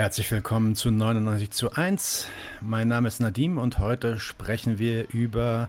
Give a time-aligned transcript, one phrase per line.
[0.00, 2.26] Herzlich willkommen zu 99 zu 1.
[2.62, 5.68] Mein Name ist Nadim und heute sprechen wir über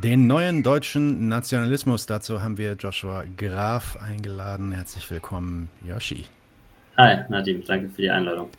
[0.00, 2.06] den neuen deutschen Nationalismus.
[2.06, 4.70] Dazu haben wir Joshua Graf eingeladen.
[4.70, 6.26] Herzlich willkommen, Yoshi.
[6.96, 8.50] Hi, Nadim, danke für die Einladung.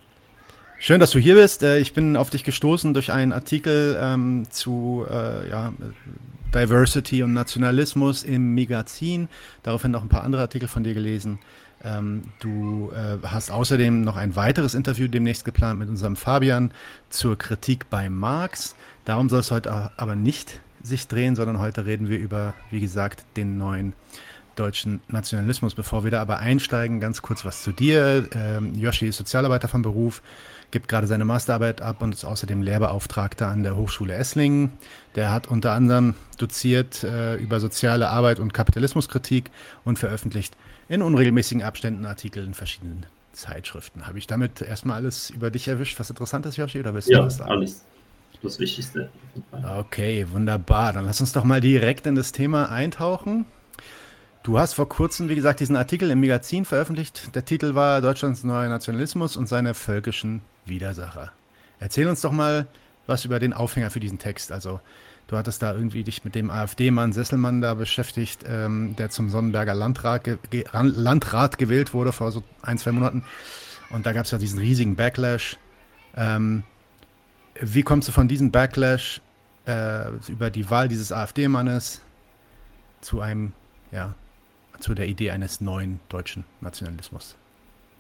[0.78, 1.64] Schön, dass du hier bist.
[1.64, 5.72] Äh, ich bin auf dich gestoßen durch einen Artikel ähm, zu äh, ja,
[6.54, 9.30] Diversity und Nationalismus im Magazin.
[9.64, 11.40] Daraufhin noch ein paar andere Artikel von dir gelesen.
[11.84, 16.72] Ähm, du äh, hast außerdem noch ein weiteres Interview demnächst geplant mit unserem Fabian
[17.10, 18.76] zur Kritik bei Marx.
[19.06, 23.26] Darum soll es heute aber nicht sich drehen, sondern heute reden wir über, wie gesagt,
[23.36, 23.94] den neuen
[24.56, 25.76] deutschen Nationalismus.
[25.76, 28.28] Bevor wir da aber einsteigen, ganz kurz was zu dir.
[28.34, 30.22] Ähm, Yoshi ist Sozialarbeiter von Beruf,
[30.72, 34.74] gibt gerade seine Masterarbeit ab und ist außerdem Lehrbeauftragter an der Hochschule Esslingen.
[35.16, 39.50] Der hat unter anderem doziert äh, über soziale Arbeit und Kapitalismuskritik
[39.84, 40.56] und veröffentlicht
[40.88, 44.06] in unregelmäßigen Abständen Artikel in verschiedenen Zeitschriften.
[44.08, 47.14] Habe ich damit erstmal alles über dich erwischt, was interessant ist, Joshi, oder willst du
[47.14, 47.52] ja, was sagen?
[47.52, 47.84] alles.
[48.42, 49.10] Das Wichtigste.
[49.80, 50.92] Okay, wunderbar.
[50.92, 53.46] Dann lass uns doch mal direkt in das Thema eintauchen.
[54.44, 57.34] Du hast vor kurzem, wie gesagt, diesen Artikel im Magazin veröffentlicht.
[57.34, 61.32] Der Titel war Deutschlands neuer Nationalismus und seine völkischen Widersacher.
[61.80, 62.68] Erzähl uns doch mal
[63.08, 64.52] was über den Aufhänger für diesen Text.
[64.52, 64.82] Also
[65.34, 69.74] Du hattest da irgendwie dich mit dem AfD-Mann Sesselmann da beschäftigt, ähm, der zum Sonnenberger
[69.74, 73.24] Landrat, ge ge Landrat gewählt wurde vor so ein, zwei Monaten.
[73.90, 75.58] Und da gab es ja diesen riesigen Backlash.
[76.16, 76.62] Ähm,
[77.60, 79.22] wie kommst du von diesem Backlash
[79.66, 82.04] äh, über die Wahl dieses AfD-Mannes
[83.02, 83.54] zu einem,
[83.92, 84.14] ja,
[84.82, 87.36] zu der Idee eines neuen deutschen Nationalismus?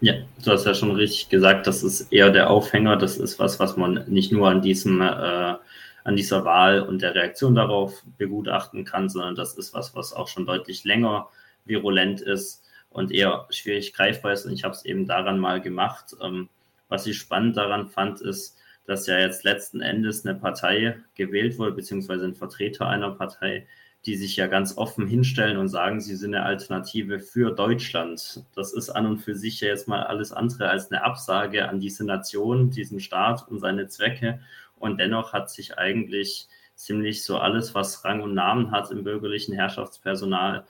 [0.01, 0.13] Ja,
[0.45, 2.95] du hast ja schon richtig gesagt, das ist eher der Aufhänger.
[2.95, 5.55] Das ist was, was man nicht nur an diesem äh,
[6.03, 10.27] an dieser Wahl und der Reaktion darauf begutachten kann, sondern das ist was, was auch
[10.27, 11.29] schon deutlich länger
[11.65, 14.45] virulent ist und eher schwierig greifbar ist.
[14.45, 16.15] Und ich habe es eben daran mal gemacht.
[16.21, 16.49] Ähm,
[16.89, 21.71] was ich spannend daran fand, ist, dass ja jetzt letzten Endes eine Partei gewählt wurde,
[21.71, 23.65] beziehungsweise ein Vertreter einer Partei,
[24.05, 28.43] die sich ja ganz offen hinstellen und sagen, sie sind eine Alternative für Deutschland.
[28.53, 31.79] Das ist an und für sich ja jetzt mal alles andere als eine Absage an
[31.79, 34.41] diese Nation, diesen Staat und seine Zwecke
[34.83, 39.55] und dennoch hat sich eigentlich ziemlich so alles, was Rang und Namen hat im bürgerlichen
[39.55, 40.65] Herrschaftspersonal,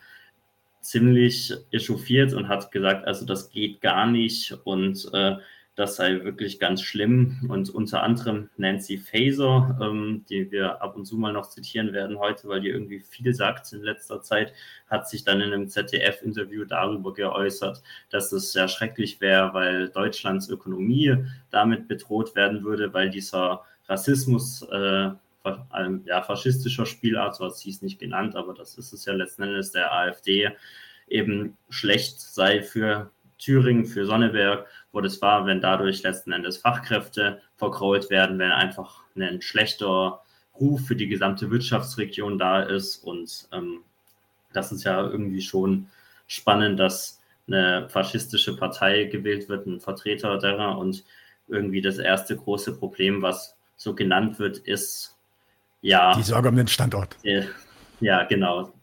[0.82, 5.38] ziemlich echauffiert und hat gesagt, also das geht gar nicht und äh,
[5.76, 7.48] das sei wirklich ganz schlimm.
[7.50, 12.20] Und unter anderem Nancy Faeser, ähm, die wir ab und zu mal noch zitieren werden
[12.20, 14.54] heute, weil die irgendwie viel sagt in letzter Zeit,
[14.88, 17.82] hat sich dann in einem ZDF-Interview darüber geäußert,
[18.12, 21.16] dass es sehr schrecklich wäre, weil Deutschlands Ökonomie
[21.50, 25.12] damit bedroht werden würde, weil dieser Rassismus, äh,
[26.06, 29.44] ja, faschistischer Spielart, so hat sie es nicht genannt, aber das ist es ja letzten
[29.44, 30.50] Endes der AfD,
[31.08, 37.42] eben schlecht sei für Thüringen, für Sonneberg, wo das war, wenn dadurch letzten Endes Fachkräfte
[37.58, 40.22] verkrault werden, wenn einfach ein schlechter
[40.60, 42.98] Ruf für die gesamte Wirtschaftsregion da ist.
[42.98, 43.82] Und ähm,
[44.54, 45.88] das ist ja irgendwie schon
[46.28, 50.78] spannend, dass eine faschistische Partei gewählt wird, ein Vertreter derer.
[50.78, 51.04] Und
[51.48, 55.18] irgendwie das erste große Problem, was so genannt wird, ist
[55.82, 56.16] ja.
[56.16, 57.18] Die Sorge um den Standort.
[57.24, 57.44] Äh,
[58.00, 58.74] ja, genau.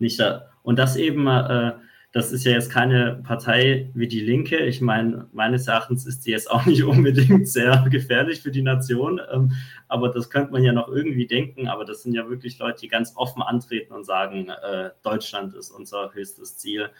[0.00, 0.20] Nicht,
[0.62, 1.72] und das eben, äh,
[2.12, 4.58] das ist ja jetzt keine Partei wie die Linke.
[4.58, 9.20] Ich meine, meines Erachtens ist die jetzt auch nicht unbedingt sehr gefährlich für die Nation.
[9.32, 9.52] Ähm,
[9.86, 11.68] aber das könnte man ja noch irgendwie denken.
[11.68, 15.70] Aber das sind ja wirklich Leute, die ganz offen antreten und sagen, äh, Deutschland ist
[15.70, 16.90] unser höchstes Ziel.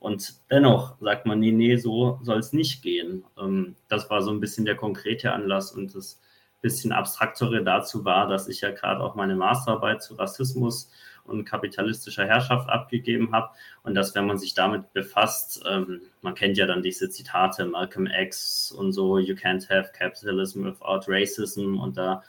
[0.00, 3.24] Und dennoch sagt man, nee, nee, so soll es nicht gehen.
[3.38, 6.20] Ähm, das war so ein bisschen der konkrete Anlass und das
[6.64, 10.90] bisschen abstraktere dazu war, dass ich ja gerade auch meine Masterarbeit zu Rassismus
[11.24, 13.50] und kapitalistischer Herrschaft abgegeben habe.
[13.82, 18.06] Und dass, wenn man sich damit befasst, ähm, man kennt ja dann diese Zitate, Malcolm
[18.06, 21.78] X und so, you can't have capitalism without racism.
[21.78, 22.22] Und da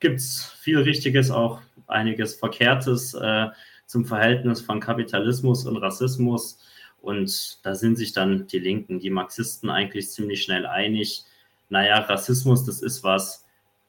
[0.00, 3.48] gibt es viel Richtiges, auch einiges Verkehrtes äh,
[3.84, 6.58] zum Verhältnis von Kapitalismus und Rassismus.
[7.02, 11.24] Und da sind sich dann die Linken, die Marxisten eigentlich ziemlich schnell einig.
[11.68, 13.41] Naja, Rassismus, das ist was,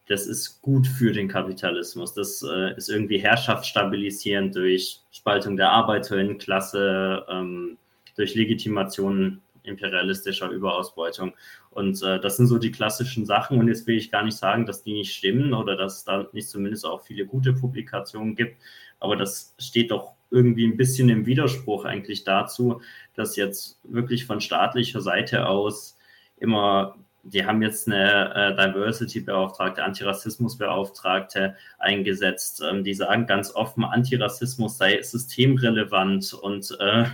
[0.08, 2.14] das ist gut für den Kapitalismus.
[2.14, 7.78] Das äh, ist irgendwie herrschaftsstabilisierend durch Spaltung der Arbeiterinnenklasse, ähm,
[8.16, 11.34] durch Legitimation imperialistischer Überausbeutung.
[11.72, 13.60] Und äh, das sind so die klassischen Sachen.
[13.60, 16.28] Und jetzt will ich gar nicht sagen, dass die nicht stimmen oder dass es da
[16.34, 18.58] nicht zumindest auch viele gute Publikationen gibt.
[19.00, 22.82] Aber das steht doch irgendwie ein bisschen im Widerspruch eigentlich dazu,
[23.16, 25.98] dass jetzt wirklich von staatlicher Seite aus
[26.38, 32.62] immer die haben jetzt eine äh, Diversity-Beauftragte, Antirassismus-Beauftragte eingesetzt.
[32.70, 37.06] Ähm, die sagen ganz offen, Antirassismus sei systemrelevant und äh,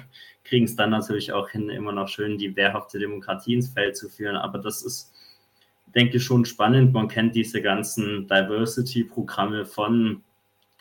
[0.43, 4.09] kriegen es dann natürlich auch hin, immer noch schön die wehrhafte Demokratie ins Feld zu
[4.09, 4.35] führen.
[4.35, 5.13] Aber das ist
[5.95, 6.93] denke ich, schon spannend.
[6.93, 10.23] Man kennt diese ganzen Diversity-Programme von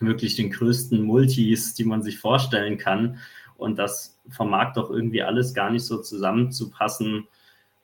[0.01, 3.19] wirklich den größten Multis, die man sich vorstellen kann.
[3.57, 7.27] Und das vermag doch irgendwie alles gar nicht so zusammenzupassen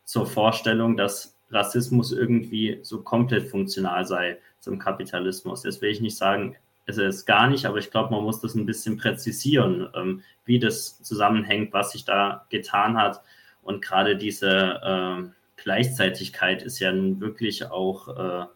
[0.04, 5.64] zur Vorstellung, dass Rassismus irgendwie so komplett funktional sei zum Kapitalismus.
[5.64, 6.56] Jetzt will ich nicht sagen,
[6.86, 10.58] es ist gar nicht, aber ich glaube, man muss das ein bisschen präzisieren, ähm, wie
[10.58, 13.22] das zusammenhängt, was sich da getan hat.
[13.62, 15.22] Und gerade diese äh,
[15.56, 18.46] Gleichzeitigkeit ist ja wirklich auch äh,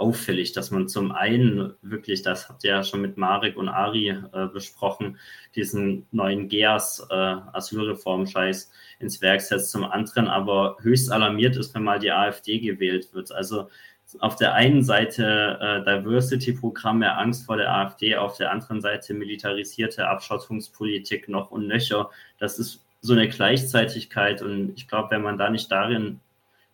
[0.00, 4.08] auffällig, dass man zum einen wirklich, das habt ihr ja schon mit Marek und Ari
[4.08, 5.18] äh, besprochen,
[5.54, 7.36] diesen neuen GEAS äh,
[8.98, 13.30] ins Werk setzt, zum anderen aber höchst alarmiert ist, wenn mal die AfD gewählt wird.
[13.32, 13.68] Also
[14.18, 20.08] auf der einen Seite äh, Diversity-Programme, Angst vor der AfD, auf der anderen Seite militarisierte
[20.08, 22.10] Abschottungspolitik noch und nöcher.
[22.38, 26.20] Das ist so eine Gleichzeitigkeit und ich glaube, wenn man da nicht darin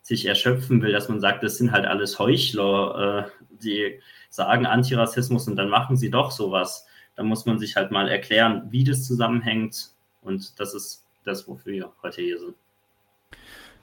[0.07, 4.01] sich erschöpfen will, dass man sagt, das sind halt alles Heuchler, äh, die
[4.31, 6.87] sagen Antirassismus und dann machen sie doch sowas.
[7.17, 9.91] Da muss man sich halt mal erklären, wie das zusammenhängt.
[10.23, 12.55] Und das ist das, wofür wir heute hier sind.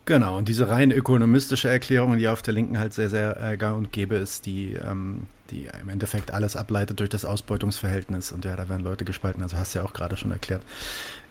[0.05, 3.77] Genau, und diese rein ökonomistische Erklärung, die auf der Linken halt sehr, sehr äh, gang
[3.77, 8.31] und gäbe ist, die, ähm, die im Endeffekt alles ableitet durch das Ausbeutungsverhältnis.
[8.31, 10.61] Und ja, da werden Leute gespalten, also hast du ja auch gerade schon erklärt.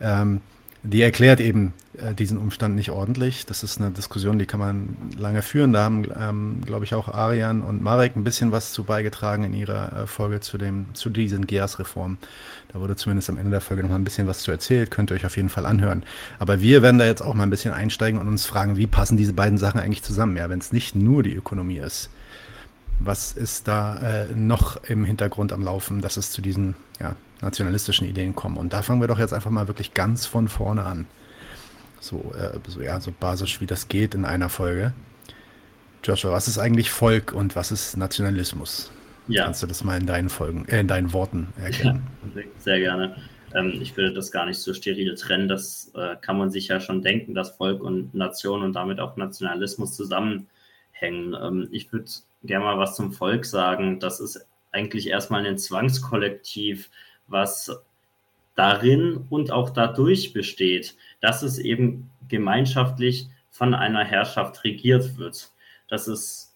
[0.03, 0.43] Ähm,
[0.85, 3.47] die erklärt eben äh, diesen Umstand nicht ordentlich.
[3.47, 5.73] Das ist eine Diskussion, die kann man lange führen.
[5.73, 9.55] Da haben, ähm, glaube ich, auch Arian und Marek ein bisschen was zu beigetragen in
[9.55, 12.19] ihrer äh, Folge zu, dem, zu diesen GEAS-Reformen.
[12.73, 14.91] Da wurde zumindest am Ende der Folge noch mal ein bisschen was zu erzählt.
[14.91, 16.03] Könnt ihr euch auf jeden Fall anhören.
[16.39, 19.17] Aber wir werden da jetzt auch mal ein bisschen einsteigen und uns fragen, wie passen
[19.17, 20.37] diese beiden Sachen eigentlich zusammen?
[20.37, 22.11] Ja, wenn es nicht nur die Ökonomie ist.
[23.01, 28.09] Was ist da äh, noch im Hintergrund am Laufen, dass es zu diesen ja, nationalistischen
[28.09, 28.57] Ideen kommen.
[28.57, 31.07] Und da fangen wir doch jetzt einfach mal wirklich ganz von vorne an.
[32.01, 34.93] So, äh, so, ja, so basisch wie das geht in einer Folge.
[36.05, 38.91] Joshua, was ist eigentlich Volk und was ist Nationalismus?
[39.29, 39.45] Ja.
[39.45, 42.03] Kannst du das mal in deinen Folgen, äh, in deinen Worten erklären?
[42.35, 43.17] Ja, sehr gerne.
[43.55, 45.49] Ähm, ich würde das gar nicht so steril trennen.
[45.49, 49.17] Das äh, kann man sich ja schon denken, dass Volk und Nation und damit auch
[49.17, 50.47] Nationalismus zusammenhängen.
[51.01, 52.11] Ähm, ich würde
[52.45, 54.01] gerne mal was zum Volk sagen.
[54.01, 56.91] Das ist eigentlich erstmal ein Zwangskollektiv,
[57.27, 57.71] was
[58.55, 65.51] darin und auch dadurch besteht, dass es eben gemeinschaftlich von einer Herrschaft regiert wird.
[65.89, 66.55] Das ist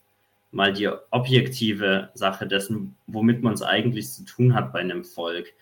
[0.51, 5.53] mal die objektive Sache dessen, womit man es eigentlich zu tun hat bei einem Volk.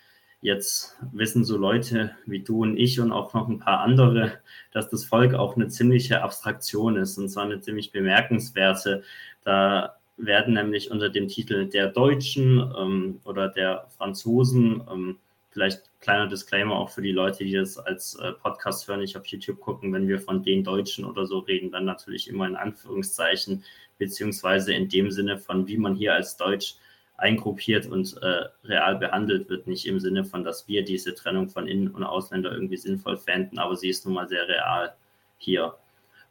[0.40, 4.40] Jetzt wissen so Leute wie du und ich und auch noch ein paar andere,
[4.72, 9.02] dass das Volk auch eine ziemliche Abstraktion ist und zwar eine ziemlich bemerkenswerte.
[9.42, 15.18] Da werden nämlich unter dem Titel der Deutschen ähm, oder der Franzosen, ähm,
[15.50, 19.26] vielleicht kleiner Disclaimer auch für die Leute, die das als äh, Podcast hören, nicht auf
[19.26, 23.64] YouTube gucken, wenn wir von den Deutschen oder so reden, dann natürlich immer in Anführungszeichen,
[23.98, 26.76] beziehungsweise in dem Sinne von, wie man hier als Deutsch
[27.16, 31.68] eingruppiert und äh, real behandelt wird, nicht im Sinne von, dass wir diese Trennung von
[31.68, 34.94] Innen- und Ausländer irgendwie sinnvoll fänden, aber sie ist nun mal sehr real
[35.38, 35.74] hier.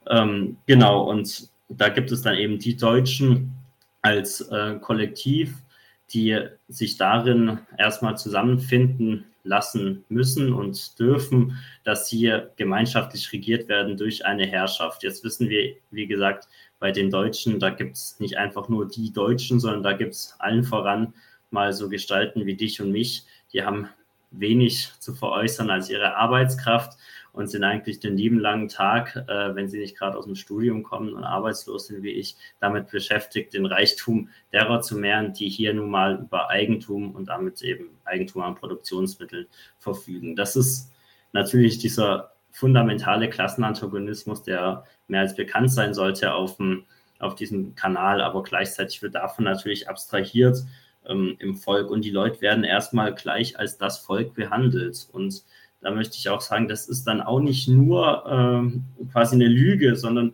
[0.10, 3.54] Ähm, genau, und da gibt es dann eben die Deutschen,
[4.04, 5.56] als äh, Kollektiv,
[6.12, 14.26] die sich darin erstmal zusammenfinden lassen müssen und dürfen, dass sie gemeinschaftlich regiert werden durch
[14.26, 15.04] eine Herrschaft.
[15.04, 16.48] Jetzt wissen wir, wie gesagt,
[16.80, 20.36] bei den Deutschen, da gibt es nicht einfach nur die Deutschen, sondern da gibt es
[20.40, 21.14] allen voran
[21.50, 23.90] mal so Gestalten wie dich und mich, die haben
[24.32, 26.98] wenig zu veräußern als ihre Arbeitskraft
[27.34, 30.84] und sind eigentlich den lieben langen Tag, äh, wenn sie nicht gerade aus dem Studium
[30.84, 35.74] kommen und arbeitslos sind wie ich, damit beschäftigt, den Reichtum derer zu mehren, die hier
[35.74, 39.48] nun mal über Eigentum und damit eben Eigentum an Produktionsmitteln
[39.80, 40.36] verfügen.
[40.36, 40.92] Das ist
[41.34, 46.86] natürlich dieser fundamentale Klassenantagonismus, der mehr als bekannt sein sollte auf, dem,
[47.18, 50.60] auf diesem Kanal, aber gleichzeitig wird davon natürlich abstrahiert
[51.08, 55.44] ähm, im Volk und die Leute werden erstmal gleich als das Volk behandelt und
[55.84, 59.96] da möchte ich auch sagen, das ist dann auch nicht nur ähm, quasi eine Lüge,
[59.96, 60.34] sondern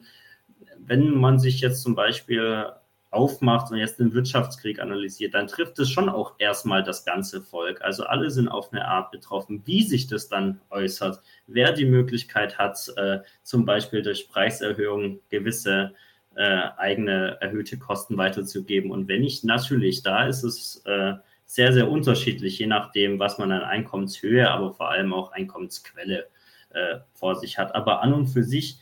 [0.78, 2.68] wenn man sich jetzt zum Beispiel
[3.12, 7.82] aufmacht und jetzt den Wirtschaftskrieg analysiert, dann trifft es schon auch erstmal das ganze Volk.
[7.82, 9.64] Also alle sind auf eine Art betroffen.
[9.66, 15.94] Wie sich das dann äußert, wer die Möglichkeit hat, äh, zum Beispiel durch Preiserhöhungen gewisse
[16.36, 18.92] äh, eigene erhöhte Kosten weiterzugeben.
[18.92, 21.14] Und wenn nicht, natürlich, da ist es äh,
[21.50, 26.28] sehr, sehr unterschiedlich, je nachdem, was man an Einkommenshöhe, aber vor allem auch Einkommensquelle
[26.70, 27.74] äh, vor sich hat.
[27.74, 28.78] Aber an und für sich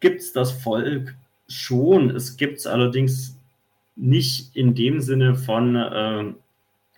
[0.00, 1.14] gibt es das Volk
[1.46, 2.10] schon.
[2.10, 3.38] Es gibt es allerdings
[3.94, 6.24] nicht in dem Sinne von, äh,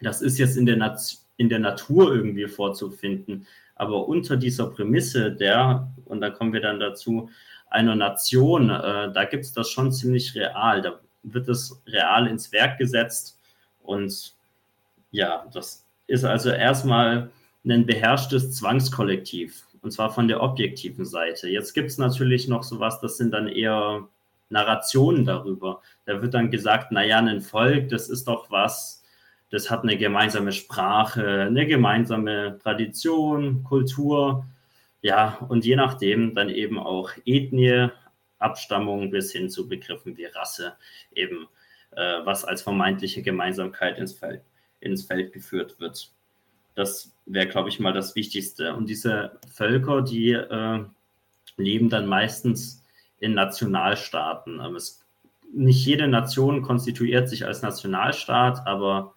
[0.00, 0.98] das ist jetzt in der,
[1.36, 3.46] in der Natur irgendwie vorzufinden.
[3.74, 7.28] Aber unter dieser Prämisse der, und da kommen wir dann dazu,
[7.68, 10.80] einer Nation, äh, da gibt es das schon ziemlich real.
[10.80, 13.38] Da wird es real ins Werk gesetzt.
[13.82, 14.34] Und
[15.12, 17.30] ja, das ist also erstmal
[17.64, 19.64] ein beherrschtes Zwangskollektiv.
[19.82, 21.48] Und zwar von der objektiven Seite.
[21.48, 24.06] Jetzt gibt es natürlich noch sowas, das sind dann eher
[24.48, 25.80] Narrationen darüber.
[26.06, 29.02] Da wird dann gesagt, naja, ein Volk, das ist doch was,
[29.50, 34.46] das hat eine gemeinsame Sprache, eine gemeinsame Tradition, Kultur.
[35.02, 37.88] Ja, und je nachdem dann eben auch Ethnie,
[38.38, 40.74] Abstammung bis hin zu Begriffen wie Rasse,
[41.14, 41.48] eben
[41.92, 44.42] äh, was als vermeintliche Gemeinsamkeit ins Feld,
[44.82, 46.12] ins Feld geführt wird.
[46.74, 48.74] Das wäre, glaube ich, mal das Wichtigste.
[48.74, 50.84] Und diese Völker, die äh,
[51.56, 52.82] leben dann meistens
[53.18, 54.60] in Nationalstaaten.
[54.60, 55.04] Ähm, es,
[55.52, 59.14] nicht jede Nation konstituiert sich als Nationalstaat, aber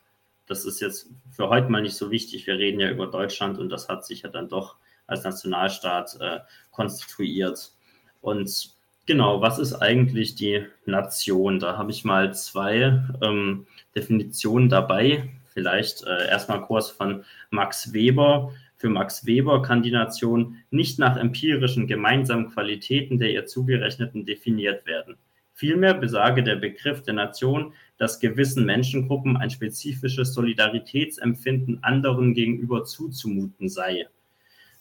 [0.48, 2.46] das ist jetzt für heute mal nicht so wichtig.
[2.46, 4.76] Wir reden ja über Deutschland und das hat sich ja dann doch
[5.08, 6.40] als Nationalstaat äh,
[6.72, 7.74] konstituiert.
[8.22, 11.60] Und genau, was ist eigentlich die Nation?
[11.60, 15.30] Da habe ich mal zwei ähm, Definitionen dabei.
[15.56, 18.52] Vielleicht äh, erstmal kurz von Max Weber.
[18.76, 24.86] Für Max Weber kann die Nation nicht nach empirischen gemeinsamen Qualitäten der ihr zugerechneten definiert
[24.86, 25.16] werden.
[25.54, 33.70] Vielmehr besage der Begriff der Nation, dass gewissen Menschengruppen ein spezifisches Solidaritätsempfinden anderen gegenüber zuzumuten
[33.70, 34.08] sei.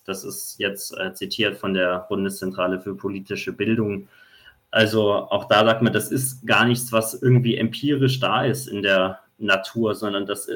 [0.04, 4.09] Das ist jetzt äh, zitiert von der Bundeszentrale für politische Bildung.
[4.73, 8.83] Also auch da sagt man, das ist gar nichts, was irgendwie empirisch da ist in
[8.83, 10.49] der Natur, sondern das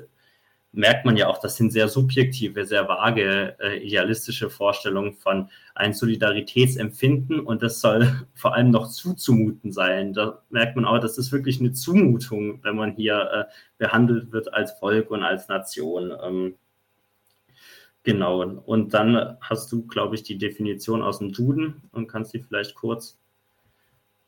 [0.73, 5.95] merkt man ja auch, das sind sehr subjektive, sehr vage, äh, idealistische Vorstellungen von ein
[5.95, 10.13] Solidaritätsempfinden und das soll vor allem noch zuzumuten sein.
[10.13, 14.53] Da merkt man auch, das ist wirklich eine Zumutung, wenn man hier äh, behandelt wird
[14.53, 16.13] als Volk und als Nation.
[16.23, 16.55] Ähm,
[18.03, 18.43] genau.
[18.43, 22.75] Und dann hast du, glaube ich, die Definition aus dem Duden und kannst die vielleicht
[22.75, 23.19] kurz.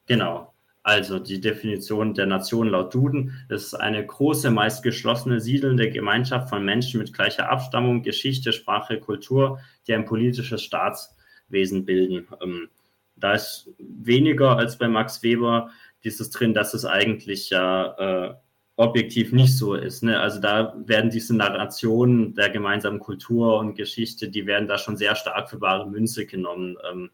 [0.07, 0.53] Genau.
[0.83, 6.65] Also die Definition der Nation laut Duden ist eine große, meist geschlossene, siedelnde Gemeinschaft von
[6.65, 12.29] Menschen mit gleicher Abstammung, Geschichte, Sprache, Kultur, die ein politisches Staatswesen bilden.
[12.43, 12.69] Ähm,
[13.17, 15.71] da ist weniger als bei Max Weber
[16.03, 18.35] dieses drin, dass es eigentlich ja äh,
[18.77, 20.03] objektiv nicht so ist.
[20.03, 20.19] Ne?
[20.19, 25.15] Also da werden diese Narrationen der gemeinsamen Kultur und Geschichte, die werden da schon sehr
[25.15, 26.79] stark für bare Münze genommen.
[26.91, 27.11] Ähm,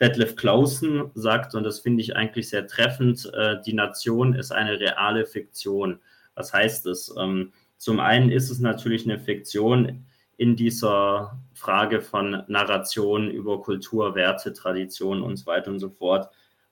[0.00, 4.80] Detlef Clausen sagt, und das finde ich eigentlich sehr treffend, äh, die Nation ist eine
[4.80, 6.00] reale Fiktion.
[6.34, 7.14] Was heißt das?
[7.18, 14.14] Ähm, zum einen ist es natürlich eine Fiktion in dieser Frage von Narration über Kultur,
[14.14, 16.30] Werte, Tradition und so weiter und so fort.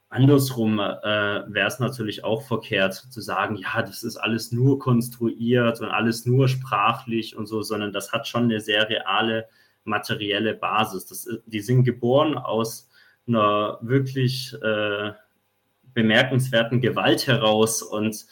[0.08, 5.82] Andersrum äh, wäre es natürlich auch verkehrt zu sagen, ja, das ist alles nur konstruiert
[5.82, 9.48] und alles nur sprachlich und so, sondern das hat schon eine sehr reale
[9.84, 11.04] materielle Basis.
[11.06, 12.87] Das, die sind geboren aus
[13.28, 15.12] einer wirklich äh,
[15.94, 18.26] bemerkenswerten Gewalt heraus und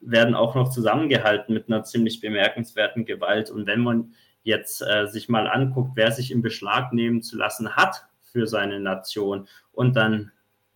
[0.00, 3.50] werden auch noch zusammengehalten mit einer ziemlich bemerkenswerten Gewalt.
[3.50, 7.76] Und wenn man jetzt äh, sich mal anguckt, wer sich in Beschlag nehmen zu lassen
[7.76, 10.30] hat für seine Nation und dann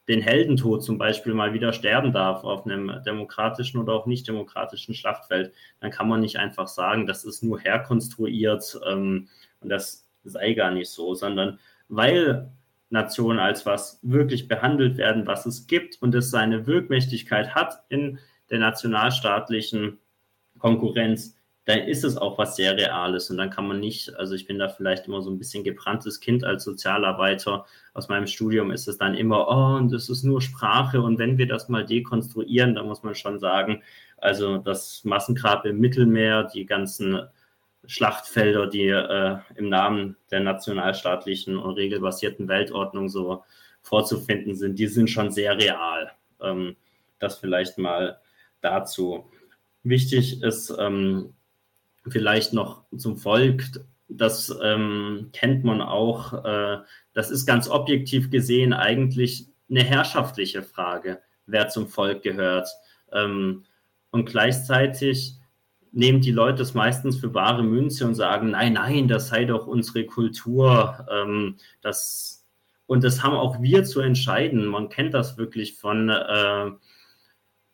[0.09, 4.95] den Heldentod zum Beispiel mal wieder sterben darf auf einem demokratischen oder auch nicht demokratischen
[4.95, 9.29] Schlachtfeld, dann kann man nicht einfach sagen, das ist nur herkonstruiert ähm,
[9.61, 12.51] und das sei gar nicht so, sondern weil
[12.91, 18.19] Nationen als was wirklich behandelt werden, was es gibt und es seine Wirkmächtigkeit hat in
[18.51, 19.99] der nationalstaatlichen
[20.59, 23.31] Konkurrenz, dann ist es auch was sehr Reales.
[23.31, 26.19] Und dann kann man nicht, also ich bin da vielleicht immer so ein bisschen gebranntes
[26.19, 27.67] Kind als Sozialarbeiter.
[27.93, 31.03] Aus meinem Studium ist es dann immer, oh, und das ist nur Sprache.
[31.03, 33.83] Und wenn wir das mal dekonstruieren, dann muss man schon sagen,
[34.17, 37.21] also das Massengrab im Mittelmeer, die ganzen
[37.89, 43.45] Schlachtfelder, die äh, im Namen der nationalstaatlichen und regelbasierten Weltordnung so
[43.81, 46.13] vorzufinden sind, die sind schon sehr real.
[46.43, 46.77] Ähm,
[47.19, 48.21] das vielleicht mal
[48.61, 49.25] dazu.
[49.85, 51.33] Wichtig ist ähm,
[52.07, 53.65] vielleicht noch zum Volk,
[54.09, 56.79] das ähm, kennt man auch, äh,
[57.15, 62.69] das ist ganz objektiv gesehen eigentlich eine herrschaftliche Frage, wer zum Volk gehört.
[63.13, 63.65] Ähm,
[64.11, 65.38] und gleichzeitig
[65.93, 69.67] nehmen die Leute es meistens für wahre Münze und sagen, nein, nein, das sei doch
[69.67, 71.07] unsere Kultur.
[71.11, 72.47] Ähm, das,
[72.87, 74.67] und das haben auch wir zu entscheiden.
[74.67, 76.71] Man kennt das wirklich von, äh,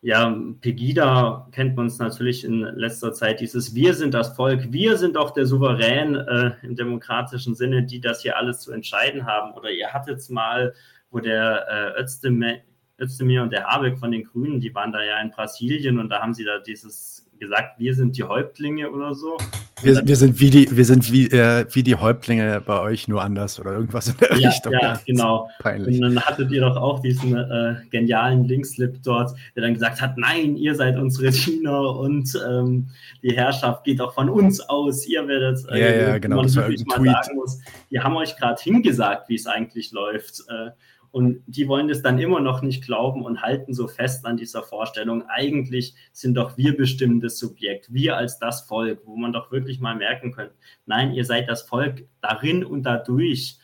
[0.01, 4.97] ja, Pegida kennt man es natürlich in letzter Zeit, dieses Wir sind das Volk, wir
[4.97, 9.53] sind doch der Souverän äh, im demokratischen Sinne, die das hier alles zu entscheiden haben.
[9.53, 10.73] Oder ihr hattet es mal,
[11.09, 12.59] wo der äh, Özdemir,
[12.99, 16.21] Özdemir und der Habeck von den Grünen, die waren da ja in Brasilien und da
[16.21, 19.37] haben sie da dieses gesagt, wir sind die Häuptlinge oder so.
[19.81, 23.21] Wir, wir, sind wie die, wir sind wie, äh, wie die Häuptlinge bei euch, nur
[23.21, 24.73] anders oder irgendwas in der ja, Richtung.
[24.73, 25.49] Ja, genau.
[25.59, 25.95] Peinlich.
[25.95, 30.17] Und dann hattet ihr doch auch diesen äh, genialen Linkslip dort, der dann gesagt hat,
[30.17, 32.87] nein, ihr seid unsere Diener und ähm,
[33.21, 35.05] die Herrschaft geht auch von uns aus.
[35.07, 37.11] Ihr werdet, äh, ja, ja, genau, das war mal Tweet.
[37.11, 37.59] sagen muss,
[37.91, 40.41] die haben euch gerade hingesagt, wie es eigentlich läuft.
[40.47, 40.71] Äh,
[41.15, 44.63] und die wollen das dann immer noch nicht glauben und halten so fest an dieser
[44.63, 49.79] Vorstellung, eigentlich sind doch wir bestimmendes Subjekt, wir als das Volk, wo man doch wirklich
[49.79, 50.55] mal merken könnte,
[50.85, 53.59] nein, ihr seid das Volk darin und dadurch,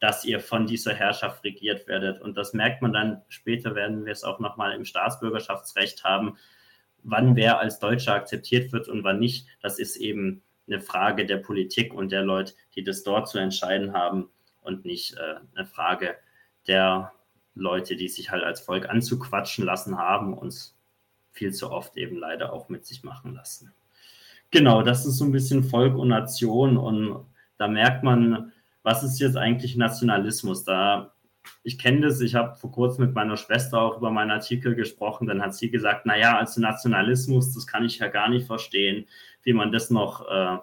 [0.00, 2.20] dass ihr von dieser Herrschaft regiert werdet.
[2.20, 6.36] Und das merkt man dann, später werden wir es auch nochmal im Staatsbürgerschaftsrecht haben,
[7.04, 9.46] wann wer als Deutscher akzeptiert wird und wann nicht.
[9.62, 13.92] Das ist eben eine Frage der Politik und der Leute, die das dort zu entscheiden
[13.92, 14.30] haben
[14.62, 16.27] und nicht äh, eine Frage der
[17.54, 20.76] Leute, die sich halt als Volk anzuquatschen lassen haben, uns
[21.32, 23.72] viel zu oft eben leider auch mit sich machen lassen.
[24.50, 27.26] Genau, das ist so ein bisschen Volk und Nation und
[27.58, 30.64] da merkt man, was ist jetzt eigentlich Nationalismus?
[30.64, 31.12] Da
[31.62, 35.26] ich kenne das, ich habe vor kurzem mit meiner Schwester auch über meinen Artikel gesprochen,
[35.26, 39.06] dann hat sie gesagt, naja, also Nationalismus, das kann ich ja gar nicht verstehen,
[39.42, 40.58] wie man das noch äh,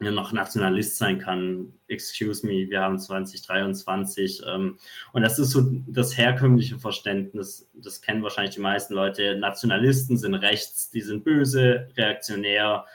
[0.00, 1.74] noch Nationalist sein kann.
[1.86, 4.42] Excuse me, wir haben 2023.
[4.46, 4.78] Ähm,
[5.12, 7.70] und das ist so das herkömmliche Verständnis.
[7.74, 9.36] Das kennen wahrscheinlich die meisten Leute.
[9.36, 12.86] Nationalisten sind rechts, die sind böse, reaktionär,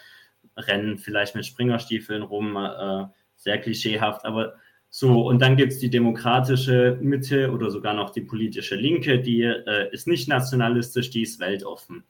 [0.58, 4.26] rennen vielleicht mit Springerstiefeln rum, äh, sehr klischeehaft.
[4.26, 4.56] Aber
[4.90, 9.44] so, und dann gibt es die demokratische Mitte oder sogar noch die politische Linke, die
[9.44, 12.04] äh, ist nicht nationalistisch, die ist weltoffen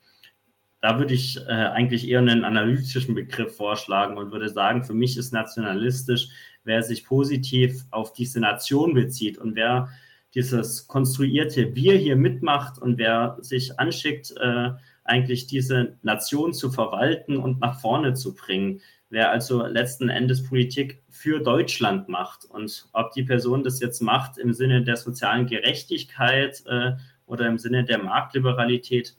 [0.86, 5.18] da würde ich äh, eigentlich eher einen analytischen Begriff vorschlagen und würde sagen, für mich
[5.18, 6.28] ist nationalistisch,
[6.64, 9.90] wer sich positiv auf diese Nation bezieht und wer
[10.36, 14.74] dieses konstruierte Wir hier mitmacht und wer sich anschickt, äh,
[15.04, 18.80] eigentlich diese Nation zu verwalten und nach vorne zu bringen.
[19.10, 24.38] Wer also letzten Endes Politik für Deutschland macht und ob die Person das jetzt macht
[24.38, 26.92] im Sinne der sozialen Gerechtigkeit äh,
[27.26, 29.16] oder im Sinne der Marktliberalität,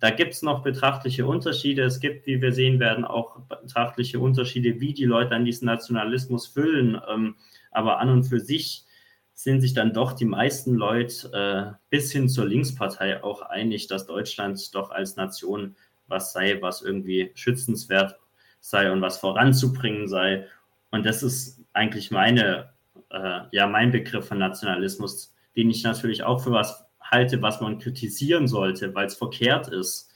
[0.00, 1.82] da gibt es noch betrachtliche Unterschiede.
[1.82, 6.46] Es gibt, wie wir sehen werden, auch betrachtliche Unterschiede, wie die Leute an diesen Nationalismus
[6.46, 7.00] füllen.
[7.08, 7.36] Ähm,
[7.70, 8.86] aber an und für sich
[9.34, 14.06] sind sich dann doch die meisten Leute äh, bis hin zur Linkspartei auch einig, dass
[14.06, 15.76] Deutschland doch als Nation
[16.08, 18.18] was sei, was irgendwie schützenswert
[18.60, 20.46] sei und was voranzubringen sei.
[20.90, 22.70] Und das ist eigentlich meine,
[23.10, 27.78] äh, ja, mein Begriff von Nationalismus, den ich natürlich auch für was halte, was man
[27.78, 30.10] kritisieren sollte, weil es verkehrt ist.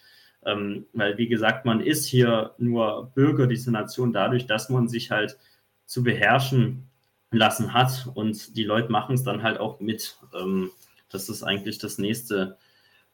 [0.47, 5.11] Ähm, weil, wie gesagt, man ist hier nur Bürger dieser Nation dadurch, dass man sich
[5.11, 5.39] halt
[5.87, 6.89] zu beherrschen
[7.31, 10.19] lassen hat und die Leute machen es dann halt auch mit.
[10.35, 10.71] Ähm,
[11.11, 12.59] das ist eigentlich das nächste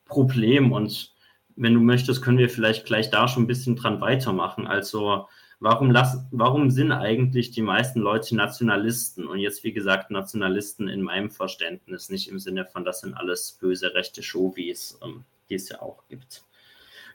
[0.05, 1.15] Problem und
[1.57, 4.67] wenn du möchtest, können wir vielleicht gleich da schon ein bisschen dran weitermachen.
[4.67, 5.29] Also
[5.61, 9.27] warum, lass, warum sind eigentlich die meisten Leute Nationalisten?
[9.27, 13.59] Und jetzt, wie gesagt, Nationalisten in meinem Verständnis, nicht im Sinne von, das sind alles
[13.61, 16.45] böse rechte Chauvis, ähm, die es ja auch gibt.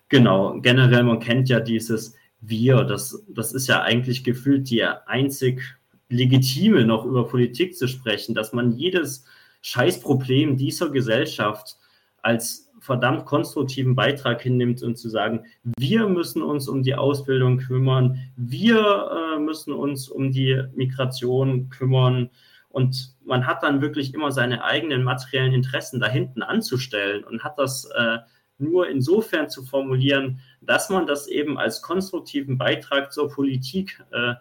[0.08, 5.62] Genau, generell, man kennt ja dieses Wir, das, das ist ja eigentlich gefühlt die einzig
[6.10, 9.26] legitime, noch über Politik zu sprechen, dass man jedes
[9.62, 11.78] Scheißproblem dieser Gesellschaft
[12.22, 15.46] als verdammt konstruktiven Beitrag hinnimmt und zu sagen,
[15.78, 22.30] wir müssen uns um die Ausbildung kümmern, wir äh, müssen uns um die Migration kümmern.
[22.70, 27.58] Und man hat dann wirklich immer seine eigenen materiellen Interessen da hinten anzustellen und hat
[27.58, 28.20] das äh,
[28.58, 34.36] nur insofern zu formulieren, dass man das eben als konstruktiven Beitrag zur Politik äh,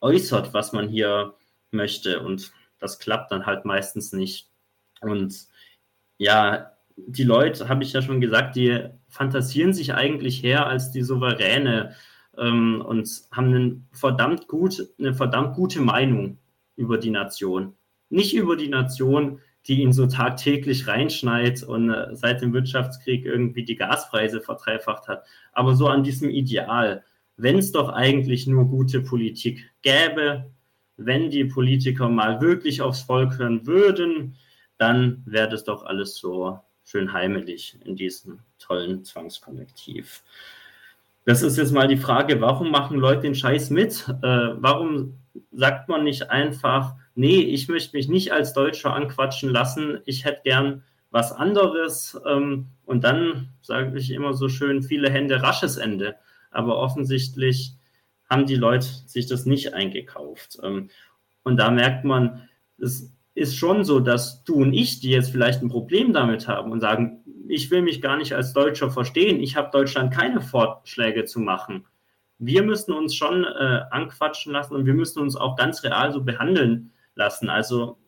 [0.00, 1.34] äußert, was man hier
[1.70, 2.20] möchte.
[2.20, 4.48] Und das klappt dann halt meistens nicht.
[5.00, 5.46] Und
[6.18, 11.02] ja, die Leute, habe ich ja schon gesagt, die fantasieren sich eigentlich her als die
[11.02, 11.94] Souveräne
[12.38, 16.38] ähm, und haben einen verdammt gut, eine verdammt gute Meinung
[16.76, 17.74] über die Nation.
[18.10, 23.64] Nicht über die Nation, die ihn so tagtäglich reinschneit und äh, seit dem Wirtschaftskrieg irgendwie
[23.64, 27.02] die Gaspreise verdreifacht hat, aber so an diesem Ideal,
[27.36, 30.50] wenn es doch eigentlich nur gute Politik gäbe,
[30.96, 34.36] wenn die Politiker mal wirklich aufs Volk hören würden,
[34.76, 36.60] dann wäre das doch alles so
[36.94, 40.22] schön heimelig in diesem tollen Zwangskollektiv.
[41.24, 44.08] Das ist jetzt mal die Frage, warum machen Leute den Scheiß mit?
[44.22, 45.18] Äh, warum
[45.50, 50.42] sagt man nicht einfach, nee, ich möchte mich nicht als Deutscher anquatschen lassen, ich hätte
[50.44, 56.14] gern was anderes ähm, und dann sage ich immer so schön, viele Hände, rasches Ende.
[56.52, 57.72] Aber offensichtlich
[58.30, 60.58] haben die Leute sich das nicht eingekauft.
[60.62, 60.90] Ähm,
[61.42, 65.62] und da merkt man, es ist schon so, dass du und ich, die jetzt vielleicht
[65.62, 69.56] ein Problem damit haben und sagen, ich will mich gar nicht als Deutscher verstehen, ich
[69.56, 71.84] habe Deutschland keine Vorschläge zu machen,
[72.38, 76.22] wir müssen uns schon äh, anquatschen lassen und wir müssen uns auch ganz real so
[76.22, 77.48] behandeln lassen.
[77.48, 77.98] Also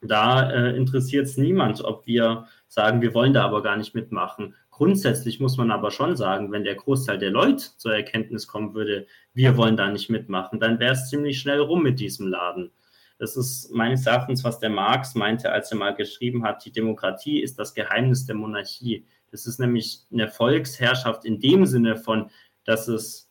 [0.00, 4.54] da äh, interessiert es niemand, ob wir sagen, wir wollen da aber gar nicht mitmachen.
[4.70, 9.06] Grundsätzlich muss man aber schon sagen, wenn der Großteil der Leute zur Erkenntnis kommen würde,
[9.32, 12.72] wir wollen da nicht mitmachen, dann wäre es ziemlich schnell rum mit diesem Laden.
[13.18, 17.40] Das ist meines Erachtens, was der Marx meinte, als er mal geschrieben hat, die Demokratie
[17.40, 19.06] ist das Geheimnis der Monarchie.
[19.30, 22.30] Das ist nämlich eine Volksherrschaft in dem Sinne von,
[22.64, 23.30] dass es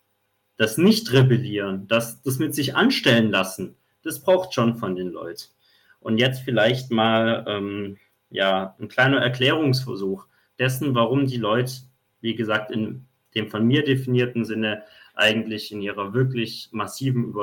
[0.58, 5.50] das Nicht-Rebellieren, das, das mit sich anstellen lassen, das braucht schon von den Leuten.
[6.00, 7.98] Und jetzt vielleicht mal ähm,
[8.30, 10.28] ja, ein kleiner Erklärungsversuch
[10.60, 11.74] dessen, warum die Leute,
[12.22, 17.34] wie gesagt, in dem von mir definierten Sinne eigentlich in ihrer wirklich massiven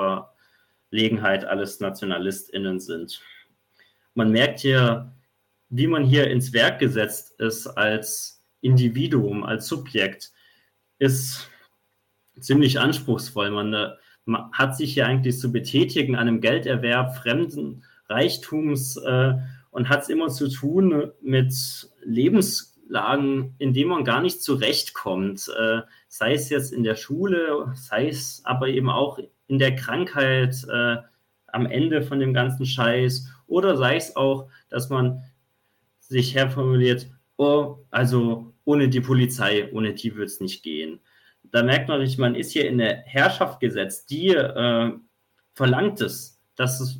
[0.92, 3.22] Überlegenheit alles NationalistInnen sind.
[4.14, 5.12] Man merkt hier,
[5.70, 10.33] wie man hier ins Werk gesetzt ist als Individuum, als Subjekt,
[10.98, 11.48] ist
[12.38, 13.50] ziemlich anspruchsvoll.
[13.50, 13.90] Man, äh,
[14.26, 19.33] man hat sich hier eigentlich zu betätigen an einem Gelderwerb fremden Reichtums äh,
[19.70, 21.55] und hat es immer zu tun mit
[22.05, 25.50] Lebenslagen, in denen man gar nicht zurechtkommt.
[25.59, 29.18] Äh, sei es jetzt in der Schule, sei es aber eben auch
[29.52, 30.96] in der Krankheit äh,
[31.48, 35.22] am Ende von dem ganzen Scheiß oder sei es auch, dass man
[36.00, 41.00] sich herformuliert, oh, also ohne die Polizei, ohne die wird es nicht gehen.
[41.42, 44.92] Da merkt man nicht, man ist hier in eine Herrschaft gesetzt, die äh,
[45.52, 46.98] verlangt es, dass es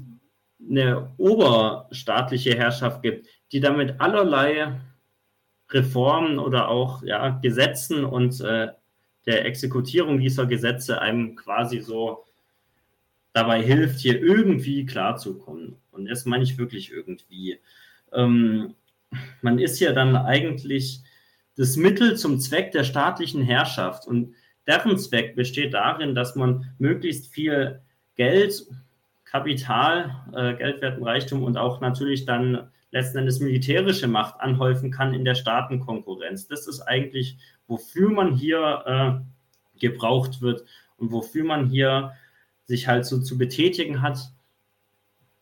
[0.61, 4.79] eine oberstaatliche Herrschaft gibt, die damit allerlei
[5.71, 8.69] Reformen oder auch ja, Gesetzen und äh,
[9.25, 12.27] der Exekutierung dieser Gesetze einem quasi so
[13.33, 15.77] dabei hilft, hier irgendwie klarzukommen.
[15.91, 17.59] Und das meine ich wirklich irgendwie.
[18.13, 18.75] Ähm,
[19.41, 21.01] man ist ja dann eigentlich
[21.57, 24.35] das Mittel zum Zweck der staatlichen Herrschaft und
[24.67, 27.81] deren Zweck besteht darin, dass man möglichst viel
[28.17, 28.67] Geld
[29.25, 35.25] Kapital, äh, Geldwerten, Reichtum und auch natürlich dann letzten Endes militärische Macht anhäufen kann in
[35.25, 36.49] der Staatenkonkurrenz.
[36.49, 39.25] Das ist eigentlich, wofür man hier
[39.75, 40.65] äh, gebraucht wird
[40.99, 42.13] und wofür man hier
[42.67, 44.19] sich halt so zu betätigen hat.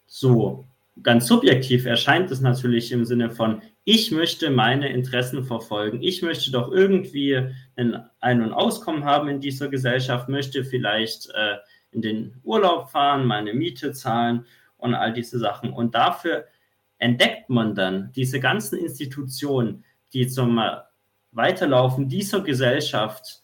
[0.07, 0.65] So,
[1.03, 6.03] ganz subjektiv erscheint es natürlich im Sinne von, ich möchte meine Interessen verfolgen.
[6.03, 11.57] Ich möchte doch irgendwie ein Ein- und Auskommen haben in dieser Gesellschaft, möchte vielleicht äh,
[11.93, 15.73] in den Urlaub fahren, meine Miete zahlen und all diese Sachen.
[15.73, 16.47] Und dafür
[16.99, 20.61] entdeckt man dann diese ganzen Institutionen, die zum
[21.33, 23.43] Weiterlaufen dieser Gesellschaft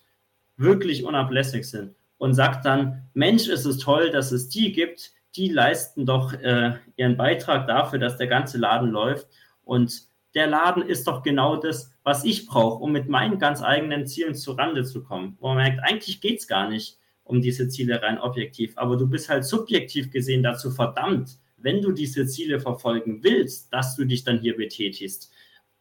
[0.57, 5.49] wirklich unablässig sind und sagt dann, Mensch, ist es toll, dass es die gibt, die
[5.49, 9.29] leisten doch äh, ihren Beitrag dafür, dass der ganze Laden läuft.
[9.65, 10.03] Und
[10.35, 14.35] der Laden ist doch genau das, was ich brauche, um mit meinen ganz eigenen Zielen
[14.35, 15.37] zurande zu kommen.
[15.41, 18.73] Wo man merkt, eigentlich geht es gar nicht um diese Ziele rein objektiv.
[18.77, 23.97] Aber du bist halt subjektiv gesehen dazu verdammt, wenn du diese Ziele verfolgen willst, dass
[23.97, 25.33] du dich dann hier betätigst.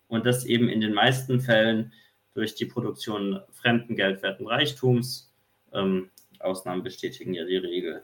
[0.08, 1.94] Und das eben in den meisten Fällen
[2.34, 5.34] durch die Produktion fremden geldwerten Reichtums.
[5.74, 6.10] Ähm,
[6.42, 8.02] Ausnahmen bestätigen ja die Regel.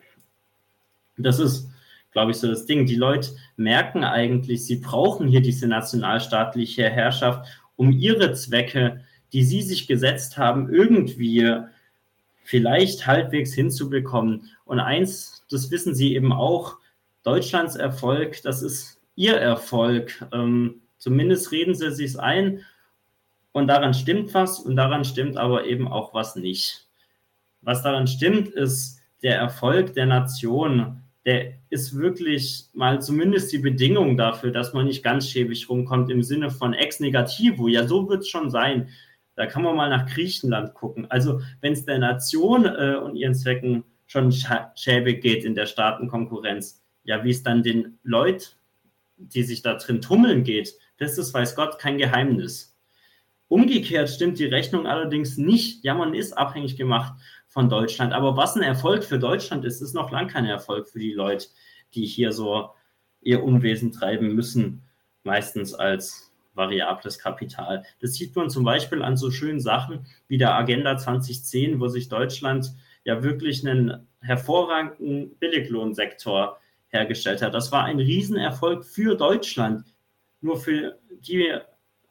[1.17, 1.69] Das ist,
[2.11, 2.85] glaube ich, so das Ding.
[2.85, 9.61] Die Leute merken eigentlich, sie brauchen hier diese nationalstaatliche Herrschaft, um ihre Zwecke, die sie
[9.61, 11.55] sich gesetzt haben, irgendwie
[12.43, 14.49] vielleicht halbwegs hinzubekommen.
[14.65, 16.77] Und eins, das wissen Sie eben auch,
[17.23, 20.25] Deutschlands Erfolg, das ist Ihr Erfolg.
[20.33, 22.65] Ähm, zumindest reden Sie sich ein
[23.51, 26.87] und daran stimmt was und daran stimmt aber eben auch was nicht.
[27.61, 31.01] Was daran stimmt, ist der Erfolg der Nation.
[31.25, 36.23] Der ist wirklich mal zumindest die Bedingung dafür, dass man nicht ganz schäbig rumkommt im
[36.23, 37.67] Sinne von ex negativo.
[37.67, 38.89] Ja, so wird es schon sein.
[39.35, 41.09] Da kann man mal nach Griechenland gucken.
[41.09, 44.33] Also wenn es der Nation äh, und ihren Zwecken schon
[44.75, 48.45] schäbig geht in der Staatenkonkurrenz, ja, wie es dann den Leuten,
[49.17, 52.75] die sich da drin tummeln geht, das ist, weiß Gott, kein Geheimnis.
[53.47, 55.83] Umgekehrt stimmt die Rechnung allerdings nicht.
[55.83, 57.13] Ja, man ist abhängig gemacht
[57.51, 58.13] von Deutschland.
[58.13, 61.47] Aber was ein Erfolg für Deutschland ist, ist noch lang kein Erfolg für die Leute,
[61.93, 62.69] die hier so
[63.21, 64.83] ihr Unwesen treiben müssen,
[65.23, 67.83] meistens als variables Kapital.
[67.99, 72.07] Das sieht man zum Beispiel an so schönen Sachen wie der Agenda 2010, wo sich
[72.07, 77.53] Deutschland ja wirklich einen hervorragenden Billiglohnsektor hergestellt hat.
[77.53, 79.93] Das war ein Riesenerfolg für Deutschland.
[80.39, 81.53] Nur für die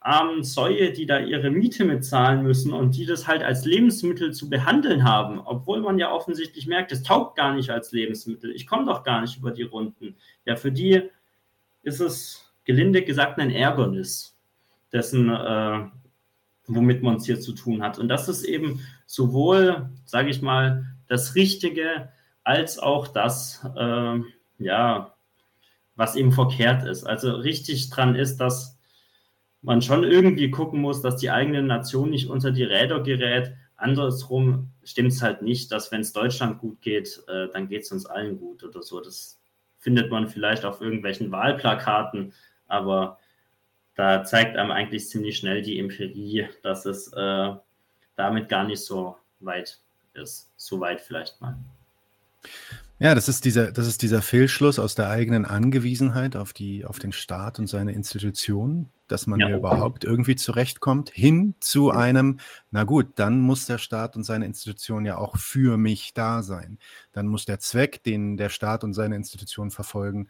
[0.01, 4.49] armen Säue, die da ihre Miete mitzahlen müssen und die das halt als Lebensmittel zu
[4.49, 8.51] behandeln haben, obwohl man ja offensichtlich merkt, es taugt gar nicht als Lebensmittel.
[8.53, 10.17] Ich komme doch gar nicht über die Runden.
[10.47, 11.03] Ja, für die
[11.83, 14.39] ist es gelinde gesagt ein Ärgernis,
[14.91, 15.87] dessen, äh,
[16.67, 17.99] womit man es hier zu tun hat.
[17.99, 22.09] Und das ist eben sowohl, sage ich mal, das Richtige
[22.43, 24.19] als auch das, äh,
[24.59, 25.15] ja,
[25.95, 27.05] was eben verkehrt ist.
[27.05, 28.79] Also richtig dran ist, dass
[29.63, 33.53] man schon irgendwie gucken muss, dass die eigene Nation nicht unter die Räder gerät.
[33.77, 37.93] Andersrum stimmt es halt nicht, dass wenn es Deutschland gut geht, äh, dann geht es
[37.93, 39.01] uns allen gut oder so.
[39.01, 39.41] Das
[39.79, 42.33] findet man vielleicht auf irgendwelchen Wahlplakaten,
[42.69, 43.19] aber
[43.95, 47.55] da zeigt einem eigentlich ziemlich schnell die Empirie, dass es äh,
[48.17, 49.79] damit gar nicht so weit
[50.15, 50.51] ist.
[50.57, 51.57] So weit vielleicht mal.
[53.03, 56.99] Ja, das ist dieser, das ist dieser Fehlschluss aus der eigenen Angewiesenheit auf die, auf
[56.99, 59.47] den Staat und seine Institutionen, dass man ja.
[59.47, 64.45] hier überhaupt irgendwie zurechtkommt, hin zu einem, na gut, dann muss der Staat und seine
[64.45, 66.79] Institution ja auch für mich da sein.
[67.13, 70.29] Dann muss der Zweck, den der Staat und seine Institutionen verfolgen,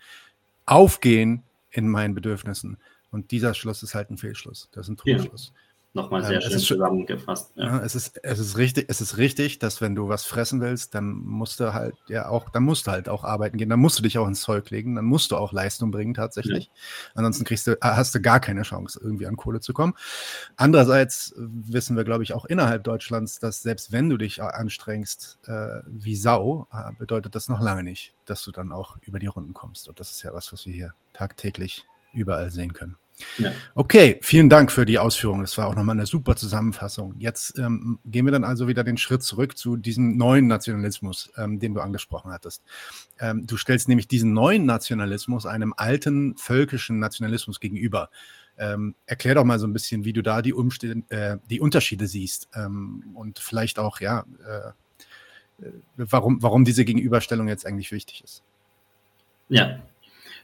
[0.65, 2.79] aufgehen in meinen Bedürfnissen.
[3.11, 4.69] Und dieser Schluss ist halt ein Fehlschluss.
[4.71, 5.53] Das ist ein Trugschluss.
[5.53, 5.70] Ja.
[5.93, 7.53] Nochmal sehr ähm, schön zusammengefasst.
[7.57, 7.65] Ja.
[7.65, 7.79] ja.
[7.83, 11.11] es, ist, es, ist richtig, es ist richtig, dass wenn du was fressen willst, dann
[11.11, 14.05] musst du halt ja auch, dann musst du halt auch arbeiten gehen, dann musst du
[14.05, 16.67] dich auch ins Zeug legen, dann musst du auch Leistung bringen tatsächlich.
[16.67, 16.73] Ja.
[17.17, 19.95] Ansonsten kriegst du, hast du gar keine Chance, irgendwie an Kohle zu kommen.
[20.57, 25.81] Andererseits wissen wir, glaube ich, auch innerhalb Deutschlands, dass selbst wenn du dich anstrengst äh,
[25.87, 29.55] wie Sau, äh, bedeutet das noch lange nicht, dass du dann auch über die Runden
[29.55, 29.89] kommst.
[29.89, 32.97] Und das ist ja was, was wir hier tagtäglich überall sehen können.
[33.39, 33.53] Ja.
[33.75, 35.41] Okay, vielen Dank für die Ausführung.
[35.41, 37.15] Das war auch nochmal eine super Zusammenfassung.
[37.19, 41.59] Jetzt ähm, gehen wir dann also wieder den Schritt zurück zu diesem neuen Nationalismus, ähm,
[41.59, 42.63] den du angesprochen hattest.
[43.19, 48.11] Ähm, du stellst nämlich diesen neuen Nationalismus einem alten völkischen Nationalismus gegenüber.
[48.59, 52.07] Ähm, erklär doch mal so ein bisschen, wie du da die, Umstände, äh, die Unterschiede
[52.07, 58.23] siehst ähm, und vielleicht auch, ja, äh, äh, warum, warum diese Gegenüberstellung jetzt eigentlich wichtig
[58.23, 58.43] ist.
[59.49, 59.81] Ja,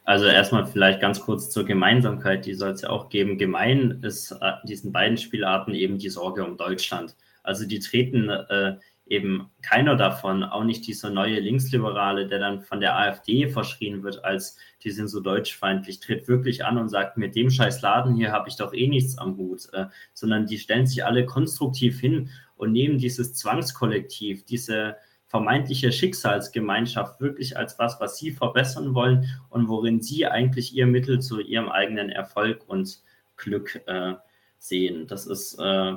[0.06, 3.38] also erstmal vielleicht ganz kurz zur Gemeinsamkeit, die soll es ja auch geben.
[3.38, 7.16] Gemein ist äh, diesen beiden Spielarten eben die Sorge um Deutschland.
[7.42, 12.80] Also die treten äh, eben keiner davon, auch nicht dieser neue Linksliberale, der dann von
[12.80, 17.34] der AfD verschrien wird, als die sind so deutschfeindlich, tritt wirklich an und sagt, mit
[17.34, 20.86] dem scheiß Laden hier habe ich doch eh nichts am Hut, äh, sondern die stellen
[20.86, 24.96] sich alle konstruktiv hin und nehmen dieses Zwangskollektiv, diese
[25.36, 31.20] vermeintliche Schicksalsgemeinschaft wirklich als was, was sie verbessern wollen und worin sie eigentlich ihr Mittel
[31.20, 33.00] zu ihrem eigenen Erfolg und
[33.36, 34.14] Glück äh,
[34.58, 35.06] sehen.
[35.06, 35.92] Das ist äh,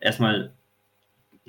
[0.00, 0.52] erstmal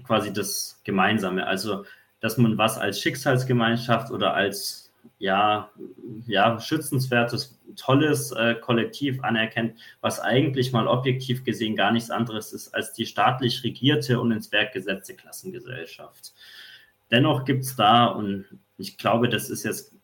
[0.04, 1.48] quasi das Gemeinsame.
[1.48, 1.86] Also,
[2.20, 5.72] dass man was als Schicksalsgemeinschaft oder als ja,
[6.28, 12.76] ja, schützenswertes, tolles äh, Kollektiv anerkennt, was eigentlich mal objektiv gesehen gar nichts anderes ist
[12.76, 16.34] als die staatlich regierte und ins Werk gesetzte Klassengesellschaft.
[17.12, 18.46] Dennoch gibt es da, und
[18.78, 19.96] ich glaube, das ist jetzt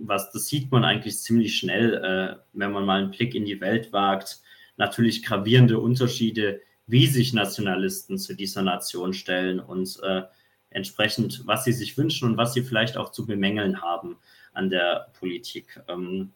[0.00, 3.60] was, das sieht man eigentlich ziemlich schnell, äh, wenn man mal einen Blick in die
[3.60, 4.40] Welt wagt,
[4.76, 10.22] natürlich gravierende Unterschiede, wie sich Nationalisten zu dieser Nation stellen und äh,
[10.70, 14.16] entsprechend, was sie sich wünschen und was sie vielleicht auch zu bemängeln haben
[14.52, 15.80] an der Politik.
[15.86, 16.32] Ähm,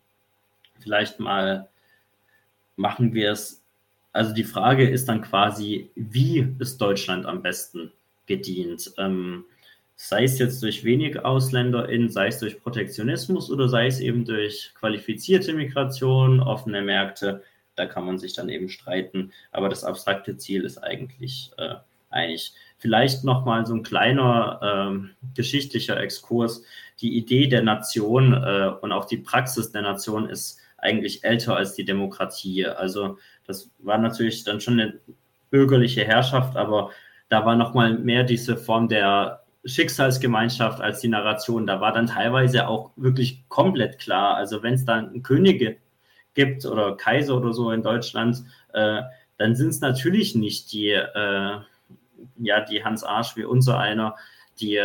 [0.81, 1.69] vielleicht mal
[2.77, 3.65] machen wir es.
[4.13, 7.93] Also die Frage ist dann quasi, wie ist Deutschland am besten
[8.27, 8.93] gedient?
[8.99, 9.45] Ähm,
[9.97, 14.73] sei es jetzt durch wenig AusländerInnen, sei es durch Protektionismus oder sei es eben durch
[14.75, 17.43] qualifizierte Migration, offene Märkte,
[17.77, 19.33] da kann man sich dann eben streiten.
[19.53, 21.75] Aber das abstrakte Ziel ist eigentlich äh,
[22.11, 22.55] einig.
[22.79, 26.65] Vielleicht nochmal so ein kleiner äh, geschichtlicher Exkurs.
[27.01, 31.75] Die Idee der Nation äh, und auch die Praxis der Nation ist eigentlich älter als
[31.75, 32.67] die Demokratie.
[32.67, 35.01] Also das war natürlich dann schon eine
[35.51, 36.91] bürgerliche Herrschaft, aber
[37.29, 41.67] da war nochmal mehr diese Form der Schicksalsgemeinschaft als die Narration.
[41.67, 44.37] Da war dann teilweise auch wirklich komplett klar.
[44.37, 45.77] Also wenn es dann Könige
[46.35, 49.03] gibt oder Kaiser oder so in Deutschland, äh,
[49.39, 51.59] dann sind es natürlich nicht die, äh,
[52.37, 54.17] ja, die Hans Arsch wie unser einer,
[54.61, 54.81] die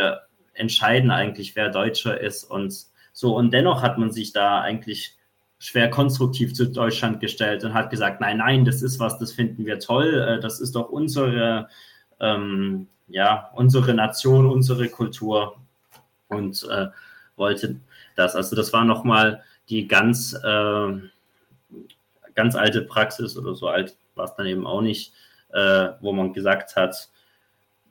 [0.54, 2.74] entscheiden eigentlich, wer Deutscher ist und
[3.12, 3.36] so.
[3.36, 5.16] Und dennoch hat man sich da eigentlich
[5.58, 9.66] schwer konstruktiv zu Deutschland gestellt und hat gesagt, nein, nein, das ist was, das finden
[9.66, 11.68] wir toll, äh, das ist doch unsere
[12.20, 15.56] ähm, ja, unsere Nation, unsere Kultur
[16.28, 16.86] und äh,
[17.36, 17.76] wollte
[18.16, 18.36] das.
[18.36, 20.92] Also das war nochmal die ganz, äh,
[22.34, 25.12] ganz alte Praxis oder so alt war es dann eben auch nicht,
[25.52, 27.08] äh, wo man gesagt hat,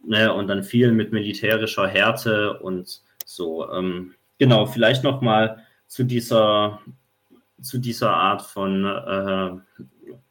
[0.05, 3.69] ne, und dann viel mit militärischer Härte und so.
[3.71, 6.79] Ähm, genau, vielleicht nochmal zu dieser,
[7.61, 9.83] zu dieser Art von äh,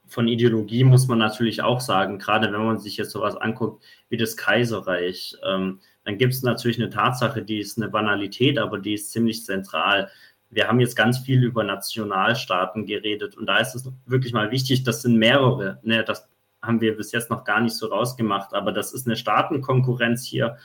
[0.09, 4.17] von Ideologie muss man natürlich auch sagen, gerade wenn man sich jetzt sowas anguckt wie
[4.17, 8.95] das Kaiserreich, ähm, dann gibt es natürlich eine Tatsache, die ist eine Banalität, aber die
[8.95, 10.11] ist ziemlich zentral.
[10.49, 14.83] Wir haben jetzt ganz viel über Nationalstaaten geredet und da ist es wirklich mal wichtig,
[14.83, 15.79] das sind mehrere.
[15.83, 16.03] Ne?
[16.05, 16.27] Das
[16.63, 20.57] haben wir bis jetzt noch gar nicht so rausgemacht, aber das ist eine Staatenkonkurrenz hier,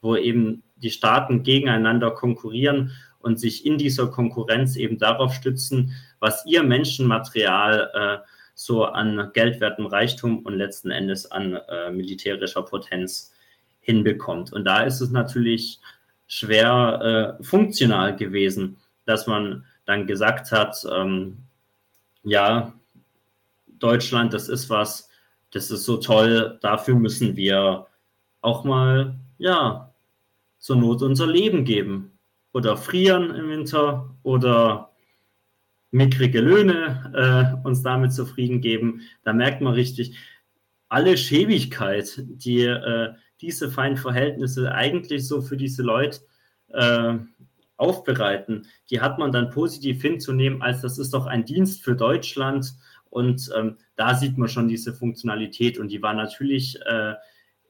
[0.00, 6.44] wo eben die Staaten gegeneinander konkurrieren und sich in dieser Konkurrenz eben darauf stützen, was
[6.46, 8.28] ihr Menschenmaterial äh,
[8.60, 13.32] so an geldwertem Reichtum und letzten Endes an äh, militärischer Potenz
[13.78, 14.52] hinbekommt.
[14.52, 15.78] Und da ist es natürlich
[16.26, 21.38] schwer äh, funktional gewesen, dass man dann gesagt hat, ähm,
[22.24, 22.72] ja,
[23.78, 25.08] Deutschland, das ist was,
[25.52, 27.86] das ist so toll, dafür müssen wir
[28.40, 29.94] auch mal, ja,
[30.58, 32.10] zur Not unser Leben geben.
[32.52, 34.87] Oder frieren im Winter oder
[35.90, 39.02] mickrige Löhne äh, uns damit zufrieden geben.
[39.24, 40.16] Da merkt man richtig,
[40.88, 46.20] alle Schäbigkeit, die äh, diese feinen Verhältnisse eigentlich so für diese Leute
[46.68, 47.14] äh,
[47.76, 52.74] aufbereiten, die hat man dann positiv hinzunehmen, als das ist doch ein Dienst für Deutschland.
[53.08, 55.78] Und ähm, da sieht man schon diese Funktionalität.
[55.78, 57.14] Und die war natürlich äh,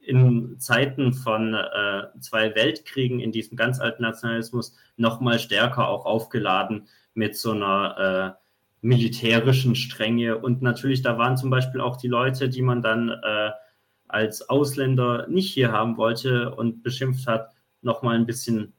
[0.01, 6.05] in Zeiten von äh, zwei Weltkriegen in diesem ganz alten Nationalismus noch mal stärker auch
[6.05, 6.87] aufgeladen
[7.19, 8.45] mit so einer äh,
[8.81, 10.37] militärischen Strenge.
[10.37, 13.51] Und natürlich, da waren zum Beispiel auch die Leute, die man dann äh,
[14.07, 17.51] als Ausländer nicht hier haben wollte und beschimpft hat,
[17.81, 18.73] noch mal ein bisschen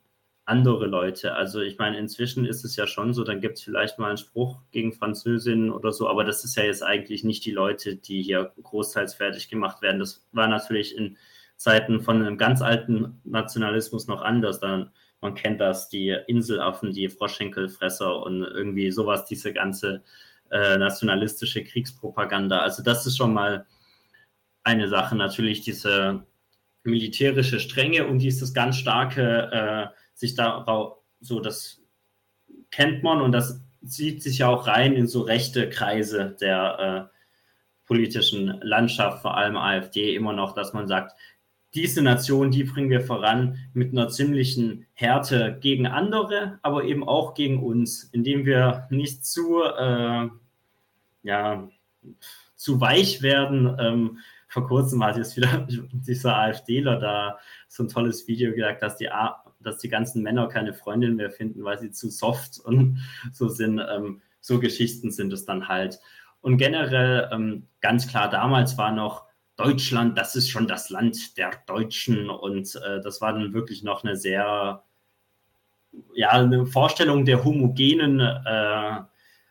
[0.46, 1.34] andere Leute.
[1.34, 4.16] Also ich meine, inzwischen ist es ja schon so, dann gibt es vielleicht mal einen
[4.16, 8.22] Spruch gegen Französinnen oder so, aber das ist ja jetzt eigentlich nicht die Leute, die
[8.22, 10.00] hier großteils fertig gemacht werden.
[10.00, 11.18] Das war natürlich in
[11.56, 14.60] Zeiten von einem ganz alten Nationalismus noch anders.
[14.60, 20.02] Dann, man kennt das, die Inselaffen, die Froschschenkelfresser und irgendwie sowas, diese ganze
[20.50, 22.58] äh, nationalistische Kriegspropaganda.
[22.58, 23.66] Also das ist schon mal
[24.62, 25.16] eine Sache.
[25.16, 26.26] Natürlich diese
[26.82, 29.50] militärische Strenge und dieses ganz starke
[29.92, 31.80] äh, sich darauf, so das
[32.70, 37.16] kennt man und das zieht sich ja auch rein in so rechte Kreise der äh,
[37.86, 41.12] politischen Landschaft, vor allem AfD, immer noch, dass man sagt,
[41.74, 47.34] diese Nation, die bringen wir voran mit einer ziemlichen Härte gegen andere, aber eben auch
[47.34, 50.28] gegen uns, indem wir nicht zu, äh,
[51.22, 51.68] ja,
[52.56, 53.76] zu weich werden.
[53.78, 58.96] Ähm, vor kurzem hat jetzt wieder dieser AfDler da so ein tolles Video gesagt, dass
[58.96, 59.08] die
[59.62, 62.98] dass die ganzen Männer keine Freundin mehr finden, weil sie zu soft und
[63.32, 63.78] so sind.
[63.78, 66.00] Ähm, so Geschichten sind es dann halt.
[66.40, 69.24] Und generell ähm, ganz klar, damals war noch
[69.60, 74.04] Deutschland, das ist schon das Land der Deutschen und äh, das war dann wirklich noch
[74.04, 74.82] eine sehr,
[76.14, 79.00] ja, eine Vorstellung der homogenen äh,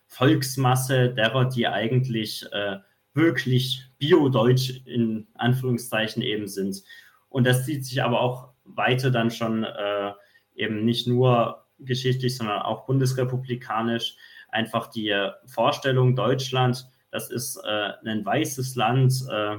[0.08, 2.78] Volksmasse, derer, die eigentlich äh,
[3.14, 6.84] wirklich bio-deutsch in Anführungszeichen eben sind.
[7.30, 10.12] Und das zieht sich aber auch weiter dann schon äh,
[10.56, 14.16] eben nicht nur geschichtlich, sondern auch bundesrepublikanisch
[14.50, 19.58] einfach die Vorstellung Deutschland, das ist äh, ein weißes Land, äh,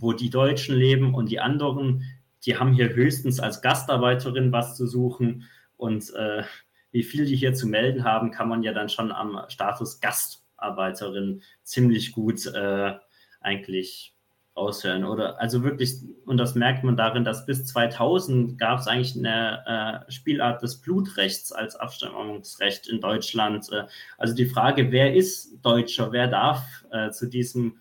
[0.00, 2.04] wo die Deutschen leben und die anderen,
[2.44, 5.44] die haben hier höchstens als Gastarbeiterin was zu suchen
[5.76, 6.42] und äh,
[6.90, 11.42] wie viel die hier zu melden haben, kann man ja dann schon am Status Gastarbeiterin
[11.62, 12.94] ziemlich gut äh,
[13.40, 14.14] eigentlich
[14.58, 15.04] aushören.
[15.04, 20.04] Oder also wirklich, und das merkt man darin, dass bis 2000 gab es eigentlich eine
[20.08, 23.70] äh, Spielart des Blutrechts als Abstammungsrecht in Deutschland.
[23.72, 23.84] Äh,
[24.18, 27.78] also die Frage, wer ist Deutscher, wer darf äh, zu diesem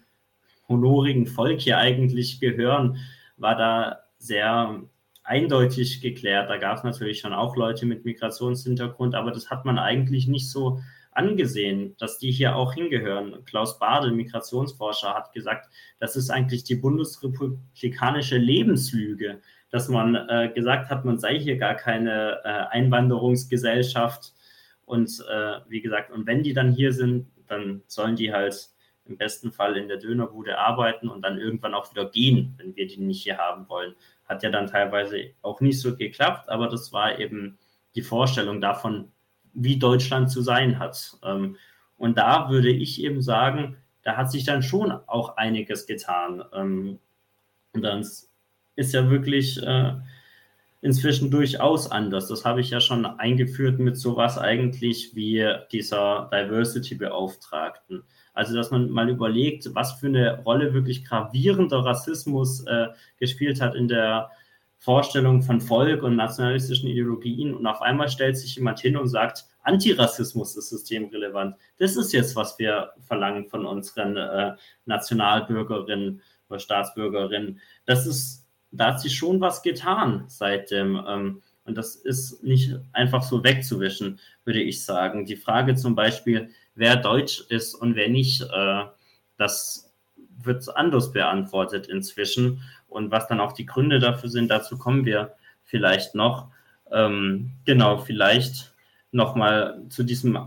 [0.70, 2.98] honorigen Volk hier eigentlich gehören,
[3.38, 4.82] war da sehr
[5.24, 6.50] eindeutig geklärt.
[6.50, 10.50] Da gab es natürlich schon auch Leute mit Migrationshintergrund, aber das hat man eigentlich nicht
[10.50, 10.80] so
[11.12, 13.44] angesehen, dass die hier auch hingehören.
[13.46, 20.90] Klaus Bade, Migrationsforscher, hat gesagt, das ist eigentlich die bundesrepublikanische Lebenslüge, dass man äh, gesagt
[20.90, 24.34] hat, man sei hier gar keine äh, Einwanderungsgesellschaft.
[24.86, 28.70] Und äh, wie gesagt, und wenn die dann hier sind, dann sollen die halt
[29.10, 32.88] im besten Fall in der Dönerbude arbeiten und dann irgendwann auch wieder gehen, wenn wir
[32.88, 33.96] die nicht hier haben wollen.
[34.26, 37.58] Hat ja dann teilweise auch nicht so geklappt, aber das war eben
[37.96, 39.12] die Vorstellung davon,
[39.54, 41.18] wie Deutschland zu sein hat.
[41.24, 41.58] Ähm,
[41.98, 46.44] und da würde ich eben sagen, da hat sich dann schon auch einiges getan.
[46.54, 47.00] Ähm,
[47.74, 48.00] und dann
[48.76, 49.94] ist ja wirklich äh,
[50.82, 52.28] inzwischen durchaus anders.
[52.28, 58.04] Das habe ich ja schon eingeführt mit sowas eigentlich wie dieser Diversity-Beauftragten.
[58.38, 63.74] Also, dass man mal überlegt, was für eine Rolle wirklich gravierender Rassismus äh, gespielt hat
[63.74, 64.30] in der
[64.78, 69.46] Vorstellung von Volk und nationalistischen Ideologien und auf einmal stellt sich jemand hin und sagt,
[69.64, 71.56] Antirassismus ist systemrelevant.
[71.80, 77.60] Das ist jetzt, was wir verlangen von unseren äh, Nationalbürgerinnen oder Staatsbürgerinnen.
[77.86, 81.04] Das ist, da hat sich schon was getan seitdem.
[81.08, 85.26] Ähm, und das ist nicht einfach so wegzuwischen, würde ich sagen.
[85.26, 88.84] Die Frage zum Beispiel, wer deutsch ist und wer nicht, äh,
[89.38, 89.92] das
[90.44, 92.62] wird anders beantwortet inzwischen.
[92.88, 96.48] Und was dann auch die Gründe dafür sind, dazu kommen wir vielleicht noch.
[96.92, 98.74] Ähm, genau, vielleicht
[99.12, 100.38] nochmal zu diesem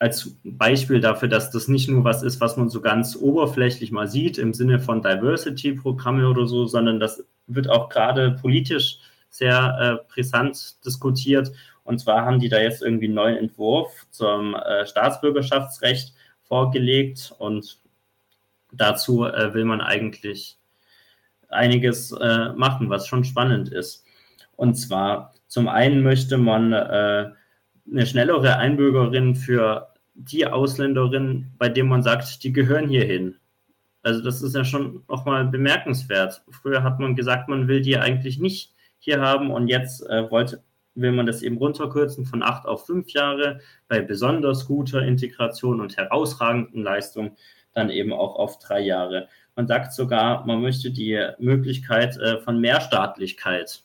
[0.00, 4.06] als Beispiel dafür, dass das nicht nur was ist, was man so ganz oberflächlich mal
[4.06, 8.98] sieht im Sinne von Diversity-Programme oder so, sondern das wird auch gerade politisch
[9.28, 11.50] sehr äh, brisant diskutiert.
[11.88, 16.12] Und zwar haben die da jetzt irgendwie einen neuen Entwurf zum äh, Staatsbürgerschaftsrecht
[16.42, 17.80] vorgelegt und
[18.70, 20.58] dazu äh, will man eigentlich
[21.48, 24.04] einiges äh, machen, was schon spannend ist.
[24.54, 27.30] Und zwar zum einen möchte man äh,
[27.90, 33.36] eine schnellere Einbürgerin für die Ausländerinnen, bei denen man sagt, die gehören hierhin.
[34.02, 36.42] Also das ist ja schon nochmal bemerkenswert.
[36.50, 40.62] Früher hat man gesagt, man will die eigentlich nicht hier haben und jetzt äh, wollte,
[41.00, 45.96] will man das eben runterkürzen von acht auf fünf Jahre bei besonders guter Integration und
[45.96, 47.36] herausragenden Leistung
[47.74, 49.28] dann eben auch auf drei Jahre.
[49.56, 53.82] Man sagt sogar, man möchte die Möglichkeit äh, von Mehrstaatlichkeit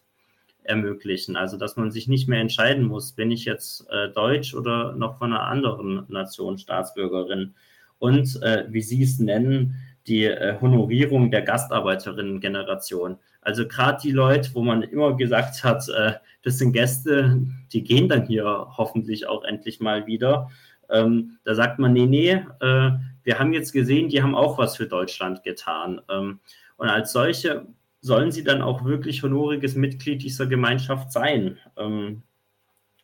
[0.64, 1.36] ermöglichen.
[1.36, 5.18] Also, dass man sich nicht mehr entscheiden muss, bin ich jetzt äh, Deutsch oder noch
[5.18, 7.56] von einer anderen Nation Staatsbürgerin.
[8.00, 13.18] Und äh, wie Sie es nennen, die Honorierung der Gastarbeiterinnen-Generation.
[13.46, 16.14] Also gerade die Leute, wo man immer gesagt hat, äh,
[16.44, 17.42] das sind Gäste,
[17.72, 20.50] die gehen dann hier hoffentlich auch endlich mal wieder.
[20.90, 22.92] Ähm, da sagt man, nee, nee, äh,
[23.24, 26.02] wir haben jetzt gesehen, die haben auch was für Deutschland getan.
[26.10, 26.40] Ähm,
[26.78, 27.66] und als solche
[28.02, 31.58] sollen sie dann auch wirklich honoriges Mitglied dieser Gemeinschaft sein.
[31.78, 32.24] Ähm,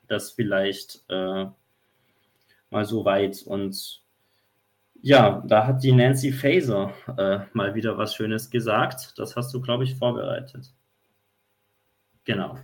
[0.07, 1.45] das vielleicht äh,
[2.69, 3.43] mal so weit.
[3.43, 4.01] Und
[5.01, 9.13] ja, da hat die Nancy Faser äh, mal wieder was Schönes gesagt.
[9.17, 10.73] Das hast du, glaube ich, vorbereitet.
[12.25, 12.57] Genau.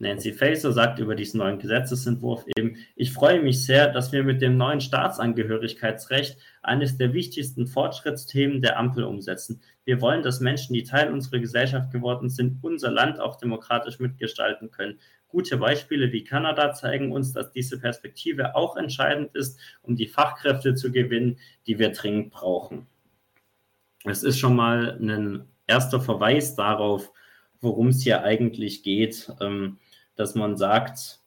[0.00, 4.40] Nancy Faeser sagt über diesen neuen Gesetzesentwurf eben, ich freue mich sehr, dass wir mit
[4.40, 9.60] dem neuen Staatsangehörigkeitsrecht eines der wichtigsten Fortschrittsthemen der Ampel umsetzen.
[9.84, 14.70] Wir wollen, dass Menschen, die Teil unserer Gesellschaft geworden sind, unser Land auch demokratisch mitgestalten
[14.70, 15.00] können.
[15.28, 20.74] Gute Beispiele wie Kanada zeigen uns, dass diese Perspektive auch entscheidend ist, um die Fachkräfte
[20.74, 22.86] zu gewinnen, die wir dringend brauchen.
[24.04, 27.12] Es ist schon mal ein erster Verweis darauf,
[27.60, 29.30] worum es hier eigentlich geht.
[29.40, 29.78] Ähm,
[30.18, 31.20] dass man sagt,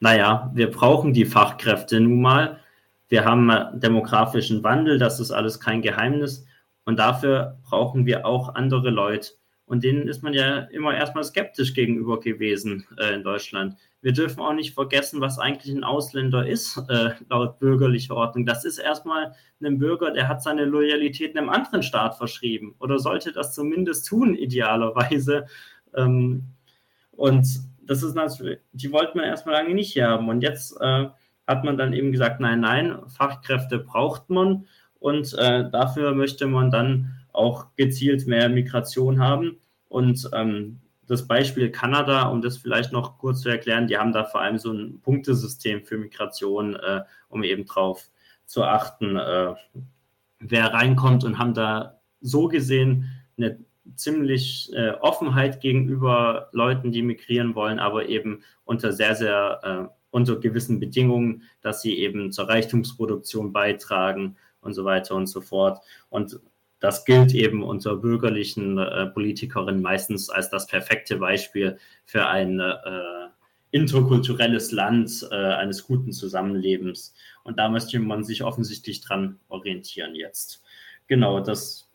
[0.00, 2.60] naja, wir brauchen die Fachkräfte nun mal.
[3.08, 6.46] Wir haben demografischen Wandel, das ist alles kein Geheimnis.
[6.84, 9.32] Und dafür brauchen wir auch andere Leute.
[9.68, 13.76] Und denen ist man ja immer erstmal skeptisch gegenüber gewesen äh, in Deutschland.
[14.00, 18.46] Wir dürfen auch nicht vergessen, was eigentlich ein Ausländer ist, äh, laut bürgerlicher Ordnung.
[18.46, 23.32] Das ist erstmal ein Bürger, der hat seine Loyalität einem anderen Staat verschrieben oder sollte
[23.32, 25.46] das zumindest tun, idealerweise.
[25.94, 26.44] Ähm,
[27.12, 27.46] und
[27.82, 30.30] das ist natürlich, die wollten wir erstmal lange nicht haben.
[30.30, 31.08] Und jetzt äh,
[31.46, 34.66] hat man dann eben gesagt, nein, nein, Fachkräfte braucht man
[34.98, 39.58] und äh, dafür möchte man dann auch gezielt mehr Migration haben.
[39.88, 44.24] Und ähm, das Beispiel Kanada, um das vielleicht noch kurz zu erklären, die haben da
[44.24, 48.10] vor allem so ein Punktesystem für Migration, äh, um eben drauf
[48.44, 49.54] zu achten, äh,
[50.38, 53.58] wer reinkommt und haben da so gesehen eine
[53.94, 59.60] ziemlich äh, Offenheit gegenüber Leuten, die migrieren wollen, aber eben unter sehr, sehr
[59.90, 65.40] äh, unter gewissen Bedingungen, dass sie eben zur Reichtumsproduktion beitragen und so weiter und so
[65.40, 65.80] fort.
[66.08, 66.40] Und
[66.80, 72.74] das gilt eben unter bürgerlichen äh, Politikerinnen meistens als das perfekte Beispiel für ein äh,
[73.70, 77.14] interkulturelles Land äh, eines guten Zusammenlebens.
[77.44, 80.62] Und da möchte man sich offensichtlich dran orientieren jetzt.
[81.06, 81.90] Genau, das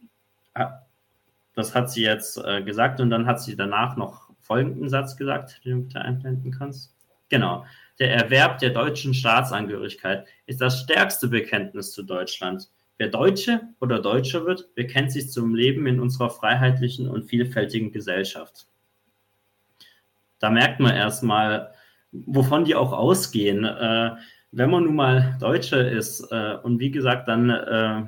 [1.55, 5.61] das hat sie jetzt äh, gesagt und dann hat sie danach noch folgenden Satz gesagt,
[5.65, 6.95] den du bitte einblenden kannst.
[7.29, 7.65] Genau.
[7.99, 12.69] Der Erwerb der deutschen Staatsangehörigkeit ist das stärkste Bekenntnis zu Deutschland.
[12.97, 18.67] Wer Deutsche oder Deutscher wird, bekennt sich zum Leben in unserer freiheitlichen und vielfältigen Gesellschaft.
[20.39, 21.73] Da merkt man erstmal,
[22.11, 23.63] wovon die auch ausgehen.
[23.65, 24.11] Äh,
[24.51, 28.03] wenn man nun mal Deutscher ist äh, und wie gesagt dann äh,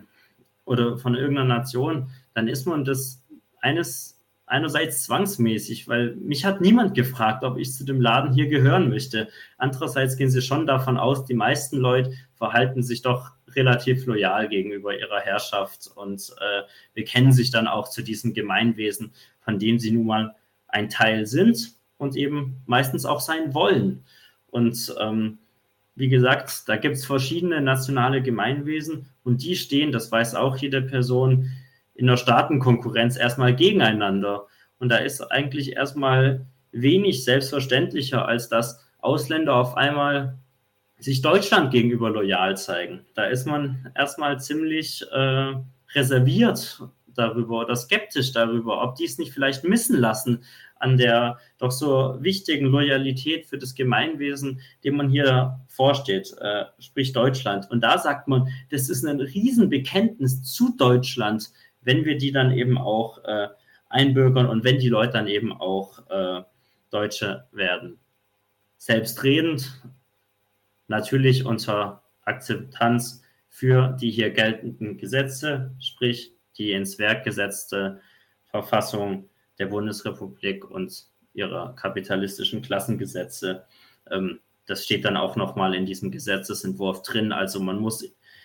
[0.65, 3.25] oder von irgendeiner Nation, dann ist man das
[3.61, 8.89] eines, einerseits zwangsmäßig, weil mich hat niemand gefragt, ob ich zu dem Laden hier gehören
[8.89, 9.27] möchte.
[9.57, 14.97] Andererseits gehen sie schon davon aus, die meisten Leute verhalten sich doch relativ loyal gegenüber
[14.97, 20.05] ihrer Herrschaft und äh, bekennen sich dann auch zu diesem Gemeinwesen, von dem sie nun
[20.05, 20.35] mal
[20.67, 24.03] ein Teil sind und eben meistens auch sein wollen.
[24.47, 25.39] Und ähm,
[25.95, 30.81] wie gesagt, da gibt es verschiedene nationale Gemeinwesen und die stehen, das weiß auch jede
[30.81, 31.49] Person,
[31.93, 34.47] in der Staatenkonkurrenz erstmal gegeneinander.
[34.79, 40.37] Und da ist eigentlich erstmal wenig selbstverständlicher, als dass Ausländer auf einmal
[40.99, 43.05] sich Deutschland gegenüber loyal zeigen.
[43.15, 45.53] Da ist man erstmal ziemlich äh,
[45.93, 50.43] reserviert darüber oder skeptisch darüber, ob die es nicht vielleicht missen lassen
[50.77, 57.13] an der doch so wichtigen Loyalität für das Gemeinwesen, dem man hier vorsteht, äh, sprich
[57.13, 57.69] Deutschland.
[57.71, 62.77] Und da sagt man, das ist ein Riesenbekenntnis zu Deutschland, wenn wir die dann eben
[62.77, 63.47] auch äh,
[63.89, 66.43] einbürgern und wenn die Leute dann eben auch äh,
[66.89, 67.97] Deutsche werden.
[68.77, 69.81] Selbstredend,
[70.87, 78.01] natürlich unter Akzeptanz für die hier geltenden Gesetze, sprich die ins Werk gesetzte
[78.45, 79.29] Verfassung
[79.59, 83.65] der Bundesrepublik und ihrer kapitalistischen Klassengesetze.
[84.09, 87.31] Ähm, das steht dann auch nochmal in diesem Gesetzesentwurf drin.
[87.31, 88.03] Also man muss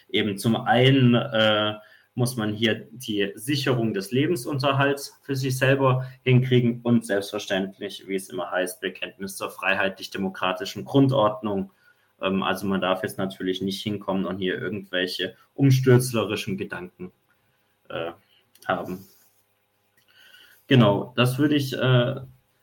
[0.09, 1.75] eben zum einen äh,
[2.15, 8.29] muss man hier die Sicherung des Lebensunterhalts für sich selber hinkriegen und selbstverständlich, wie es
[8.29, 11.73] immer heißt, Bekenntnis zur freiheitlich-demokratischen Grundordnung.
[12.21, 17.13] Ähm, also man darf jetzt natürlich nicht hinkommen und hier irgendwelche umstürzlerischen Gedanken
[17.89, 18.13] äh,
[18.67, 19.07] haben.
[20.67, 22.17] Genau, das würde ich äh,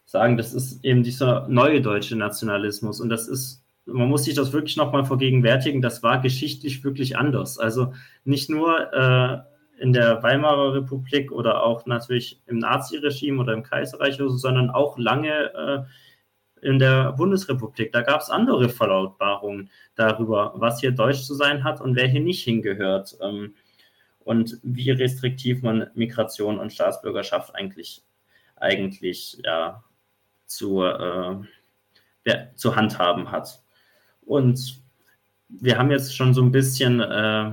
[0.06, 4.54] sagen, das ist eben dieser neue deutsche Nationalismus und das ist man muss sich das
[4.54, 7.58] wirklich nochmal vergegenwärtigen, das war geschichtlich wirklich anders.
[7.58, 7.94] Also
[8.26, 9.38] nicht nur äh,
[9.82, 15.54] in der Weimarer Republik oder auch natürlich im Naziregime oder im Kaiserreich, sondern auch lange
[15.54, 15.84] äh,
[16.62, 17.92] in der Bundesrepublik.
[17.92, 22.22] Da gab es andere Verlautbarungen darüber, was hier deutsch zu sein hat und wer hier
[22.22, 23.18] nicht hingehört.
[23.22, 23.54] Ähm,
[24.28, 28.04] und wie restriktiv man Migration und Staatsbürgerschaft eigentlich,
[28.58, 29.84] eigentlich ja,
[30.46, 31.38] zu, äh,
[32.56, 33.62] zu handhaben hat.
[34.26, 34.82] Und
[35.48, 37.52] wir haben jetzt schon so ein bisschen äh,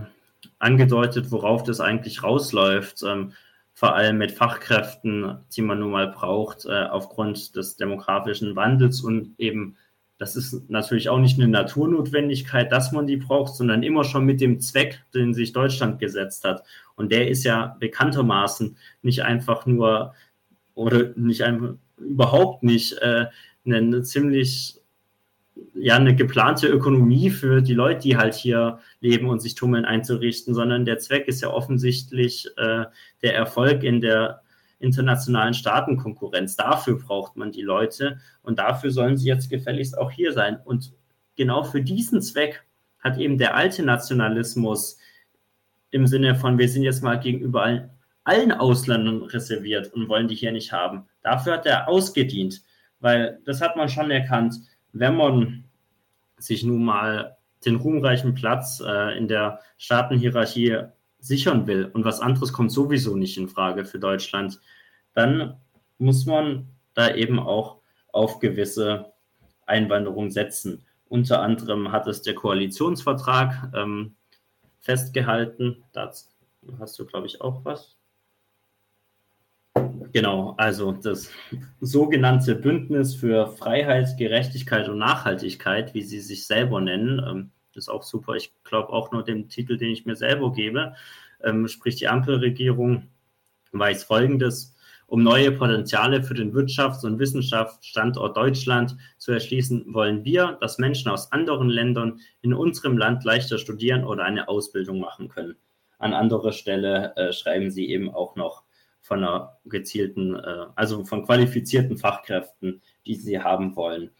[0.58, 3.34] angedeutet, worauf das eigentlich rausläuft, ähm,
[3.74, 9.34] vor allem mit Fachkräften, die man nun mal braucht, äh, aufgrund des demografischen Wandels und
[9.38, 9.76] eben,
[10.16, 14.40] das ist natürlich auch nicht eine Naturnotwendigkeit, dass man die braucht, sondern immer schon mit
[14.40, 16.62] dem Zweck, den sich Deutschland gesetzt hat.
[16.94, 20.14] Und der ist ja bekanntermaßen nicht einfach nur
[20.74, 23.26] oder nicht einfach überhaupt nicht äh,
[23.66, 24.80] eine ziemlich
[25.74, 30.54] ja eine geplante Ökonomie für die Leute, die halt hier leben und sich tummeln, einzurichten,
[30.54, 32.84] sondern der Zweck ist ja offensichtlich äh,
[33.22, 34.42] der Erfolg in der
[34.78, 36.56] internationalen Staatenkonkurrenz.
[36.56, 40.58] Dafür braucht man die Leute und dafür sollen sie jetzt gefälligst auch hier sein.
[40.64, 40.92] Und
[41.36, 42.64] genau für diesen Zweck
[42.98, 44.98] hat eben der alte Nationalismus
[45.90, 47.90] im Sinne von, wir sind jetzt mal gegenüber allen,
[48.24, 51.06] allen Ausländern reserviert und wollen die hier nicht haben.
[51.22, 52.62] Dafür hat er ausgedient,
[53.00, 54.56] weil das hat man schon erkannt
[54.94, 55.64] wenn man
[56.38, 57.36] sich nun mal
[57.66, 60.78] den ruhmreichen Platz äh, in der Staatenhierarchie
[61.18, 64.60] sichern will und was anderes kommt sowieso nicht in Frage für Deutschland,
[65.14, 65.56] dann
[65.98, 67.80] muss man da eben auch
[68.12, 69.12] auf gewisse
[69.66, 70.84] Einwanderung setzen.
[71.08, 74.14] Unter anderem hat es der Koalitionsvertrag ähm,
[74.80, 75.82] festgehalten.
[75.92, 76.26] Dazu
[76.78, 77.96] hast du, glaube ich, auch was.
[80.12, 81.30] Genau, also das
[81.80, 88.04] sogenannte Bündnis für Freiheit, Gerechtigkeit und Nachhaltigkeit, wie sie sich selber nennen, ähm, ist auch
[88.04, 88.34] super.
[88.34, 90.94] Ich glaube auch nur dem Titel, den ich mir selber gebe,
[91.42, 93.08] ähm, sprich die Ampelregierung
[93.72, 94.76] weiß Folgendes.
[95.06, 101.10] Um neue Potenziale für den Wirtschafts- und Wissenschaftsstandort Deutschland zu erschließen, wollen wir, dass Menschen
[101.10, 105.56] aus anderen Ländern in unserem Land leichter studieren oder eine Ausbildung machen können.
[105.98, 108.63] An anderer Stelle äh, schreiben sie eben auch noch,
[109.04, 114.10] von einer gezielten, äh, also von qualifizierten Fachkräften, die sie haben wollen.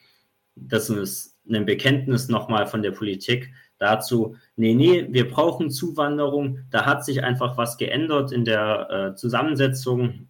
[0.57, 6.59] Das ist ein Bekenntnis nochmal von der Politik dazu, nee, nee, wir brauchen Zuwanderung.
[6.71, 10.29] Da hat sich einfach was geändert in der äh, Zusammensetzung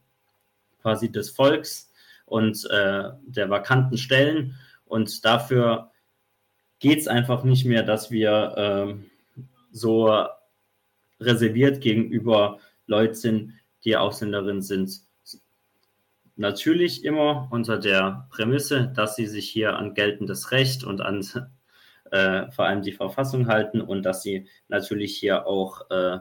[0.81, 1.93] quasi des Volks
[2.25, 4.55] und äh, der vakanten Stellen.
[4.85, 5.91] Und dafür
[6.79, 8.95] geht es einfach nicht mehr, dass wir äh,
[9.73, 10.27] so
[11.21, 13.53] reserviert gegenüber Leuten sind,
[13.85, 15.01] die Ausländerinnen sind
[16.37, 21.25] natürlich immer unter der Prämisse, dass sie sich hier an geltendes Recht und an
[22.11, 26.19] äh, vor allem die Verfassung halten und dass sie natürlich hier auch äh,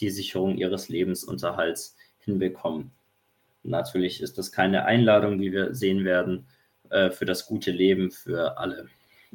[0.00, 2.90] die Sicherung ihres Lebensunterhalts hinbekommen.
[3.62, 6.46] Natürlich ist das keine Einladung, wie wir sehen werden,
[6.90, 8.88] äh, für das gute Leben für alle.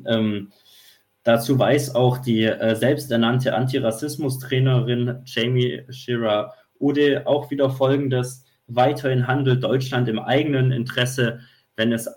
[0.05, 0.51] Ähm,
[1.23, 9.63] dazu weiß auch die äh, selbsternannte Antirassismus-Trainerin Jamie Shearer oder auch wieder folgendes, weiterhin handelt
[9.63, 11.39] Deutschland im eigenen Interesse,
[11.75, 12.09] wenn es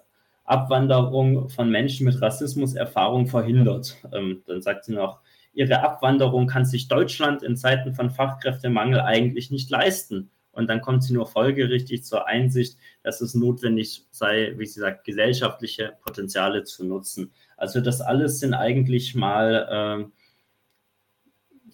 [0.45, 3.97] Abwanderung von Menschen mit Rassismuserfahrung verhindert.
[4.13, 5.21] Ähm, dann sagt sie noch,
[5.53, 10.31] ihre Abwanderung kann sich Deutschland in Zeiten von Fachkräftemangel eigentlich nicht leisten.
[10.51, 15.05] Und dann kommt sie nur folgerichtig zur Einsicht, dass es notwendig sei, wie sie sagt,
[15.05, 17.33] gesellschaftliche Potenziale zu nutzen.
[17.57, 20.22] Also das alles sind eigentlich mal äh,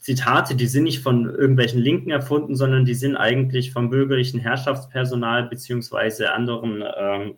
[0.00, 5.48] Zitate, die sind nicht von irgendwelchen Linken erfunden, sondern die sind eigentlich vom bürgerlichen Herrschaftspersonal
[5.48, 7.36] beziehungsweise anderen ähm,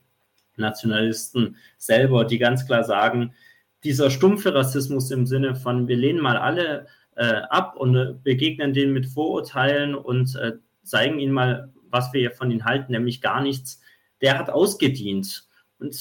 [0.57, 3.35] Nationalisten selber, die ganz klar sagen,
[3.83, 6.87] dieser stumpfe Rassismus im Sinne von, wir lehnen mal alle
[7.17, 10.53] äh, ab und äh, begegnen denen mit Vorurteilen und äh,
[10.83, 13.81] zeigen ihnen mal, was wir von ihnen halten, nämlich gar nichts,
[14.21, 15.49] der hat ausgedient.
[15.79, 15.97] Und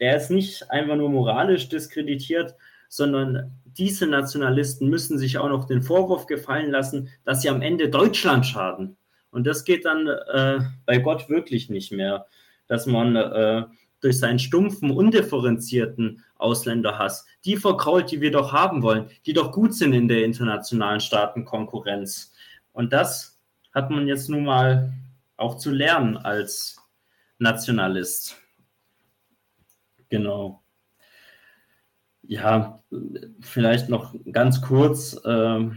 [0.00, 2.54] der ist nicht einfach nur moralisch diskreditiert,
[2.88, 7.88] sondern diese Nationalisten müssen sich auch noch den Vorwurf gefallen lassen, dass sie am Ende
[7.88, 8.96] Deutschland schaden.
[9.30, 12.26] Und das geht dann äh, bei Gott wirklich nicht mehr,
[12.66, 13.64] dass man äh,
[14.00, 19.74] durch seinen stumpfen, undifferenzierten Ausländerhass die verkrault, die wir doch haben wollen, die doch gut
[19.74, 22.32] sind in der internationalen Staatenkonkurrenz.
[22.72, 23.40] Und das
[23.72, 24.92] hat man jetzt nun mal
[25.36, 26.76] auch zu lernen als
[27.38, 28.36] Nationalist.
[30.08, 30.61] Genau.
[32.22, 32.78] Ja,
[33.40, 35.20] vielleicht noch ganz kurz.
[35.24, 35.70] Äh,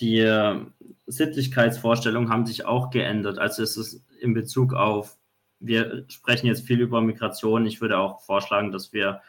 [0.00, 0.58] die
[1.06, 3.38] Sittlichkeitsvorstellungen haben sich auch geändert.
[3.38, 5.16] Also es ist in Bezug auf,
[5.58, 7.66] wir sprechen jetzt viel über Migration.
[7.66, 9.20] Ich würde auch vorschlagen, dass wir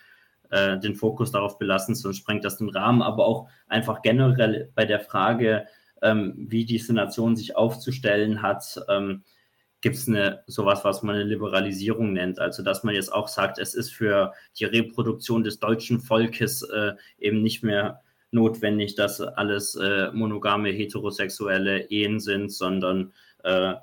[0.49, 4.85] äh, den Fokus darauf belassen, sonst sprengt das den Rahmen, aber auch einfach generell bei
[4.85, 5.65] der Frage,
[6.01, 8.81] ähm, wie diese Nation sich aufzustellen hat.
[9.81, 10.05] Gibt es
[10.45, 12.39] sowas, was man eine Liberalisierung nennt.
[12.39, 16.93] Also dass man jetzt auch sagt, es ist für die Reproduktion des deutschen Volkes äh,
[17.17, 18.01] eben nicht mehr
[18.31, 23.11] notwendig, dass alles äh, monogame heterosexuelle Ehen sind, sondern
[23.43, 23.73] äh,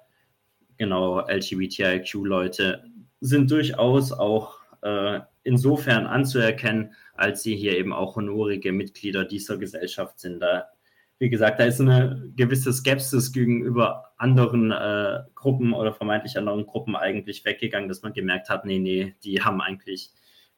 [0.77, 2.85] genau LGBTIQ-Leute
[3.21, 10.21] sind durchaus auch äh, insofern anzuerkennen, als sie hier eben auch honorige Mitglieder dieser Gesellschaft
[10.21, 10.41] sind.
[10.41, 10.69] Da
[11.19, 16.95] wie gesagt, da ist eine gewisse Skepsis gegenüber anderen äh, Gruppen oder vermeintlich anderen Gruppen
[16.95, 20.11] eigentlich weggegangen, dass man gemerkt hat, nee, nee, die haben eigentlich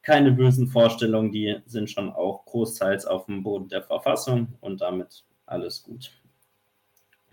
[0.03, 5.25] keine bösen Vorstellungen, die sind schon auch großteils auf dem Boden der Verfassung und damit
[5.47, 6.11] alles gut.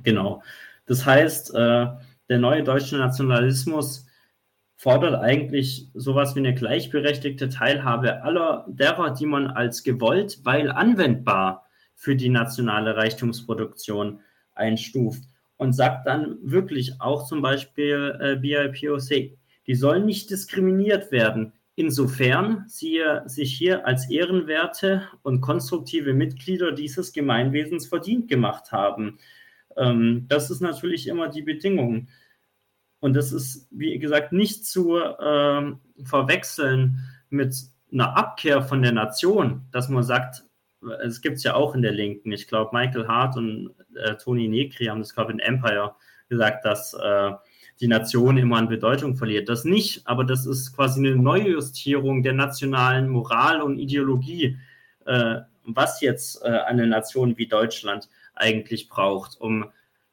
[0.03, 0.41] Genau.
[0.86, 1.88] Das heißt, äh,
[2.30, 4.05] der neue deutsche Nationalismus
[4.75, 11.66] fordert eigentlich sowas wie eine gleichberechtigte Teilhabe aller derer, die man als gewollt, weil anwendbar
[11.98, 14.20] für die nationale Reichtumsproduktion
[14.54, 15.24] einstuft
[15.58, 22.66] und sagt dann wirklich auch zum Beispiel äh, BIPOC, die sollen nicht diskriminiert werden, insofern
[22.68, 29.18] sie sich hier als ehrenwerte und konstruktive Mitglieder dieses Gemeinwesens verdient gemacht haben.
[29.76, 32.10] Ähm, das ist natürlich immer die Bedingung.
[33.00, 35.72] Und das ist, wie gesagt, nicht zu äh,
[36.04, 37.56] verwechseln mit
[37.91, 40.43] einer Abkehr von der Nation, dass man sagt,
[41.04, 42.32] es gibt es ja auch in der Linken.
[42.32, 45.96] Ich glaube, Michael Hart und äh, Tony Negri haben das, glaube ich, in Empire
[46.30, 47.32] gesagt, dass äh,
[47.80, 49.50] die Nation immer an Bedeutung verliert.
[49.50, 54.58] Das nicht, aber das ist quasi eine Neujustierung der nationalen Moral und Ideologie,
[55.06, 59.66] äh, was jetzt äh, eine Nation wie Deutschland eigentlich braucht, um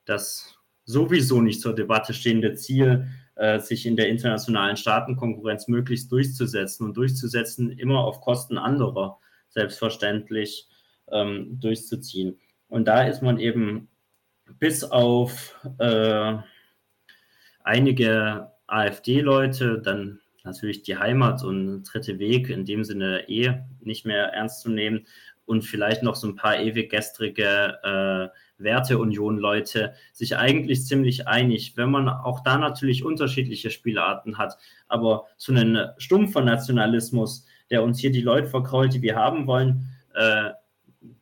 [0.04, 3.06] das sowieso nicht zur Debatte stehende Ziel,
[3.36, 9.18] äh, sich in der internationalen Staatenkonkurrenz möglichst durchzusetzen und durchzusetzen immer auf Kosten anderer
[9.54, 10.68] selbstverständlich
[11.10, 12.38] ähm, durchzuziehen.
[12.68, 13.88] Und da ist man eben
[14.58, 16.34] bis auf äh,
[17.62, 24.26] einige AfD-Leute, dann natürlich die Heimat und dritte Weg in dem Sinne eh nicht mehr
[24.26, 25.06] ernst zu nehmen
[25.46, 31.90] und vielleicht noch so ein paar ewig gestrige äh, Werteunion-Leute sich eigentlich ziemlich einig, wenn
[31.90, 34.56] man auch da natürlich unterschiedliche Spielarten hat.
[34.88, 39.88] Aber so einen stumpfer Nationalismus, der uns hier die Leute verkrault, die wir haben wollen,
[40.14, 40.50] äh,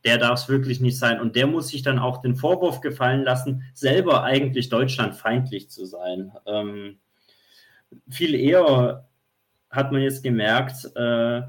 [0.04, 1.20] der darf es wirklich nicht sein.
[1.20, 6.32] Und der muss sich dann auch den Vorwurf gefallen lassen, selber eigentlich deutschlandfeindlich zu sein.
[6.46, 6.98] Ähm,
[8.08, 9.08] viel eher
[9.70, 11.42] hat man jetzt gemerkt, äh,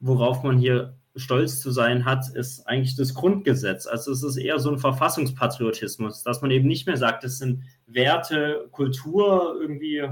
[0.00, 3.86] worauf man hier stolz zu sein hat, ist eigentlich das Grundgesetz.
[3.86, 7.64] Also es ist eher so ein Verfassungspatriotismus, dass man eben nicht mehr sagt, es sind
[7.86, 10.08] Werte, Kultur, irgendwie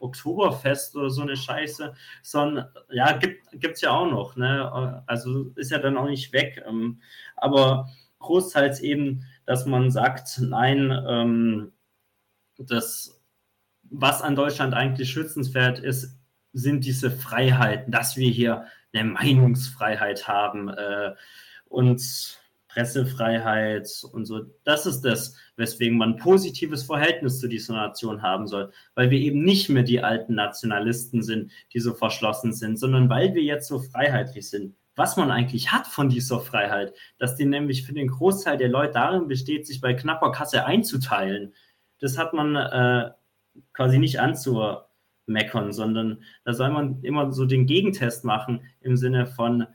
[0.00, 4.36] Oktoberfest oder so eine Scheiße, sondern ja, gibt es ja auch noch.
[4.36, 5.02] Ne?
[5.06, 6.62] Also ist ja dann auch nicht weg.
[6.66, 7.00] Ähm,
[7.36, 7.88] aber
[8.18, 11.72] großteils eben, dass man sagt, nein, ähm,
[12.58, 13.20] das,
[13.82, 16.18] was an Deutschland eigentlich schützenswert ist,
[16.52, 21.14] sind diese Freiheiten, dass wir hier eine Meinungsfreiheit haben äh,
[21.68, 22.40] und
[22.76, 24.42] Pressefreiheit und so.
[24.64, 29.18] Das ist das, weswegen man ein positives Verhältnis zu dieser Nation haben soll, weil wir
[29.18, 33.68] eben nicht mehr die alten Nationalisten sind, die so verschlossen sind, sondern weil wir jetzt
[33.68, 34.76] so freiheitlich sind.
[34.94, 38.92] Was man eigentlich hat von dieser Freiheit, dass die nämlich für den Großteil der Leute
[38.92, 41.54] darin besteht, sich bei knapper Kasse einzuteilen,
[42.00, 43.10] das hat man äh,
[43.72, 49.66] quasi nicht anzumeckern, sondern da soll man immer so den Gegentest machen im Sinne von,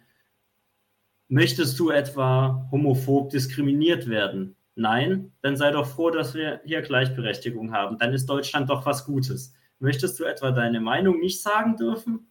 [1.33, 4.57] Möchtest du etwa homophob diskriminiert werden?
[4.75, 7.97] Nein, dann sei doch froh, dass wir hier Gleichberechtigung haben.
[7.97, 9.53] Dann ist Deutschland doch was Gutes.
[9.79, 12.29] Möchtest du etwa deine Meinung nicht sagen dürfen?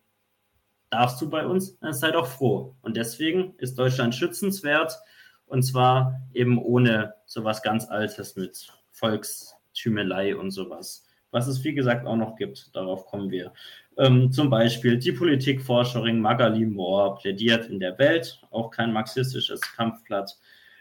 [0.91, 1.79] Darfst du bei uns?
[1.79, 2.77] Dann sei doch froh.
[2.83, 4.99] Und deswegen ist Deutschland schützenswert
[5.47, 11.07] und zwar eben ohne sowas ganz Altes mit Volkstümelei und sowas.
[11.31, 12.77] Was es, wie gesagt, auch noch gibt.
[12.77, 13.55] Darauf kommen wir.
[14.01, 20.39] Ähm, zum Beispiel die Politikforscherin Magali Moore plädiert in der Welt, auch kein marxistisches Kampfblatt.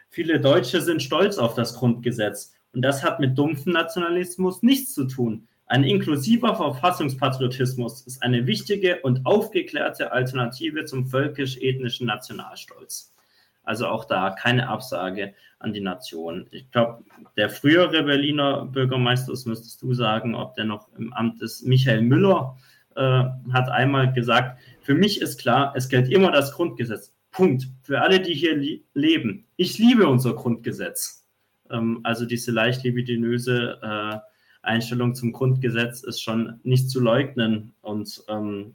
[0.08, 2.54] Viele Deutsche sind stolz auf das Grundgesetz.
[2.72, 5.46] Und das hat mit dumpfem Nationalismus nichts zu tun.
[5.66, 13.14] Ein inklusiver Verfassungspatriotismus ist eine wichtige und aufgeklärte Alternative zum völkisch-ethnischen Nationalstolz.
[13.64, 16.46] Also auch da keine Absage an die Nation.
[16.52, 17.04] Ich glaube,
[17.36, 22.00] der frühere Berliner Bürgermeister, das müsstest du sagen, ob der noch im Amt ist, Michael
[22.00, 22.56] Müller,
[23.00, 27.14] äh, hat einmal gesagt, für mich ist klar, es gilt immer das Grundgesetz.
[27.30, 27.68] Punkt.
[27.82, 29.46] Für alle, die hier leben.
[29.56, 31.26] Ich liebe unser Grundgesetz.
[31.70, 34.18] Ähm, also diese leicht libidinöse äh,
[34.62, 37.72] Einstellung zum Grundgesetz ist schon nicht zu leugnen.
[37.80, 38.74] Und ähm,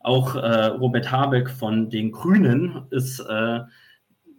[0.00, 3.60] auch äh, Robert Habeck von den Grünen ist, äh,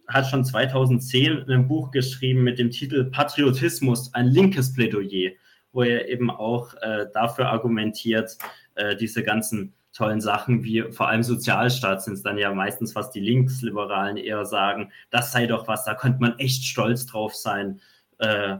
[0.08, 5.32] hat schon 2010 ein Buch geschrieben mit dem Titel Patriotismus, ein linkes Plädoyer,
[5.74, 8.38] wo er eben auch äh, dafür argumentiert,
[8.76, 13.12] äh, diese ganzen tollen Sachen wie vor allem Sozialstaat sind es dann ja meistens, was
[13.12, 17.80] die Linksliberalen eher sagen, das sei doch was, da könnte man echt stolz drauf sein.
[18.18, 18.58] Äh,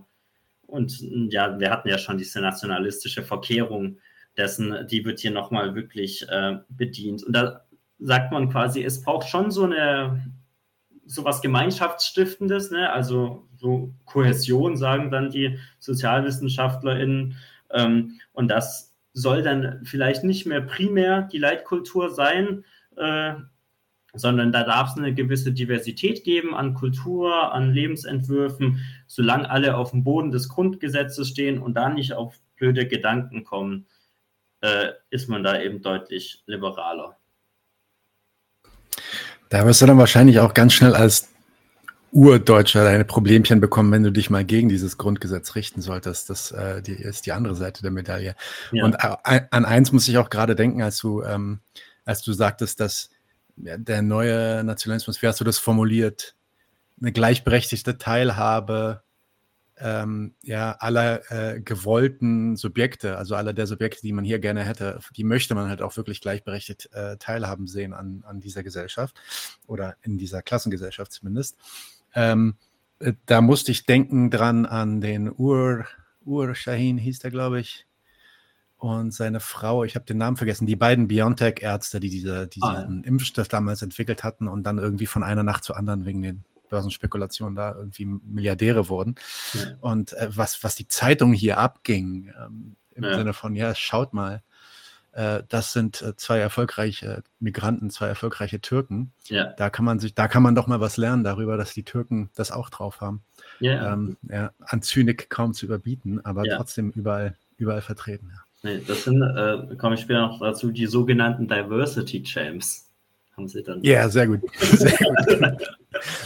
[0.68, 1.00] und
[1.32, 3.98] ja, wir hatten ja schon diese nationalistische Verkehrung
[4.38, 7.24] dessen, die wird hier nochmal wirklich äh, bedient.
[7.24, 7.66] Und da
[8.00, 10.34] sagt man quasi, es braucht schon so eine
[11.06, 12.92] so was Gemeinschaftsstiftendes, ne?
[12.92, 17.38] also so Kohäsion, sagen dann die SozialwissenschaftlerInnen.
[17.72, 22.66] Ähm, und das soll dann vielleicht nicht mehr primär die Leitkultur sein,
[22.98, 23.36] äh,
[24.14, 29.92] sondern da darf es eine gewisse Diversität geben an Kultur, an Lebensentwürfen, solange alle auf
[29.92, 33.88] dem Boden des Grundgesetzes stehen und da nicht auf blöde Gedanken kommen,
[34.60, 37.18] äh, ist man da eben deutlich liberaler.
[39.48, 41.33] Da wirst du dann wahrscheinlich auch ganz schnell als
[42.14, 46.30] Urdeutscher deine Problemchen bekommen, wenn du dich mal gegen dieses Grundgesetz richten solltest.
[46.30, 48.36] Das äh, die, ist die andere Seite der Medaille.
[48.72, 48.86] Ja.
[48.86, 51.60] Und äh, an eins muss ich auch gerade denken, als du, ähm,
[52.06, 53.10] als du sagtest, dass
[53.56, 56.36] der neue Nationalismus, wie hast du das formuliert,
[57.02, 59.02] eine gleichberechtigte Teilhabe
[59.80, 65.00] ähm, ja, aller äh, gewollten Subjekte, also aller der Subjekte, die man hier gerne hätte,
[65.16, 69.20] die möchte man halt auch wirklich gleichberechtigt äh, teilhaben sehen an, an dieser Gesellschaft
[69.66, 71.58] oder in dieser Klassengesellschaft zumindest.
[72.16, 72.56] Ähm,
[73.00, 75.86] äh, da musste ich denken dran an den Ur,
[76.26, 77.86] Ur Shahin hieß der, glaube ich,
[78.84, 82.82] und seine Frau, ich habe den Namen vergessen, die beiden BioNTech-Ärzte, die diese, diesen ah,
[82.82, 83.02] ja.
[83.04, 87.56] Impfstoff damals entwickelt hatten und dann irgendwie von einer Nacht zur anderen wegen den Börsenspekulationen
[87.56, 89.16] da irgendwie Milliardäre wurden.
[89.54, 89.62] Ja.
[89.80, 93.16] Und äh, was, was die Zeitung hier abging, ähm, im ja.
[93.16, 94.44] Sinne von, ja, schaut mal,
[95.14, 99.14] das sind äh, zwei erfolgreiche Migranten, zwei erfolgreiche Türken.
[99.26, 99.54] Ja.
[99.58, 102.32] Da kann man sich, da kann man doch mal was lernen darüber, dass die Türken
[102.36, 103.24] das auch drauf haben.
[103.60, 108.32] Ja, ähm, ja an Zynik kaum zu überbieten, aber trotzdem überall, überall vertreten.
[108.64, 112.83] Nee, das sind, äh, komme ich später noch dazu, die sogenannten Diversity Champs
[113.36, 113.82] haben sie dann.
[113.84, 114.42] Ja, sehr gut.
[114.60, 115.68] Sehr gut.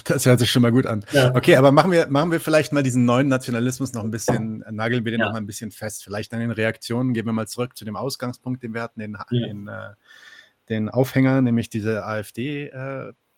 [0.06, 1.04] Das hört sich schon mal gut an.
[1.12, 1.36] Ja.
[1.36, 5.04] Okay, aber machen wir, machen wir vielleicht mal diesen neuen Nationalismus noch ein bisschen, nageln
[5.06, 5.28] wir den ja.
[5.28, 6.04] noch mal ein bisschen fest.
[6.04, 9.18] Vielleicht an den Reaktionen gehen wir mal zurück zu dem Ausgangspunkt, den wir hatten, den,
[9.32, 9.48] ja.
[9.48, 9.94] den, äh,
[10.70, 12.72] den Aufhänger, nämlich diese AfD.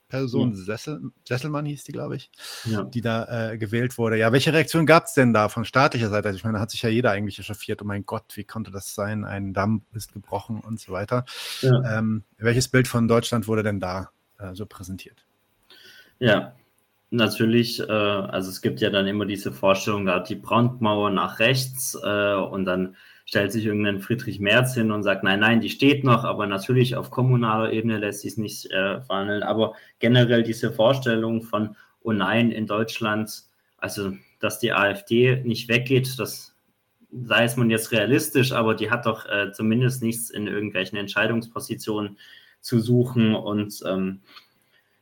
[0.10, 0.58] Person, ja.
[0.58, 2.32] Sessel, Sesselmann hieß die, glaube ich,
[2.66, 2.84] ja.
[2.84, 4.18] die da äh, gewählt wurde.
[4.18, 6.28] Ja, welche Reaktion gab es denn da von staatlicher Seite?
[6.28, 8.72] Also ich meine, da hat sich ja jeder eigentlich echauffiert, oh mein Gott, wie konnte
[8.72, 9.24] das sein?
[9.24, 11.26] Ein Damm ist gebrochen und so weiter.
[11.62, 12.00] Ja.
[12.00, 15.26] Ähm, welches Bild von Deutschland wurde denn da äh, so präsentiert?
[16.18, 16.54] Ja,
[17.12, 21.96] natürlich, äh, also es gibt ja dann immer diese Vorstellung, da die Brandmauer nach rechts
[22.04, 22.96] äh, und dann
[23.30, 26.96] stellt sich irgendein Friedrich Merz hin und sagt, nein, nein, die steht noch, aber natürlich
[26.96, 29.44] auf kommunaler Ebene lässt sich es nicht äh, verhandeln.
[29.44, 33.44] Aber generell diese Vorstellung von, oh nein, in Deutschland,
[33.78, 36.56] also dass die AfD nicht weggeht, das
[37.12, 42.18] sei es man jetzt realistisch, aber die hat doch äh, zumindest nichts in irgendwelchen Entscheidungspositionen
[42.62, 43.36] zu suchen.
[43.36, 44.22] Und ähm,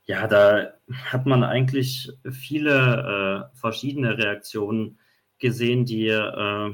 [0.04, 0.74] ja, da
[1.06, 5.00] hat man eigentlich viele äh, verschiedene Reaktionen
[5.40, 6.74] gesehen, die äh,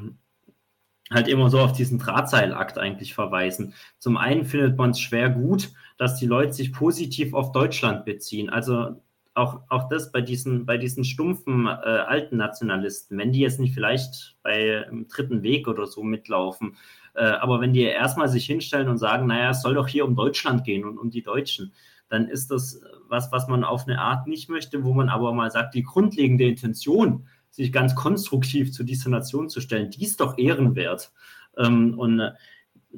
[1.11, 3.73] halt immer so auf diesen Drahtseilakt eigentlich verweisen.
[3.99, 8.49] Zum einen findet man es schwer gut, dass die Leute sich positiv auf Deutschland beziehen.
[8.49, 9.01] Also
[9.35, 13.73] auch, auch das bei diesen, bei diesen stumpfen äh, alten Nationalisten, wenn die jetzt nicht
[13.73, 16.77] vielleicht bei im dritten Weg oder so mitlaufen,
[17.15, 20.15] Äh, aber wenn die erstmal sich hinstellen und sagen, naja, es soll doch hier um
[20.15, 21.73] Deutschland gehen und um die Deutschen,
[22.09, 25.51] dann ist das was, was man auf eine Art nicht möchte, wo man aber mal
[25.51, 30.37] sagt, die grundlegende Intention, sich ganz konstruktiv zu dieser Nation zu stellen, die ist doch
[30.37, 31.11] ehrenwert.
[31.55, 32.31] Ähm, und äh,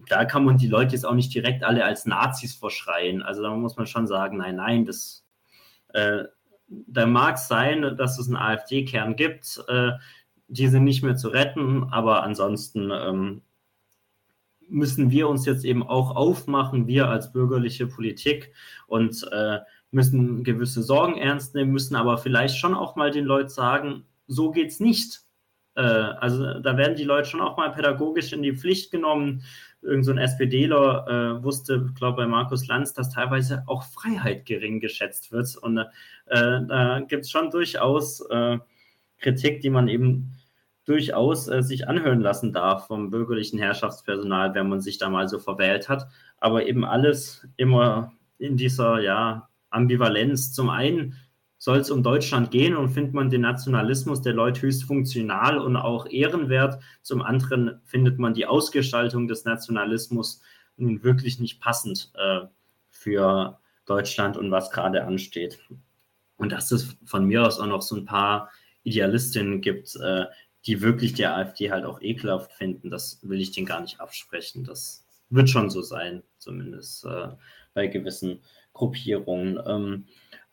[0.07, 3.21] da kann man die Leute jetzt auch nicht direkt alle als Nazis verschreien.
[3.21, 5.25] Also da muss man schon sagen, nein, nein, das
[5.89, 6.23] äh,
[6.67, 9.91] da mag es sein, dass es einen AfD-Kern gibt, äh,
[10.47, 13.41] die sind nicht mehr zu retten, aber ansonsten ähm,
[14.67, 18.53] müssen wir uns jetzt eben auch aufmachen, wir als bürgerliche Politik
[18.87, 19.59] und äh,
[19.91, 24.51] müssen gewisse Sorgen ernst nehmen, müssen aber vielleicht schon auch mal den Leuten sagen, so
[24.51, 25.21] geht's nicht.
[25.76, 29.43] Äh, also da werden die Leute schon auch mal pädagogisch in die Pflicht genommen.
[29.82, 34.80] Irgend so ein SPDler äh, wusste, glaube bei Markus Lanz, dass teilweise auch Freiheit gering
[34.80, 35.55] geschätzt wird.
[35.57, 35.86] Und äh,
[36.28, 38.57] da gibt es schon durchaus äh,
[39.19, 40.36] Kritik, die man eben
[40.86, 45.39] durchaus äh, sich anhören lassen darf vom bürgerlichen Herrschaftspersonal, wenn man sich da mal so
[45.39, 46.07] verwählt hat.
[46.38, 50.53] Aber eben alles immer in dieser ja, Ambivalenz.
[50.53, 51.15] Zum einen
[51.66, 55.76] soll es um Deutschland gehen und findet man den Nationalismus der Leute höchst funktional und
[55.78, 56.80] auch ehrenwert.
[57.01, 60.43] Zum anderen findet man die Ausgestaltung des Nationalismus
[60.78, 62.41] nun wirklich nicht passend äh,
[62.91, 63.57] für
[63.88, 65.57] Deutschland und was gerade ansteht.
[66.38, 68.51] Und dass es von mir aus auch noch so ein paar
[68.84, 70.26] Idealistinnen gibt, äh,
[70.68, 74.66] die wirklich die AfD halt auch ekelhaft finden, das will ich denen gar nicht absprechen.
[74.66, 77.30] Das wird schon so sein, zumindest äh,
[77.74, 78.41] bei gewissen
[78.74, 79.59] Gruppierungen.
[79.66, 80.05] Ähm,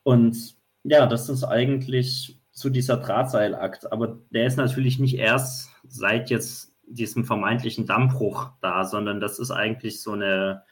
[0.05, 3.93] und ja, das ist eigentlich so dieser Drahtseilakt.
[3.93, 9.51] Aber der ist natürlich nicht erst seit jetzt diesem vermeintlichen Dammbruch da, sondern das ist
[9.51, 10.63] eigentlich so eine,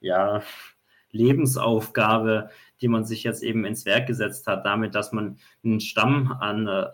[0.00, 0.42] ja,
[1.10, 2.50] Lebensaufgabe,
[2.80, 6.66] die man sich jetzt eben ins Werk gesetzt hat, damit, dass man einen Stamm an
[6.66, 6.86] äh,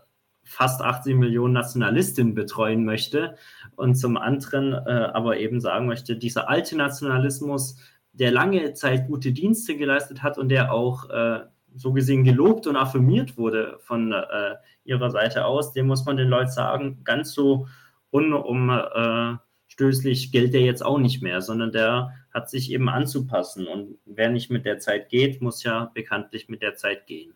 [0.45, 3.37] fast 80 Millionen Nationalistinnen betreuen möchte
[3.77, 7.77] und zum anderen äh, aber eben sagen möchte, dieser alte Nationalismus,
[8.13, 11.41] der lange Zeit gute Dienste geleistet hat und der auch äh,
[11.75, 14.55] so gesehen gelobt und affirmiert wurde von äh,
[14.85, 17.69] ihrer Seite aus, dem muss man den Leuten sagen, ganz so
[18.11, 23.67] unumstößlich gilt der jetzt auch nicht mehr, sondern der hat sich eben anzupassen.
[23.67, 27.35] Und wer nicht mit der Zeit geht, muss ja bekanntlich mit der Zeit gehen.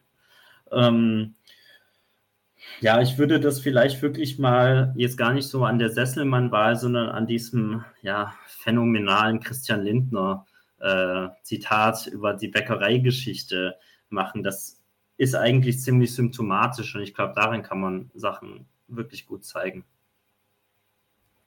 [0.70, 1.34] Ähm,
[2.80, 7.08] ja, ich würde das vielleicht wirklich mal jetzt gar nicht so an der Sesselmann-Wahl, sondern
[7.08, 10.46] an diesem ja, phänomenalen Christian Lindner
[10.80, 11.28] äh,
[12.12, 13.76] über die Bäckereigeschichte
[14.10, 14.42] machen.
[14.42, 14.80] Das
[15.16, 19.84] ist eigentlich ziemlich symptomatisch und ich glaube, darin kann man Sachen wirklich gut zeigen.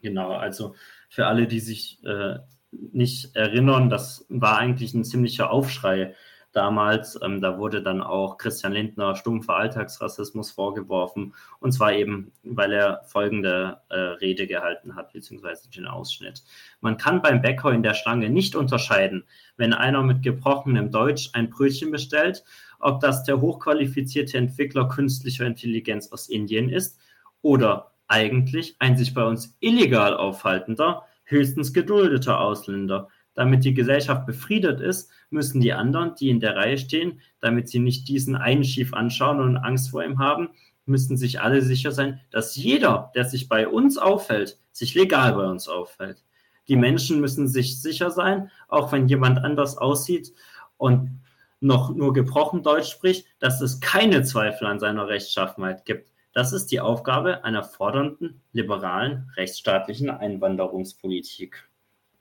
[0.01, 0.76] Genau, also
[1.09, 2.39] für alle, die sich äh,
[2.72, 6.16] nicht erinnern, das war eigentlich ein ziemlicher Aufschrei
[6.52, 7.20] damals.
[7.22, 11.34] Ähm, da wurde dann auch Christian Lindner stumpfer Alltagsrassismus vorgeworfen.
[11.60, 16.43] Und zwar eben, weil er folgende äh, Rede gehalten hat, beziehungsweise den Ausschnitt.
[16.82, 19.24] Man kann beim Bäcker in der Schlange nicht unterscheiden,
[19.58, 22.43] wenn einer mit gebrochenem Deutsch ein Brötchen bestellt,
[22.80, 26.99] ob das der hochqualifizierte Entwickler künstlicher Intelligenz aus Indien ist
[27.41, 34.82] oder eigentlich ein sich bei uns illegal aufhaltender, höchstens geduldeter Ausländer damit die Gesellschaft befriedet
[34.82, 38.94] ist, müssen die anderen, die in der Reihe stehen, damit sie nicht diesen einen schief
[38.94, 40.50] anschauen und Angst vor ihm haben,
[40.86, 45.46] müssen sich alle sicher sein, dass jeder, der sich bei uns auffällt, sich legal bei
[45.46, 46.24] uns auffällt.
[46.68, 50.34] Die Menschen müssen sich sicher sein, auch wenn jemand anders aussieht
[50.78, 51.22] und
[51.60, 56.12] noch nur gebrochen Deutsch spricht, dass es keine Zweifel an seiner Rechtschaffenheit gibt.
[56.34, 61.70] Das ist die Aufgabe einer fordernden, liberalen, rechtsstaatlichen Einwanderungspolitik.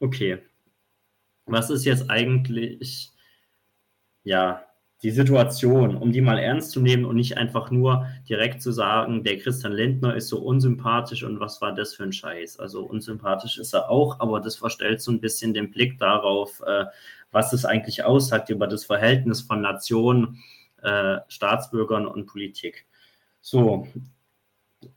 [0.01, 0.43] Okay,
[1.47, 3.12] was ist jetzt eigentlich,
[4.24, 4.64] ja,
[5.03, 9.24] die Situation, um die mal ernst zu nehmen und nicht einfach nur direkt zu sagen,
[9.24, 12.59] der Christian Lindner ist so unsympathisch und was war das für ein Scheiß?
[12.59, 16.84] Also unsympathisch ist er auch, aber das verstellt so ein bisschen den Blick darauf, äh,
[17.30, 20.38] was es eigentlich aussagt über das Verhältnis von Nation,
[20.82, 22.86] äh, Staatsbürgern und Politik.
[23.41, 23.86] So,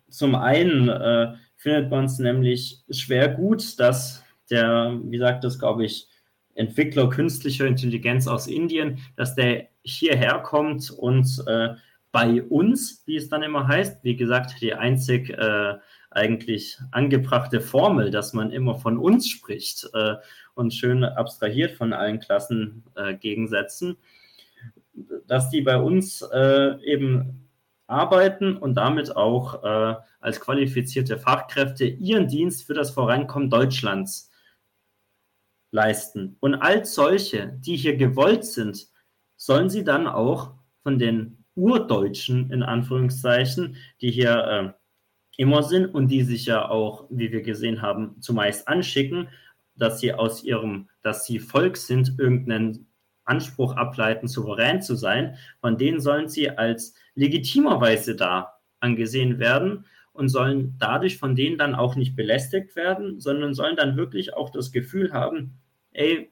[0.10, 5.86] zum einen äh, findet man es nämlich schwer gut, dass der, wie sagt das, glaube
[5.86, 6.10] ich,
[6.56, 11.70] Entwickler künstlicher Intelligenz aus Indien, dass der hierher kommt und äh,
[12.12, 15.74] bei uns, wie es dann immer heißt, wie gesagt, die einzig äh,
[16.12, 20.16] eigentlich angebrachte Formel, dass man immer von uns spricht äh,
[20.54, 23.98] und schön abstrahiert von allen Klassengegensätzen,
[24.96, 27.50] äh, dass die bei uns äh, eben
[27.88, 34.32] arbeiten und damit auch äh, als qualifizierte Fachkräfte ihren Dienst für das Vorankommen Deutschlands
[35.74, 36.38] leisten.
[36.40, 38.88] Und als solche, die hier gewollt sind,
[39.36, 40.54] sollen sie dann auch
[40.84, 47.08] von den Urdeutschen, in Anführungszeichen, die hier äh, immer sind und die sich ja auch,
[47.10, 49.30] wie wir gesehen haben, zumeist anschicken,
[49.76, 52.88] dass sie aus ihrem, dass sie Volk sind, irgendeinen
[53.26, 60.30] Anspruch ableiten, souverän zu sein, von denen sollen sie als legitimerweise da angesehen werden und
[60.30, 64.72] sollen dadurch von denen dann auch nicht belästigt werden, sondern sollen dann wirklich auch das
[64.72, 65.60] Gefühl haben,
[65.94, 66.32] ey,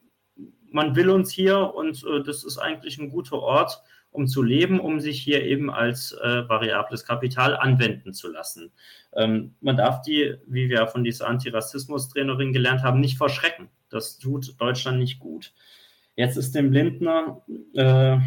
[0.72, 3.82] man will uns hier und äh, das ist eigentlich ein guter Ort,
[4.12, 8.72] um zu leben, um sich hier eben als äh, variables Kapital anwenden zu lassen.
[9.14, 13.70] Ähm, man darf die, wie wir von dieser Antirassismus-Trainerin gelernt haben, nicht verschrecken.
[13.90, 15.54] Das tut Deutschland nicht gut.
[16.16, 17.42] Jetzt ist dem Lindner
[17.74, 18.18] äh,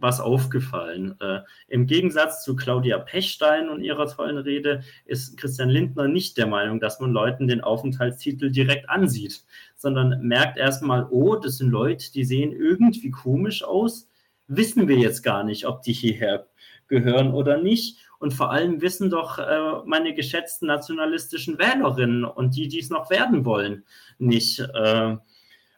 [0.00, 1.14] was aufgefallen.
[1.20, 6.46] Äh, Im Gegensatz zu Claudia Pechstein und ihrer tollen Rede ist Christian Lindner nicht der
[6.46, 9.44] Meinung, dass man Leuten den Aufenthaltstitel direkt ansieht,
[9.76, 14.08] sondern merkt erstmal, oh, das sind Leute, die sehen irgendwie komisch aus.
[14.48, 16.46] Wissen wir jetzt gar nicht, ob die hierher
[16.88, 17.98] gehören oder nicht.
[18.18, 23.08] Und vor allem wissen doch äh, meine geschätzten nationalistischen Wählerinnen und die, die es noch
[23.08, 23.84] werden wollen,
[24.18, 25.16] nicht, äh,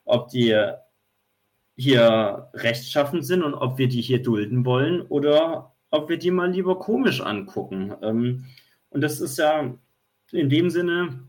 [0.05, 0.51] ob die
[1.77, 6.51] hier rechtschaffen sind und ob wir die hier dulden wollen oder ob wir die mal
[6.51, 7.95] lieber komisch angucken.
[8.03, 8.45] Ähm,
[8.91, 9.75] und das ist ja
[10.31, 11.21] in dem Sinne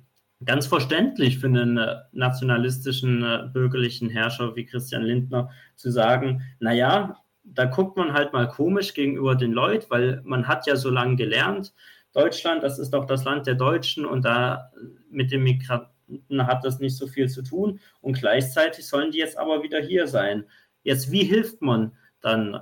[0.46, 1.80] ganz verständlich für einen
[2.12, 8.48] nationalistischen äh, bürgerlichen Herrscher wie Christian Lindner zu sagen, naja, da guckt man halt mal
[8.48, 11.74] komisch gegenüber den Leuten, weil man hat ja so lange gelernt,
[12.14, 14.72] Deutschland, das ist doch das Land der Deutschen und da
[15.10, 15.93] mit dem Migranten
[16.38, 20.08] hat das nicht so viel zu tun und gleichzeitig sollen die jetzt aber wieder hier
[20.08, 20.46] sein.
[20.84, 22.60] Jetzt, wie hilft man dann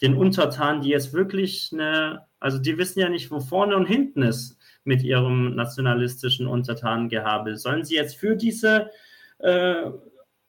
[0.00, 4.22] den Untertanen, die jetzt wirklich eine, also die wissen ja nicht, wo vorne und hinten
[4.22, 7.56] ist mit ihrem nationalistischen Untertanengehabe.
[7.56, 8.90] Sollen sie jetzt für diese
[9.38, 9.90] äh,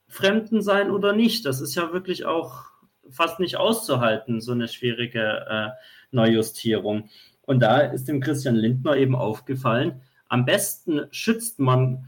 [0.08, 1.45] Fremden sein oder nicht?
[1.45, 2.66] Das ist ja wirklich auch
[3.10, 5.70] fast nicht auszuhalten, so eine schwierige äh,
[6.12, 7.10] Neujustierung.
[7.41, 12.05] Und da ist dem Christian Lindner eben aufgefallen, am besten schützt man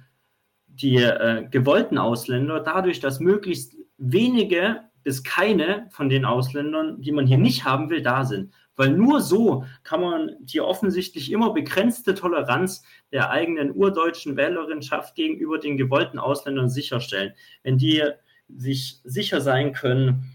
[0.67, 7.28] die äh, gewollten Ausländer dadurch, dass möglichst wenige bis keine von den Ausländern, die man
[7.28, 8.53] hier nicht haben will, da sind.
[8.76, 15.57] Weil nur so kann man die offensichtlich immer begrenzte Toleranz der eigenen urdeutschen Wählerinschaft gegenüber
[15.57, 17.34] den gewollten Ausländern sicherstellen.
[17.63, 18.03] Wenn die
[18.47, 20.32] sich sicher sein können,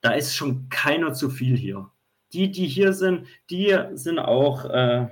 [0.00, 1.90] da ist schon keiner zu viel hier.
[2.32, 5.08] Die, die hier sind, die sind auch äh,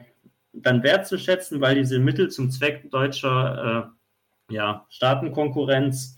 [0.53, 3.93] dann wertzuschätzen, weil diese Mittel zum Zweck deutscher
[4.51, 6.17] äh, ja, Staatenkonkurrenz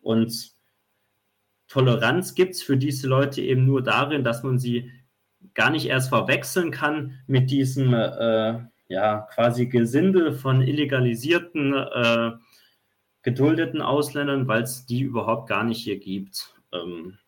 [0.00, 0.52] und
[1.68, 4.90] Toleranz gibt es für diese Leute eben nur darin, dass man sie
[5.54, 12.32] gar nicht erst verwechseln kann mit diesem äh, ja, quasi Gesindel von illegalisierten, äh,
[13.22, 16.54] geduldeten Ausländern, weil es die überhaupt gar nicht hier gibt.
[16.72, 17.18] Ähm,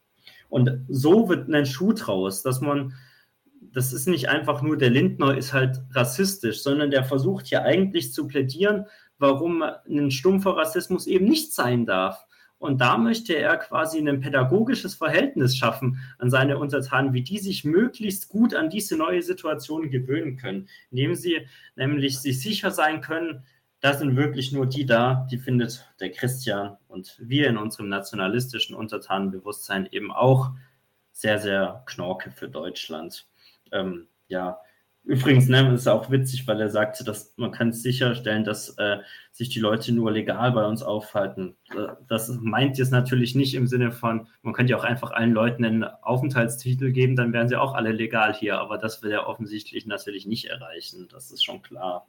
[0.51, 2.92] und so wird ein Schuh draus, dass man
[3.75, 8.12] das ist nicht einfach nur, der Lindner ist halt rassistisch, sondern der versucht hier eigentlich
[8.12, 8.87] zu plädieren,
[9.18, 12.25] warum ein stumpfer Rassismus eben nicht sein darf.
[12.59, 17.64] Und da möchte er quasi ein pädagogisches Verhältnis schaffen an seine Untertanen, wie die sich
[17.64, 21.47] möglichst gut an diese neue Situation gewöhnen können, indem sie
[21.77, 23.45] nämlich sich sicher sein können,
[23.81, 28.75] da sind wirklich nur die da, die findet der Christian und wir in unserem nationalistischen
[28.75, 30.53] Untertanenbewusstsein eben auch
[31.12, 33.27] sehr, sehr knorke für Deutschland
[33.75, 34.59] ähm, ja,
[35.05, 38.99] übrigens, ne, ist auch witzig, weil er sagte, dass man kann sicherstellen, dass äh,
[39.33, 41.57] sich die Leute nur legal bei uns aufhalten.
[41.70, 45.33] Äh, das meint jetzt natürlich nicht im Sinne von, man könnte ja auch einfach allen
[45.33, 49.27] Leuten einen Aufenthaltstitel geben, dann wären sie auch alle legal hier, aber das will er
[49.27, 52.07] offensichtlich natürlich nicht erreichen, das ist schon klar.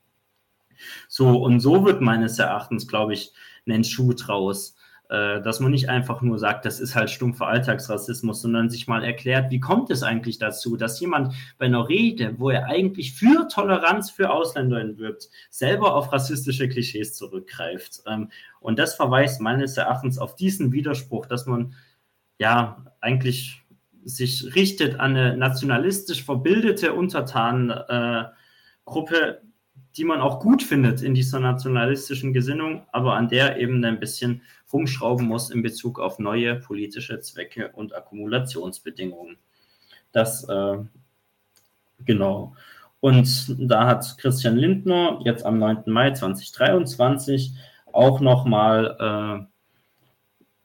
[1.08, 3.34] So, und so wird meines Erachtens, glaube ich,
[3.68, 4.76] ein Schuh draus
[5.10, 9.52] dass man nicht einfach nur sagt, das ist halt stumpfer Alltagsrassismus, sondern sich mal erklärt,
[9.52, 14.10] wie kommt es eigentlich dazu, dass jemand bei einer Rede, wo er eigentlich für Toleranz
[14.10, 18.02] für Ausländer wirbt, selber auf rassistische Klischees zurückgreift.
[18.08, 18.30] Ähm,
[18.60, 21.76] und das verweist meines Erachtens auf diesen Widerspruch, dass man
[22.40, 23.62] ja eigentlich
[24.04, 28.32] sich richtet an eine nationalistisch verbildete Untertanengruppe,
[28.86, 29.36] äh,
[29.98, 34.42] die man auch gut findet in dieser nationalistischen Gesinnung, aber an der eben ein bisschen
[34.76, 39.38] rumschrauben muss in Bezug auf neue politische Zwecke und Akkumulationsbedingungen.
[40.12, 40.78] Das äh,
[42.04, 42.56] genau.
[43.00, 45.84] Und da hat Christian Lindner jetzt am 9.
[45.86, 47.54] Mai 2023
[47.94, 49.46] auch nochmal äh,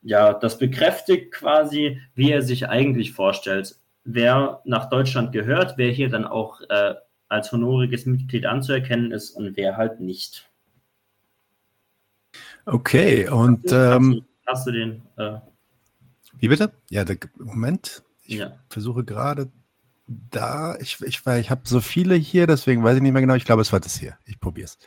[0.03, 6.09] ja, das bekräftigt quasi, wie er sich eigentlich vorstellt, wer nach Deutschland gehört, wer hier
[6.09, 6.95] dann auch äh,
[7.29, 10.50] als honoriges Mitglied anzuerkennen ist und wer halt nicht.
[12.73, 15.03] Okay, und hast du, ähm, hast du den?
[15.17, 15.39] Äh,
[16.39, 16.73] wie bitte?
[16.89, 18.03] Ja, der, Moment.
[18.25, 18.53] Ich ja.
[18.69, 19.51] versuche gerade
[20.07, 20.77] da.
[20.81, 23.35] Ich, ich, ich habe so viele hier, deswegen weiß ich nicht mehr genau.
[23.35, 24.17] Ich glaube, es war das hier.
[24.25, 24.79] Ich probiere es.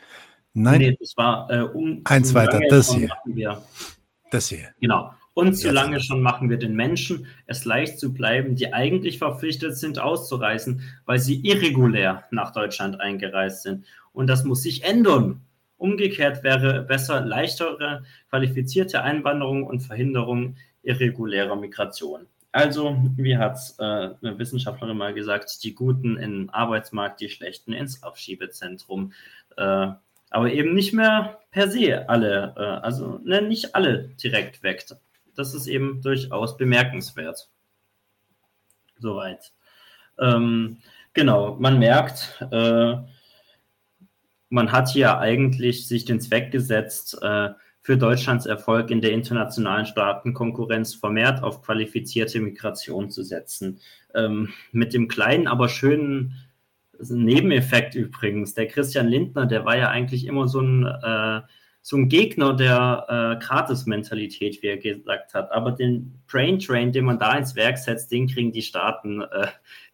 [0.54, 0.78] Nein.
[0.78, 2.00] Nee, das war äh, um.
[2.04, 3.10] Eins weiter, das hier.
[3.26, 3.62] Wir,
[4.30, 4.68] das hier.
[4.80, 5.12] Genau.
[5.34, 9.76] Und zu lange schon machen wir den Menschen es leicht zu bleiben, die eigentlich verpflichtet
[9.76, 13.84] sind, auszureisen, weil sie irregulär nach Deutschland eingereist sind.
[14.12, 15.40] Und das muss sich ändern.
[15.84, 22.26] Umgekehrt wäre besser leichtere, qualifizierte Einwanderung und Verhinderung irregulärer Migration.
[22.52, 27.72] Also, wie hat es äh, eine Wissenschaftlerin mal gesagt, die Guten im Arbeitsmarkt, die Schlechten
[27.72, 29.12] ins Abschiebezentrum.
[29.56, 29.88] Äh,
[30.30, 34.86] aber eben nicht mehr per se alle, äh, also ne, nicht alle direkt weg
[35.34, 37.48] das ist eben durchaus bemerkenswert.
[38.98, 39.52] Soweit.
[40.18, 40.78] Ähm,
[41.12, 42.96] genau, man merkt, äh,
[44.54, 47.50] man hat hier eigentlich sich den Zweck gesetzt, äh,
[47.82, 53.80] für Deutschlands Erfolg in der internationalen Staatenkonkurrenz vermehrt auf qualifizierte Migration zu setzen.
[54.14, 56.34] Ähm, mit dem kleinen, aber schönen
[57.00, 58.54] Nebeneffekt übrigens.
[58.54, 61.40] Der Christian Lindner, der war ja eigentlich immer so ein äh,
[61.82, 65.52] so ein Gegner der äh, Gratis-Mentalität, wie er gesagt hat.
[65.52, 69.48] Aber den Brain Train, den man da ins Werk setzt, den kriegen die Staaten, äh,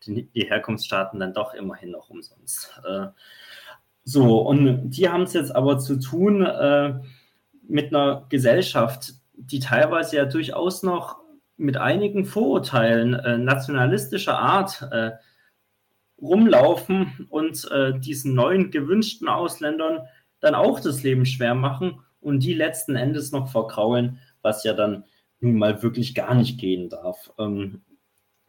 [0.07, 2.81] die, Herkunftsstaaten dann doch immerhin noch umsonst.
[4.05, 6.95] So, und die haben es jetzt aber zu tun äh,
[7.63, 11.19] mit einer Gesellschaft, die teilweise ja durchaus noch
[11.57, 15.13] mit einigen Vorurteilen äh, nationalistischer Art äh,
[16.21, 17.67] rumlaufen und
[18.05, 20.01] diesen neuen gewünschten Ausländern
[20.41, 25.05] dann auch das Leben schwer machen und die letzten Endes noch verkraulen, was ja dann
[25.41, 27.33] nun mal wirklich gar nicht gehen darf.
[27.39, 27.81] Ähm,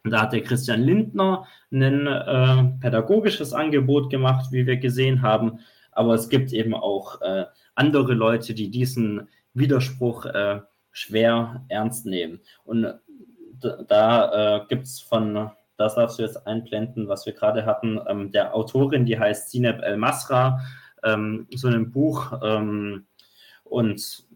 [0.04, 5.60] da hat der Christian Lindner ein äh, pädagogisches Angebot gemacht, wie wir gesehen haben.
[5.92, 7.44] Aber es gibt eben auch äh,
[7.74, 12.40] andere Leute, die diesen Widerspruch äh, schwer ernst nehmen.
[12.64, 12.94] Und
[13.88, 18.32] da äh, gibt es von, das darfst du jetzt einblenden, was wir gerade hatten, ähm,
[18.32, 20.60] der Autorin, die heißt Sineb El Masra,
[21.04, 23.06] ähm, so einem Buch ähm,
[23.64, 24.26] und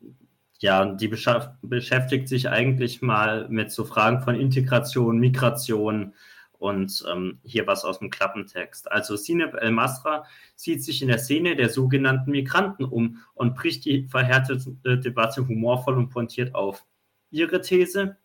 [0.58, 6.14] ja, die beschäftigt sich eigentlich mal mit so Fragen von Integration, Migration
[6.58, 8.90] und ähm, hier was aus dem Klappentext.
[8.90, 14.08] Also Sineb El-Masra sieht sich in der Szene der sogenannten Migranten um und bricht die
[14.08, 16.84] verhärtete Debatte humorvoll und pointiert auf.
[17.30, 18.16] Ihre These?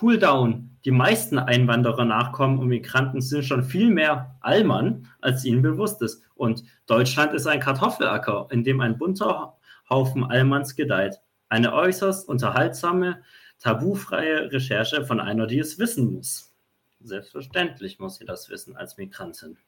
[0.00, 0.78] Cool down.
[0.86, 6.22] Die meisten Einwanderer, Nachkommen und Migranten sind schon viel mehr Allmann, als ihnen bewusst ist.
[6.34, 9.58] Und Deutschland ist ein Kartoffelacker, in dem ein bunter
[9.90, 11.20] Haufen Allmanns gedeiht.
[11.48, 13.22] Eine äußerst unterhaltsame,
[13.58, 16.54] tabufreie Recherche von einer, die es wissen muss.
[17.00, 19.58] Selbstverständlich muss sie das wissen als Migrantin.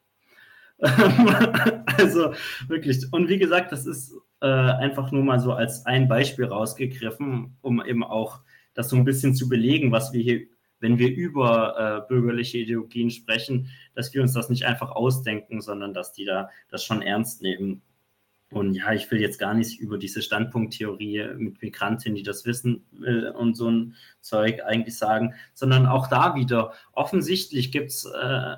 [1.97, 2.33] also
[2.67, 3.11] wirklich.
[3.11, 7.83] Und wie gesagt, das ist äh, einfach nur mal so als ein Beispiel rausgegriffen, um
[7.83, 8.41] eben auch
[8.73, 10.41] das so ein bisschen zu belegen, was wir hier,
[10.79, 15.95] wenn wir über äh, bürgerliche Ideologien sprechen, dass wir uns das nicht einfach ausdenken, sondern
[15.95, 17.81] dass die da das schon ernst nehmen.
[18.51, 22.85] Und ja, ich will jetzt gar nicht über diese Standpunkttheorie mit Migrantinnen, die das wissen
[22.91, 28.55] will und so ein Zeug eigentlich sagen, sondern auch da wieder, offensichtlich gibt's, äh,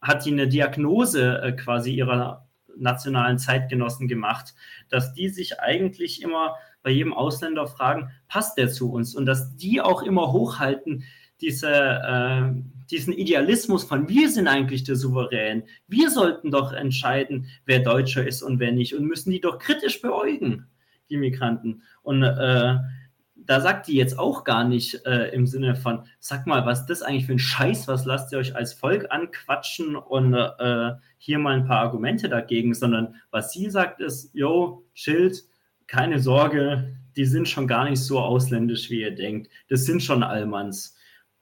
[0.00, 2.46] hat die eine Diagnose äh, quasi ihrer
[2.76, 4.54] nationalen Zeitgenossen gemacht,
[4.90, 9.16] dass die sich eigentlich immer bei jedem Ausländer fragen, passt der zu uns?
[9.16, 11.02] Und dass die auch immer hochhalten,
[11.40, 12.52] diese, äh,
[12.90, 15.64] diesen Idealismus von wir sind eigentlich der Souverän.
[15.86, 20.00] Wir sollten doch entscheiden, wer Deutscher ist und wer nicht und müssen die doch kritisch
[20.00, 20.66] beäugen,
[21.10, 21.82] die Migranten.
[22.02, 22.76] Und äh,
[23.46, 26.90] da sagt die jetzt auch gar nicht äh, im Sinne von, sag mal, was ist
[26.90, 31.38] das eigentlich für ein Scheiß, was lasst ihr euch als Volk anquatschen und äh, hier
[31.38, 35.44] mal ein paar Argumente dagegen, sondern was sie sagt ist, yo, Schild,
[35.86, 39.50] keine Sorge, die sind schon gar nicht so ausländisch, wie ihr denkt.
[39.68, 40.96] Das sind schon Allmanns.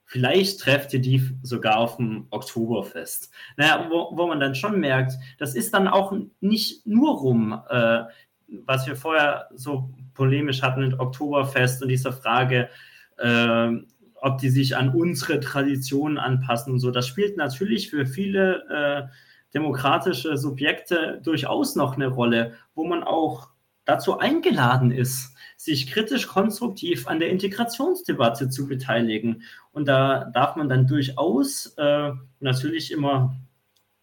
[0.05, 3.31] Vielleicht trefft ihr die sogar auf dem Oktoberfest.
[3.57, 8.03] Naja, wo, wo man dann schon merkt, das ist dann auch nicht nur rum, äh,
[8.47, 12.69] was wir vorher so polemisch hatten mit Oktoberfest und dieser Frage,
[13.17, 13.69] äh,
[14.15, 16.91] ob die sich an unsere Traditionen anpassen und so.
[16.91, 19.13] Das spielt natürlich für viele äh,
[19.55, 23.54] demokratische Subjekte durchaus noch eine Rolle, wo man auch
[23.85, 29.43] dazu eingeladen ist, sich kritisch konstruktiv an der Integrationsdebatte zu beteiligen.
[29.71, 33.35] Und da darf man dann durchaus äh, natürlich immer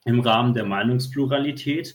[0.04, 1.94] im Rahmen der Meinungspluralität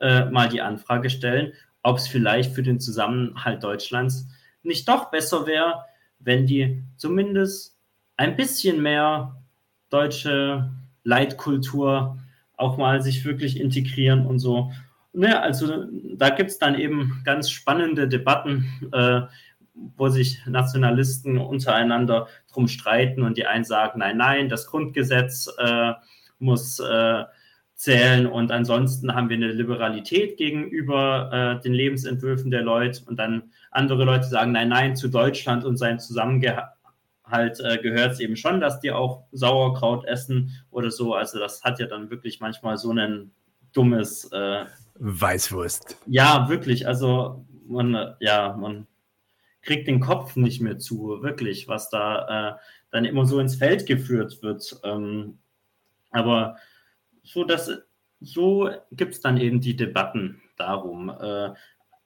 [0.00, 1.52] äh, mal die Anfrage stellen,
[1.82, 4.28] ob es vielleicht für den Zusammenhalt Deutschlands
[4.62, 5.84] nicht doch besser wäre,
[6.18, 7.76] wenn die zumindest
[8.16, 9.42] ein bisschen mehr
[9.90, 10.70] deutsche
[11.04, 12.18] Leitkultur
[12.56, 14.72] auch mal sich wirklich integrieren und so.
[15.16, 19.22] Ne, also da gibt es dann eben ganz spannende Debatten, äh,
[19.72, 25.94] wo sich Nationalisten untereinander drum streiten und die einen sagen, nein, nein, das Grundgesetz äh,
[26.38, 27.24] muss äh,
[27.74, 33.44] zählen und ansonsten haben wir eine Liberalität gegenüber äh, den Lebensentwürfen der Leute und dann
[33.70, 36.68] andere Leute sagen, nein, nein, zu Deutschland und seinem Zusammengehalt
[37.60, 41.14] äh, gehört es eben schon, dass die auch Sauerkraut essen oder so.
[41.14, 43.30] Also das hat ja dann wirklich manchmal so ein
[43.72, 44.66] dummes äh,
[44.98, 45.98] Weißwurst.
[46.06, 46.86] Ja, wirklich.
[46.86, 48.86] Also man, ja, man
[49.62, 52.56] kriegt den Kopf nicht mehr zu, wirklich, was da äh,
[52.90, 54.80] dann immer so ins Feld geführt wird.
[54.84, 55.38] Ähm,
[56.10, 56.56] aber
[57.22, 57.46] so,
[58.20, 61.10] so gibt es dann eben die Debatten darum.
[61.10, 61.50] Äh,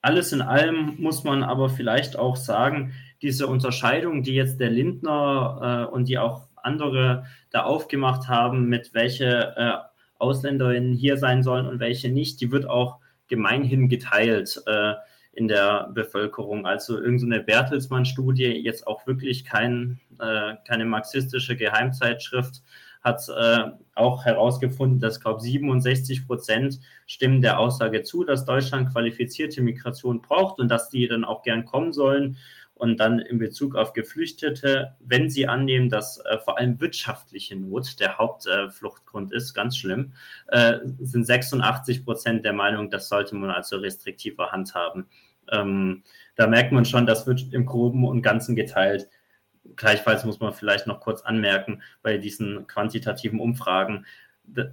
[0.01, 5.87] alles in allem muss man aber vielleicht auch sagen, diese Unterscheidung, die jetzt der Lindner
[5.89, 9.77] äh, und die auch andere da aufgemacht haben, mit welche äh,
[10.21, 14.61] Ausländerinnen hier sein sollen und welche nicht, die wird auch gemeinhin geteilt.
[14.65, 14.93] Äh,
[15.33, 16.65] in der Bevölkerung.
[16.65, 22.63] Also irgendeine so Bertelsmann-Studie, jetzt auch wirklich kein, äh, keine marxistische Geheimzeitschrift,
[23.01, 29.61] hat äh, auch herausgefunden, dass, glaube 67 Prozent stimmen der Aussage zu, dass Deutschland qualifizierte
[29.61, 32.37] Migration braucht und dass die dann auch gern kommen sollen.
[32.81, 37.99] Und dann in Bezug auf Geflüchtete, wenn sie annehmen, dass äh, vor allem wirtschaftliche Not
[37.99, 40.13] der Hauptfluchtgrund äh, ist, ganz schlimm,
[40.47, 45.05] äh, sind 86 Prozent der Meinung, das sollte man also restriktiver handhaben.
[45.51, 46.01] Ähm,
[46.35, 49.07] da merkt man schon, das wird im Groben und Ganzen geteilt.
[49.75, 54.07] Gleichfalls muss man vielleicht noch kurz anmerken, bei diesen quantitativen Umfragen,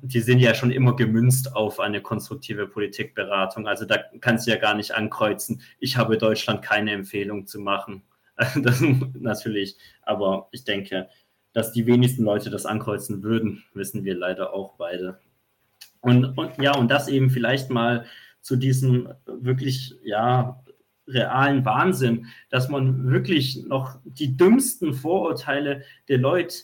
[0.02, 3.66] die sind ja schon immer gemünzt auf eine konstruktive Politikberatung.
[3.66, 8.02] Also da kannst du ja gar nicht ankreuzen, ich habe Deutschland keine Empfehlung zu machen.
[8.62, 8.80] Das
[9.14, 11.08] natürlich, aber ich denke,
[11.52, 15.18] dass die wenigsten Leute das ankreuzen würden, wissen wir leider auch beide.
[16.00, 18.06] Und, und ja, und das eben vielleicht mal
[18.40, 20.62] zu diesem wirklich, ja,
[21.08, 26.58] realen Wahnsinn, dass man wirklich noch die dümmsten Vorurteile der Leute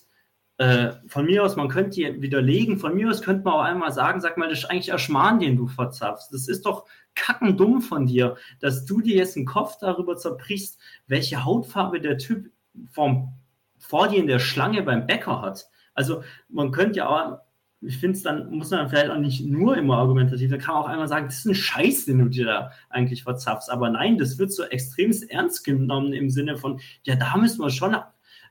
[0.58, 3.92] äh, von mir aus, man könnte die widerlegen, von mir aus könnte man auch einmal
[3.92, 6.28] sagen, sag mal, das ist eigentlich ein Schmarrn, den du verzapfst.
[6.32, 11.44] Das ist doch kackendumm von dir, dass du dir jetzt den Kopf darüber zerbrichst, welche
[11.44, 12.50] Hautfarbe der Typ
[12.90, 13.32] vom,
[13.78, 15.68] vor dir in der Schlange beim Bäcker hat.
[15.94, 17.38] Also man könnte ja auch
[17.86, 20.84] ich finde es dann, muss man vielleicht auch nicht nur immer argumentativ, da kann man
[20.84, 23.68] auch einmal sagen, das ist ein Scheiß, den du dir da eigentlich verzapfst.
[23.70, 27.70] Aber nein, das wird so extremst ernst genommen im Sinne von, ja, da müssen wir
[27.70, 27.94] schon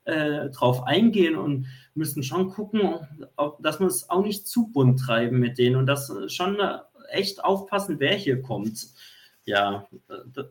[0.05, 3.07] äh, drauf eingehen und müssen schon gucken,
[3.59, 6.57] dass wir es auch nicht zu bunt treiben mit denen und dass schon
[7.09, 8.87] echt aufpassen, wer hier kommt.
[9.45, 9.87] Ja,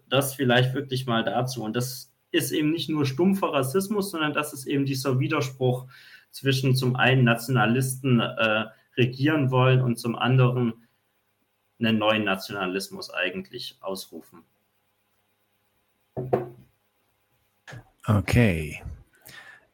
[0.08, 1.62] das vielleicht wirklich mal dazu.
[1.62, 5.86] Und das ist eben nicht nur stumpfer Rassismus, sondern das ist eben dieser Widerspruch
[6.30, 8.66] zwischen zum einen Nationalisten äh,
[8.96, 10.74] regieren wollen und zum anderen
[11.78, 14.44] einen neuen Nationalismus eigentlich ausrufen.
[18.06, 18.82] Okay.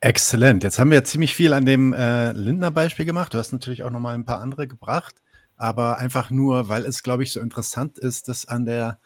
[0.00, 0.62] Exzellent.
[0.62, 3.34] Jetzt haben wir ziemlich viel an dem äh, Lindner-Beispiel gemacht.
[3.34, 5.16] Du hast natürlich auch noch mal ein paar andere gebracht,
[5.56, 8.98] aber einfach nur, weil es, glaube ich, so interessant ist, das an der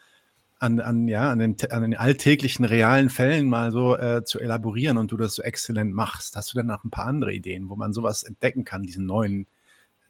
[0.63, 4.97] an, an, ja, an, den, an den alltäglichen, realen Fällen mal so äh, zu elaborieren
[4.97, 6.37] und du das so exzellent machst.
[6.37, 9.45] Hast du denn noch ein paar andere Ideen, wo man sowas entdecken kann, diesen neuen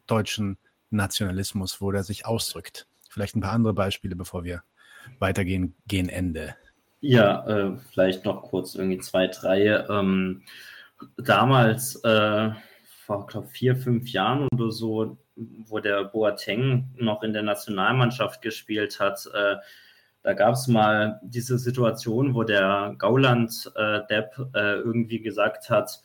[0.06, 0.56] deutschen
[0.90, 2.86] Nationalismus, wo der sich ausdrückt?
[3.10, 4.62] Vielleicht ein paar andere Beispiele, bevor wir
[5.18, 6.54] weitergehen, gehen Ende.
[7.00, 9.84] Ja, äh, vielleicht noch kurz irgendwie zwei, drei.
[9.88, 10.42] Ähm,
[11.16, 12.50] damals, äh,
[13.04, 19.00] vor glaube vier, fünf Jahren oder so, wo der Boateng noch in der Nationalmannschaft gespielt
[19.00, 19.56] hat, äh,
[20.22, 26.00] da gab es mal diese Situation, wo der Gauland-Depp äh, äh, irgendwie gesagt hat,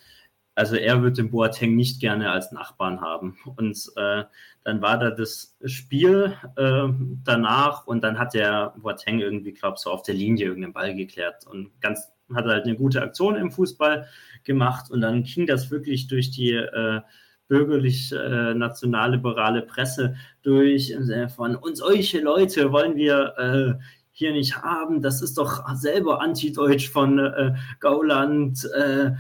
[0.55, 3.38] also er wird den Boateng nicht gerne als Nachbarn haben.
[3.55, 4.26] Und äh,
[4.65, 6.88] dann war da das Spiel äh,
[7.23, 10.93] danach und dann hat der Boateng irgendwie, glaube ich, so auf der Linie irgendeinen Ball
[10.93, 14.07] geklärt und ganz hat halt eine gute Aktion im Fußball
[14.43, 17.01] gemacht und dann ging das wirklich durch die äh,
[17.47, 24.34] bürgerlich äh, nationalliberale Presse durch im Sinne von und solche Leute wollen wir äh, hier
[24.34, 25.01] nicht haben.
[25.01, 28.69] Das ist doch selber antideutsch von äh, Gauland.
[28.76, 29.11] Äh,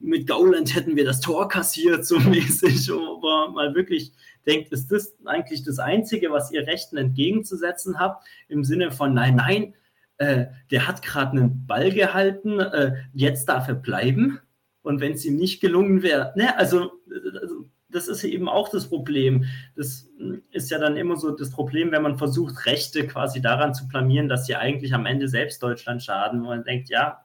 [0.00, 4.12] mit Gauland hätten wir das Tor kassiert, so mäßig, wo man mal wirklich
[4.46, 9.36] denkt, ist das eigentlich das Einzige, was ihr Rechten entgegenzusetzen habt, im Sinne von, nein,
[9.36, 9.74] nein,
[10.18, 14.40] äh, der hat gerade einen Ball gehalten, äh, jetzt darf er bleiben.
[14.82, 16.92] Und wenn es ihm nicht gelungen wäre, ne, also,
[17.40, 19.44] also das ist eben auch das Problem.
[19.76, 20.08] Das
[20.50, 24.28] ist ja dann immer so das Problem, wenn man versucht, Rechte quasi daran zu blamieren,
[24.28, 27.24] dass sie eigentlich am Ende selbst Deutschland schaden, wo man denkt, ja,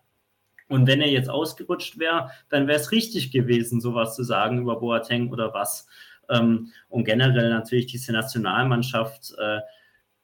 [0.69, 4.79] und wenn er jetzt ausgerutscht wäre, dann wäre es richtig gewesen, sowas zu sagen über
[4.79, 5.87] Boateng oder was.
[6.29, 9.59] Ähm, und generell natürlich diese Nationalmannschaft äh,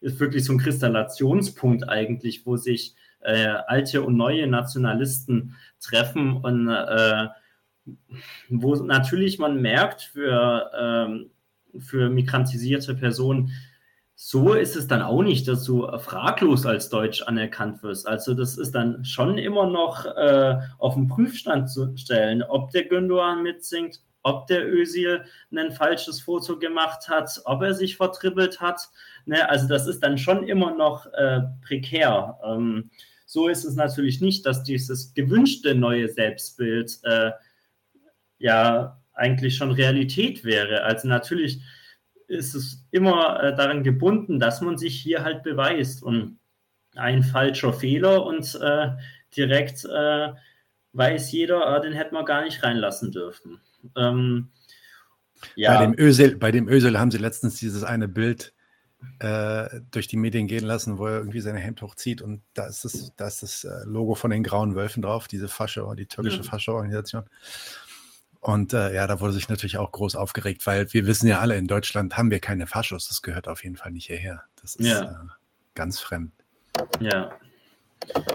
[0.01, 6.69] ist wirklich so ein Kristallationspunkt eigentlich, wo sich äh, alte und neue Nationalisten treffen und
[6.69, 7.27] äh,
[8.49, 11.31] wo natürlich man merkt, für, ähm,
[11.79, 13.51] für migrantisierte Personen,
[14.21, 18.05] so ist es dann auch nicht, dass du fraglos als Deutsch anerkannt wirst.
[18.05, 22.83] Also das ist dann schon immer noch äh, auf den Prüfstand zu stellen, ob der
[22.83, 25.23] Gündogan mitsingt, ob der Ösil
[25.55, 28.89] ein falsches Foto gemacht hat, ob er sich vertribbelt hat.
[29.29, 29.47] Ne?
[29.47, 32.37] Also das ist dann schon immer noch äh, prekär.
[32.43, 32.89] Ähm,
[33.25, 37.31] so ist es natürlich nicht, dass dieses gewünschte neue Selbstbild äh,
[38.39, 40.83] ja eigentlich schon Realität wäre.
[40.83, 41.61] Also natürlich
[42.27, 46.01] ist es immer äh, daran gebunden, dass man sich hier halt beweist.
[46.01, 46.39] Und
[46.95, 48.89] ein falscher Fehler und äh,
[49.37, 50.29] direkt äh,
[50.93, 53.61] weiß jeder, ah, den hätten wir gar nicht reinlassen dürfen.
[53.95, 54.49] Ähm,
[55.55, 55.75] ja.
[55.77, 58.53] Bei dem Ösel, bei dem Ösel haben sie letztens dieses eine Bild
[59.19, 62.85] äh, durch die Medien gehen lassen, wo er irgendwie seine Hemd hochzieht und da ist
[62.85, 66.39] das, da ist das äh, Logo von den Grauen Wölfen drauf, diese Fasche, die türkische
[66.39, 66.43] mhm.
[66.43, 67.23] Fasche-Organisation.
[68.41, 71.57] Und äh, ja, da wurde sich natürlich auch groß aufgeregt, weil wir wissen ja alle,
[71.57, 73.07] in Deutschland haben wir keine Faschos.
[73.09, 74.43] Das gehört auf jeden Fall nicht hierher.
[74.61, 75.03] Das ist ja.
[75.03, 75.15] äh,
[75.75, 76.31] ganz fremd.
[77.01, 77.31] Ja.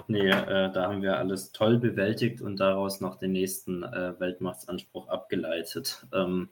[0.08, 5.08] Nee, äh, da haben wir alles toll bewältigt und daraus noch den nächsten äh, Weltmachtsanspruch
[5.08, 6.06] abgeleitet.
[6.12, 6.50] Ähm,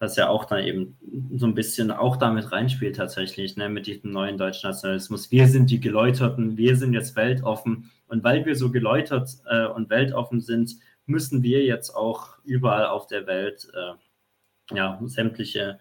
[0.00, 0.96] was ja auch dann eben
[1.36, 5.30] so ein bisschen auch damit reinspielt tatsächlich, ne, mit diesem neuen deutschen Nationalismus.
[5.30, 9.90] Wir sind die Geläuterten, wir sind jetzt weltoffen und weil wir so geläutert äh, und
[9.90, 15.78] weltoffen sind, müssen wir jetzt auch überall auf der Welt äh, ja, sämtliche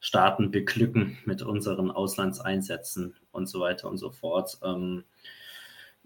[0.00, 4.58] Staaten beglücken mit unseren Auslandseinsätzen und so weiter und so fort.
[4.62, 5.04] Ähm,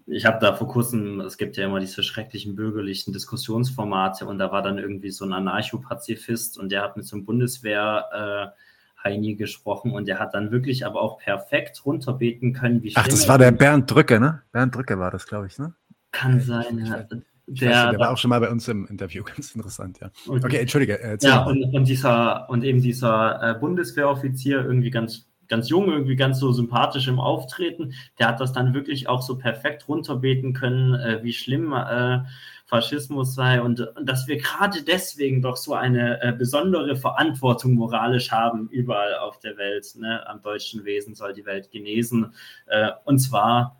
[0.07, 4.51] ich habe da vor kurzem, es gibt ja immer diese schrecklichen bürgerlichen Diskussionsformate und da
[4.51, 8.61] war dann irgendwie so ein Anarchopazifist und der hat mit so einem Bundeswehr äh,
[9.03, 13.27] Heini gesprochen und der hat dann wirklich aber auch perfekt runterbeten können, wie Ach, das
[13.27, 14.41] war der Bernd Drücke, ne?
[14.51, 15.73] Bernd Drücke war das, glaube ich, ne?
[16.11, 17.03] Kann sein, ja.
[17.03, 17.17] Der,
[17.47, 20.11] nicht, der, war auch schon mal bei uns im Interview, ganz interessant, ja.
[20.27, 21.17] Okay, okay entschuldige.
[21.21, 26.39] ja, und, und, dieser, und eben dieser äh, Bundeswehroffizier, irgendwie ganz, ganz jung, irgendwie ganz
[26.39, 31.19] so sympathisch im Auftreten, der hat das dann wirklich auch so perfekt runterbeten können, äh,
[31.21, 32.19] wie schlimm äh,
[32.65, 38.31] Faschismus sei und, und, dass wir gerade deswegen doch so eine äh, besondere Verantwortung moralisch
[38.31, 39.85] haben, überall auf der Welt.
[39.97, 40.25] Ne?
[40.25, 42.33] Am deutschen Wesen soll die Welt genesen.
[42.67, 43.77] Äh, und zwar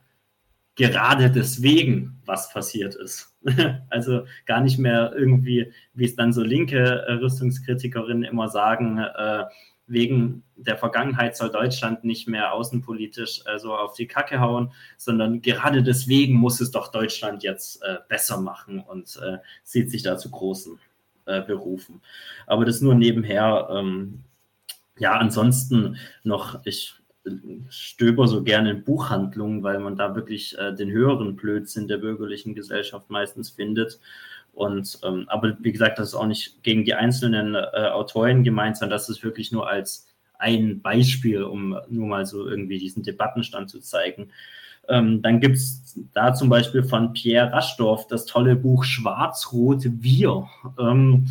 [0.76, 3.34] gerade deswegen, was passiert ist.
[3.90, 9.46] also gar nicht mehr irgendwie, wie es dann so linke äh, Rüstungskritikerinnen immer sagen, äh,
[9.92, 15.42] wegen der Vergangenheit soll Deutschland nicht mehr außenpolitisch äh, so auf die Kacke hauen, sondern
[15.42, 20.18] gerade deswegen muss es doch Deutschland jetzt äh, besser machen und äh, sieht sich da
[20.18, 20.80] zu großen
[21.26, 22.02] äh, Berufen.
[22.48, 23.68] Aber das nur nebenher.
[23.72, 24.24] Ähm,
[25.00, 27.02] ja, ansonsten noch, ich
[27.70, 32.56] stöber so gerne in Buchhandlungen, weil man da wirklich äh, den höheren Blödsinn der bürgerlichen
[32.56, 34.00] Gesellschaft meistens findet.
[34.54, 38.78] Und ähm, aber wie gesagt, das ist auch nicht gegen die einzelnen äh, Autoren gemeint,
[38.78, 40.08] sondern das ist wirklich nur als
[40.38, 44.32] ein Beispiel, um nur mal so irgendwie diesen Debattenstand zu zeigen.
[44.90, 50.48] Ähm, dann gibt es da zum Beispiel von Pierre Raschdorf das tolle Buch Schwarz-Rot Wir.
[50.80, 51.28] Ähm,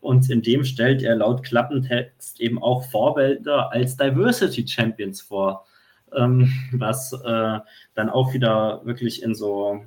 [0.00, 5.66] und in dem stellt er laut Klappentext eben auch Vorbilder als Diversity Champions vor,
[6.14, 7.58] ähm, was äh,
[7.94, 9.84] dann auch wieder wirklich in so,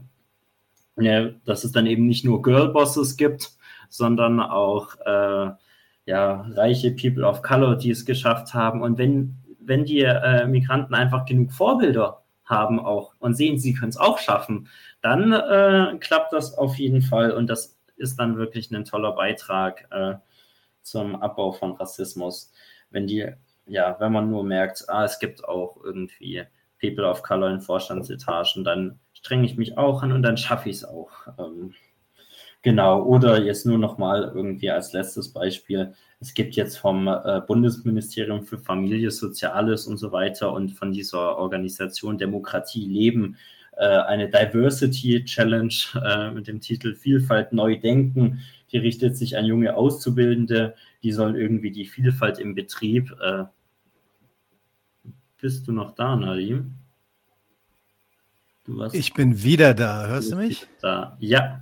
[1.00, 3.52] ja, dass es dann eben nicht nur Girlbosses gibt,
[3.90, 5.52] sondern auch äh,
[6.06, 8.82] ja, reiche People of Color, die es geschafft haben.
[8.82, 13.90] Und wenn, wenn die äh, Migranten einfach genug Vorbilder haben auch und sehen, sie können
[13.90, 14.70] es auch schaffen,
[15.02, 19.88] dann äh, klappt das auf jeden Fall und das ist dann wirklich ein toller Beitrag
[19.92, 20.16] äh,
[20.82, 22.54] zum Abbau von Rassismus.
[22.90, 23.28] Wenn die,
[23.66, 26.44] ja, wenn man nur merkt, ah, es gibt auch irgendwie
[26.80, 30.78] People of Color in Vorstandsetagen, dann strenge ich mich auch an und dann schaffe ich
[30.78, 31.12] es auch.
[31.38, 31.74] Ähm,
[32.62, 35.94] genau, oder jetzt nur noch mal irgendwie als letztes Beispiel.
[36.22, 41.38] Es gibt jetzt vom äh, Bundesministerium für Familie, Soziales und so weiter und von dieser
[41.38, 43.36] Organisation Demokratie leben
[43.76, 48.40] äh, eine Diversity Challenge äh, mit dem Titel Vielfalt neu denken.
[48.72, 50.74] Die richtet sich an junge Auszubildende,
[51.04, 53.14] die sollen irgendwie die Vielfalt im Betrieb.
[53.22, 53.44] Äh,
[55.42, 56.78] bist du noch da, Nadim?
[58.92, 60.08] Ich bin wieder da.
[60.08, 60.68] Hörst du mich?
[60.82, 61.18] Da.
[61.20, 61.62] Ja.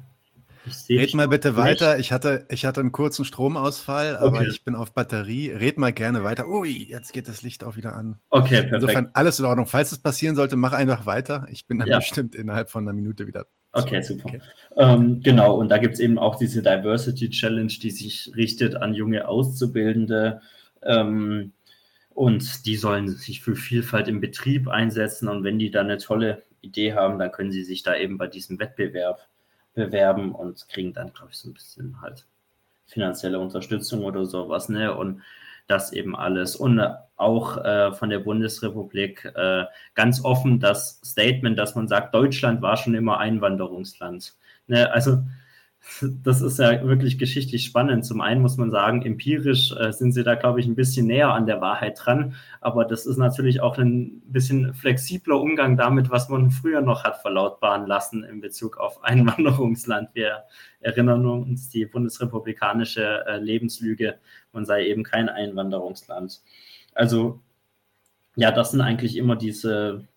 [0.90, 1.58] Red mal bitte nicht.
[1.58, 2.00] weiter.
[2.00, 4.48] Ich hatte, ich hatte einen kurzen Stromausfall, aber okay.
[4.50, 5.52] ich bin auf Batterie.
[5.52, 6.48] Red mal gerne weiter.
[6.48, 8.20] Ui, jetzt geht das Licht auch wieder an.
[8.30, 8.74] Okay, perfekt.
[8.74, 9.68] Insofern alles in Ordnung.
[9.68, 11.46] Falls es passieren sollte, mach einfach weiter.
[11.52, 12.00] Ich bin dann ja.
[12.00, 13.46] bestimmt innerhalb von einer Minute wieder.
[13.74, 14.30] Okay, super.
[14.30, 14.42] Okay.
[14.78, 18.94] Ähm, genau, und da gibt es eben auch diese Diversity Challenge, die sich richtet an
[18.94, 20.42] junge Auszubildende.
[20.82, 21.52] Ähm,
[22.10, 25.28] und die sollen sich für Vielfalt im Betrieb einsetzen.
[25.28, 28.28] Und wenn die da eine tolle Idee haben, dann können sie sich da eben bei
[28.28, 29.28] diesem Wettbewerb
[29.74, 32.26] bewerben und kriegen dann, glaube ich, so ein bisschen halt
[32.86, 34.70] finanzielle Unterstützung oder sowas.
[34.70, 34.96] Ne?
[34.96, 35.22] Und
[35.68, 36.56] das eben alles.
[36.56, 36.82] Und
[37.18, 39.66] auch äh, von der Bundesrepublik äh,
[39.96, 44.36] ganz offen das Statement, dass man sagt, Deutschland war schon immer Einwanderungsland.
[44.68, 45.24] Ne, also
[46.24, 48.06] das ist ja wirklich geschichtlich spannend.
[48.06, 51.30] Zum einen muss man sagen, empirisch äh, sind sie da, glaube ich, ein bisschen näher
[51.30, 52.36] an der Wahrheit dran.
[52.60, 57.22] Aber das ist natürlich auch ein bisschen flexibler Umgang damit, was man früher noch hat
[57.22, 60.10] verlautbaren lassen in Bezug auf Einwanderungsland.
[60.14, 60.44] Wir
[60.80, 64.16] erinnern uns die bundesrepublikanische äh, Lebenslüge,
[64.52, 66.42] man sei eben kein Einwanderungsland.
[66.94, 67.42] Also
[68.36, 70.08] ja, das sind eigentlich immer diese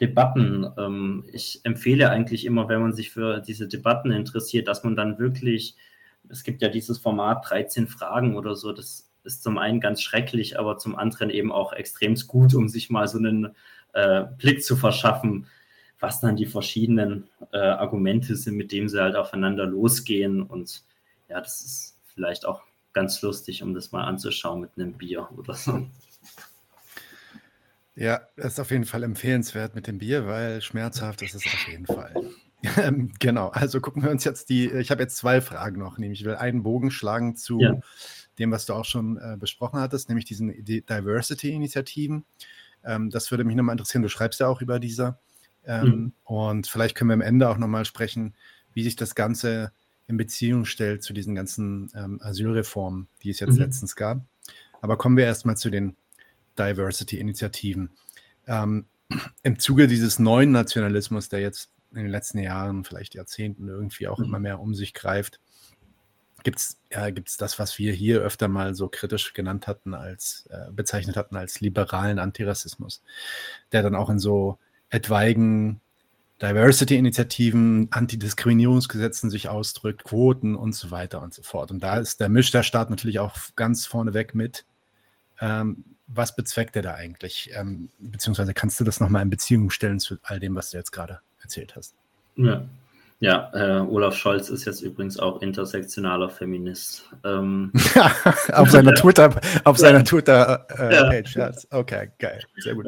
[0.00, 0.66] Debatten.
[0.78, 5.18] Ähm, ich empfehle eigentlich immer, wenn man sich für diese Debatten interessiert, dass man dann
[5.18, 5.76] wirklich,
[6.28, 10.58] es gibt ja dieses Format 13 Fragen oder so, das ist zum einen ganz schrecklich,
[10.58, 13.54] aber zum anderen eben auch extrem gut, um sich mal so einen
[13.92, 15.46] äh, Blick zu verschaffen,
[15.98, 20.42] was dann die verschiedenen äh, Argumente sind, mit denen sie halt aufeinander losgehen.
[20.42, 20.84] Und
[21.28, 22.62] ja, das ist vielleicht auch
[22.92, 25.86] ganz lustig, um das mal anzuschauen mit einem Bier oder so.
[27.96, 31.68] Ja, das ist auf jeden Fall empfehlenswert mit dem Bier, weil schmerzhaft ist es auf
[31.68, 32.14] jeden Fall.
[32.78, 36.20] Ähm, genau, also gucken wir uns jetzt die, ich habe jetzt zwei Fragen noch, nämlich
[36.20, 37.74] ich will einen Bogen schlagen zu ja.
[38.40, 42.24] dem, was du auch schon äh, besprochen hattest, nämlich diesen Diversity-Initiativen.
[42.82, 45.20] Ähm, das würde mich nochmal interessieren, du schreibst ja auch über dieser.
[45.64, 46.12] Ähm, mhm.
[46.24, 48.34] Und vielleicht können wir am Ende auch nochmal sprechen,
[48.72, 49.70] wie sich das Ganze
[50.08, 53.60] in Beziehung stellt zu diesen ganzen ähm, Asylreformen, die es jetzt mhm.
[53.60, 54.24] letztens gab.
[54.80, 55.94] Aber kommen wir erstmal zu den
[56.58, 57.90] Diversity-Initiativen.
[58.46, 58.86] Ähm,
[59.42, 64.18] Im Zuge dieses neuen Nationalismus, der jetzt in den letzten Jahren, vielleicht Jahrzehnten irgendwie auch
[64.18, 64.24] mhm.
[64.24, 65.40] immer mehr um sich greift,
[66.42, 70.46] gibt es ja, gibt's das, was wir hier öfter mal so kritisch genannt hatten, als
[70.50, 73.02] äh, bezeichnet hatten als liberalen Antirassismus,
[73.72, 74.58] der dann auch in so
[74.88, 75.80] etwaigen
[76.40, 81.70] Diversity-Initiativen, Antidiskriminierungsgesetzen sich ausdrückt, Quoten und so weiter und so fort.
[81.70, 84.66] Und da ist der Staat natürlich auch ganz vorneweg mit.
[85.40, 87.50] Ähm, was bezweckt er da eigentlich?
[87.54, 90.92] Ähm, beziehungsweise kannst du das nochmal in Beziehung stellen zu all dem, was du jetzt
[90.92, 91.94] gerade erzählt hast?
[92.36, 92.64] Ja,
[93.20, 97.04] ja äh, Olaf Scholz ist jetzt übrigens auch intersektionaler Feminist.
[97.24, 97.72] Ähm,
[98.52, 101.10] auf seiner Twitter, auf seiner Twitter äh, ja.
[101.70, 102.86] Okay, geil, sehr gut.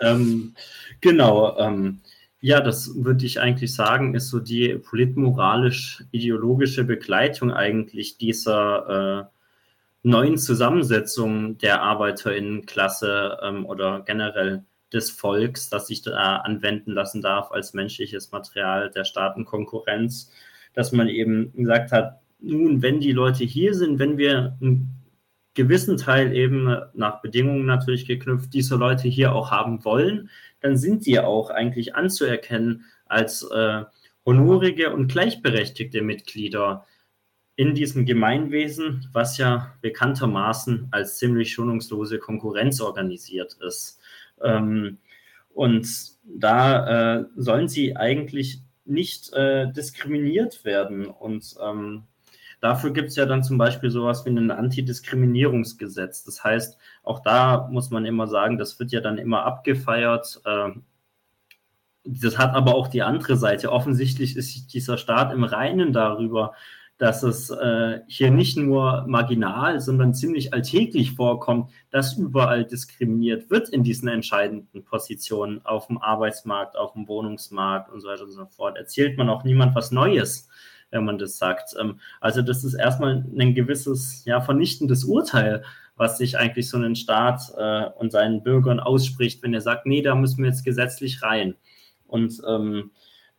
[0.00, 0.54] Ähm,
[1.00, 1.58] genau.
[1.58, 2.00] Ähm,
[2.42, 9.24] ja, das würde ich eigentlich sagen, ist so die politmoralisch-ideologische Begleitung eigentlich dieser äh,
[10.02, 17.52] neuen Zusammensetzung der Arbeiterinnenklasse ähm, oder generell des Volks, das sich da anwenden lassen darf
[17.52, 20.32] als menschliches Material der Staatenkonkurrenz,
[20.74, 25.00] dass man eben gesagt hat, nun, wenn die Leute hier sind, wenn wir einen
[25.54, 31.06] gewissen Teil eben nach Bedingungen natürlich geknüpft diese Leute hier auch haben wollen, dann sind
[31.06, 33.84] die auch eigentlich anzuerkennen als äh,
[34.24, 36.86] honorige und gleichberechtigte Mitglieder
[37.60, 44.00] in diesem Gemeinwesen, was ja bekanntermaßen als ziemlich schonungslose Konkurrenz organisiert ist.
[44.42, 44.96] Ähm,
[45.52, 45.86] und
[46.24, 51.04] da äh, sollen sie eigentlich nicht äh, diskriminiert werden.
[51.04, 52.04] Und ähm,
[52.62, 56.24] dafür gibt es ja dann zum Beispiel sowas wie ein Antidiskriminierungsgesetz.
[56.24, 60.40] Das heißt, auch da muss man immer sagen, das wird ja dann immer abgefeiert.
[60.46, 60.70] Äh,
[62.04, 63.70] das hat aber auch die andere Seite.
[63.70, 66.54] Offensichtlich ist dieser Staat im Reinen darüber,
[67.00, 73.70] dass es äh, hier nicht nur marginal, sondern ziemlich alltäglich vorkommt, dass überall diskriminiert wird
[73.70, 78.44] in diesen entscheidenden Positionen auf dem Arbeitsmarkt, auf dem Wohnungsmarkt und so weiter und so
[78.44, 78.76] fort.
[78.76, 80.50] Erzählt man auch niemand was Neues,
[80.90, 81.74] wenn man das sagt.
[81.80, 85.64] Ähm, also das ist erstmal ein gewisses, ja, vernichtendes Urteil,
[85.96, 90.02] was sich eigentlich so ein Staat äh, und seinen Bürgern ausspricht, wenn er sagt, nee,
[90.02, 91.54] da müssen wir jetzt gesetzlich rein.
[92.06, 92.90] Und ähm,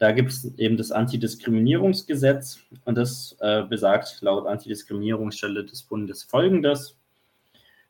[0.02, 6.98] da gibt es eben das Antidiskriminierungsgesetz und das äh, besagt laut Antidiskriminierungsstelle des Bundes folgendes.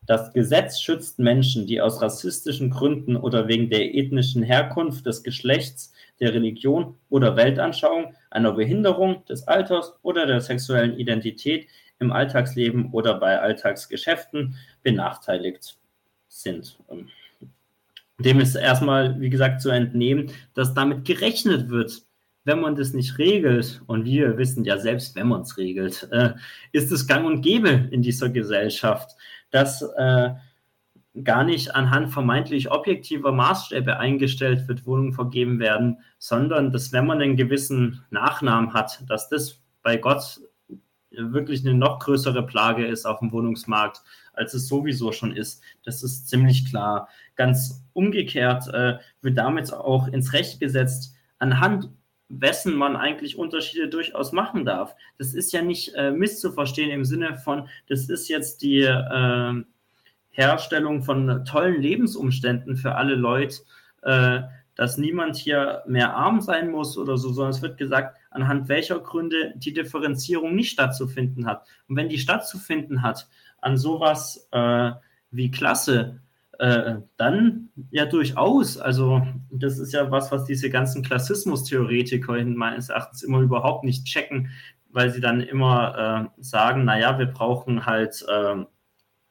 [0.06, 5.94] Das Gesetz schützt Menschen, die aus rassistischen Gründen oder wegen der ethnischen Herkunft, des Geschlechts,
[6.20, 11.70] der Religion oder Weltanschauung, einer Behinderung, des Alters oder der sexuellen Identität
[12.00, 15.78] im Alltagsleben oder bei Alltagsgeschäften benachteiligt
[16.28, 16.78] sind.
[18.22, 22.04] Dem ist erstmal, wie gesagt, zu entnehmen, dass damit gerechnet wird,
[22.44, 26.34] wenn man das nicht regelt, und wir wissen ja selbst, wenn man es regelt, äh,
[26.72, 29.16] ist es gang und gäbe in dieser Gesellschaft,
[29.52, 30.32] dass äh,
[31.24, 37.22] gar nicht anhand vermeintlich objektiver Maßstäbe eingestellt wird, Wohnungen vergeben werden, sondern dass wenn man
[37.22, 40.40] einen gewissen Nachnamen hat, dass das bei Gott
[41.12, 44.02] wirklich eine noch größere Plage ist auf dem Wohnungsmarkt,
[44.34, 45.62] als es sowieso schon ist.
[45.84, 47.10] Das ist ziemlich klar.
[47.36, 51.90] Ganz umgekehrt äh, wird damit auch ins Recht gesetzt, anhand
[52.30, 54.96] wessen man eigentlich Unterschiede durchaus machen darf.
[55.18, 59.64] Das ist ja nicht äh, misszuverstehen im Sinne von, das ist jetzt die äh,
[60.30, 63.58] Herstellung von tollen Lebensumständen für alle Leute,
[64.04, 64.42] äh,
[64.76, 69.00] dass niemand hier mehr arm sein muss oder so, sondern es wird gesagt, anhand welcher
[69.00, 71.68] Gründe die Differenzierung nicht stattzufinden hat.
[71.88, 73.28] Und wenn die stattzufinden hat
[73.62, 74.92] an sowas äh,
[75.32, 76.22] wie Klasse,
[76.60, 78.78] äh, dann ja durchaus.
[78.78, 84.52] Also das ist ja was, was diese ganzen Klassismus-Theoretiker meines Erachtens immer überhaupt nicht checken,
[84.90, 88.64] weil sie dann immer äh, sagen, naja, wir brauchen halt äh,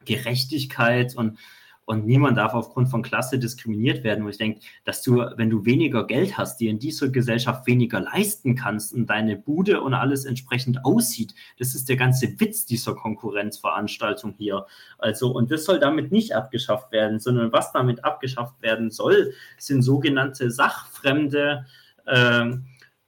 [0.05, 1.37] Gerechtigkeit und
[1.85, 4.23] und niemand darf aufgrund von Klasse diskriminiert werden.
[4.23, 7.99] Und ich denke, dass du, wenn du weniger Geld hast, dir in dieser Gesellschaft weniger
[7.99, 12.95] leisten kannst und deine Bude und alles entsprechend aussieht, das ist der ganze Witz dieser
[12.95, 14.65] Konkurrenzveranstaltung hier.
[14.99, 19.81] Also, und das soll damit nicht abgeschafft werden, sondern was damit abgeschafft werden soll, sind
[19.81, 21.65] sogenannte sachfremde
[22.05, 22.51] äh,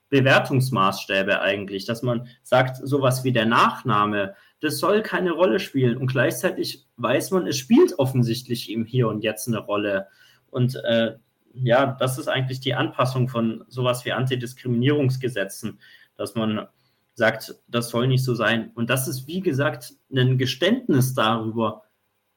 [0.09, 5.97] Bewertungsmaßstäbe eigentlich, dass man sagt, sowas wie der Nachname, das soll keine Rolle spielen.
[5.97, 10.07] Und gleichzeitig weiß man, es spielt offensichtlich im Hier und Jetzt eine Rolle.
[10.49, 11.15] Und äh,
[11.53, 15.79] ja, das ist eigentlich die Anpassung von sowas wie Antidiskriminierungsgesetzen,
[16.15, 16.67] dass man
[17.15, 18.71] sagt, das soll nicht so sein.
[18.75, 21.83] Und das ist, wie gesagt, ein Geständnis darüber,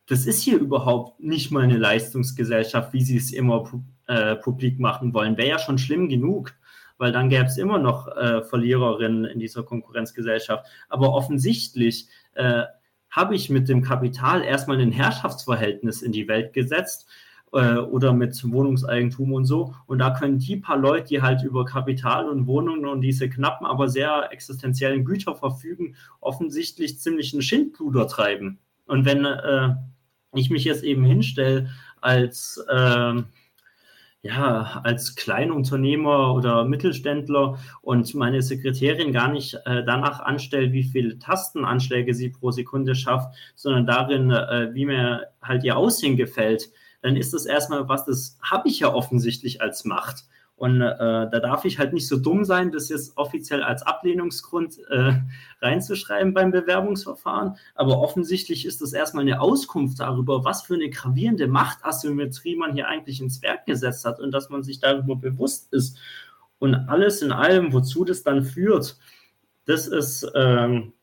[0.06, 3.68] das ist hier überhaupt nicht mal eine Leistungsgesellschaft, wie sie es immer
[4.06, 5.36] äh, publik machen wollen.
[5.36, 6.54] Wäre ja schon schlimm genug
[6.98, 10.66] weil dann gäbe es immer noch äh, Verliererinnen in dieser Konkurrenzgesellschaft.
[10.88, 12.64] Aber offensichtlich äh,
[13.16, 17.08] habe ich mit dem Kapital erstmal ein Herrschaftsverhältnis in die Welt gesetzt
[17.52, 19.74] äh, oder mit Wohnungseigentum und so.
[19.86, 23.66] Und da können die paar Leute, die halt über Kapital und Wohnungen und diese knappen,
[23.66, 28.58] aber sehr existenziellen Güter verfügen, offensichtlich ziemlich einen Schindluder treiben.
[28.86, 29.74] Und wenn äh,
[30.34, 31.70] ich mich jetzt eben hinstelle
[32.02, 33.22] als äh,
[34.26, 41.18] ja, als Kleinunternehmer oder Mittelständler und meine Sekretärin gar nicht äh, danach anstellt, wie viele
[41.18, 46.70] Tastenanschläge sie pro Sekunde schafft, sondern darin, äh, wie mir halt ihr Aussehen gefällt,
[47.02, 50.24] dann ist das erstmal was, das habe ich ja offensichtlich als Macht.
[50.56, 54.78] Und äh, da darf ich halt nicht so dumm sein, das jetzt offiziell als Ablehnungsgrund
[54.88, 55.12] äh,
[55.60, 57.56] reinzuschreiben beim Bewerbungsverfahren.
[57.74, 62.88] Aber offensichtlich ist das erstmal eine Auskunft darüber, was für eine gravierende Machtasymmetrie man hier
[62.88, 65.98] eigentlich ins Werk gesetzt hat und dass man sich darüber bewusst ist.
[66.58, 68.96] Und alles in allem, wozu das dann führt,
[69.66, 70.94] das ist ähm,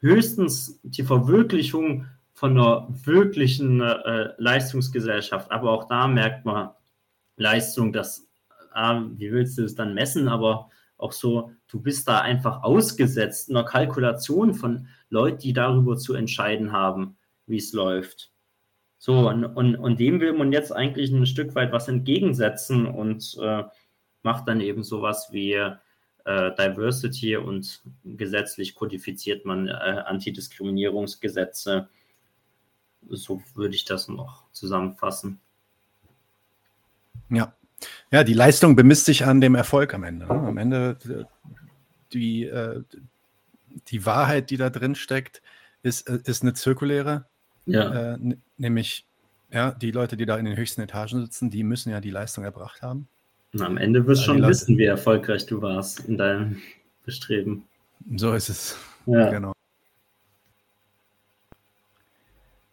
[0.00, 2.04] höchstens die Verwirklichung
[2.34, 5.50] von einer wirklichen äh, Leistungsgesellschaft.
[5.50, 6.70] Aber auch da merkt man
[7.36, 8.29] Leistung, dass
[8.72, 13.50] ah, wie willst du es dann messen, aber auch so, du bist da einfach ausgesetzt
[13.50, 17.16] einer Kalkulation von Leuten, die darüber zu entscheiden haben,
[17.46, 18.30] wie es läuft.
[18.98, 23.38] So, und, und, und dem will man jetzt eigentlich ein Stück weit was entgegensetzen und
[23.40, 23.64] äh,
[24.22, 25.76] macht dann eben sowas wie äh,
[26.26, 31.88] Diversity und gesetzlich kodifiziert man äh, Antidiskriminierungsgesetze.
[33.08, 35.40] So würde ich das noch zusammenfassen.
[37.30, 37.54] Ja,
[38.10, 40.26] ja, die Leistung bemisst sich an dem Erfolg am Ende.
[40.26, 40.32] Ne?
[40.32, 41.24] Am Ende äh,
[42.12, 42.82] die, äh,
[43.88, 45.42] die Wahrheit, die da drin steckt,
[45.82, 47.26] ist, äh, ist eine zirkuläre.
[47.66, 48.14] Ja.
[48.14, 48.18] Äh,
[48.56, 49.06] nämlich,
[49.52, 52.44] ja, die Leute, die da in den höchsten Etagen sitzen, die müssen ja die Leistung
[52.44, 53.08] erbracht haben.
[53.52, 56.58] Und am Ende wirst du schon wissen, wie erfolgreich du warst in deinem
[57.04, 57.64] Bestreben.
[58.16, 58.76] So ist es.
[59.06, 59.30] Ja.
[59.30, 59.52] Genau.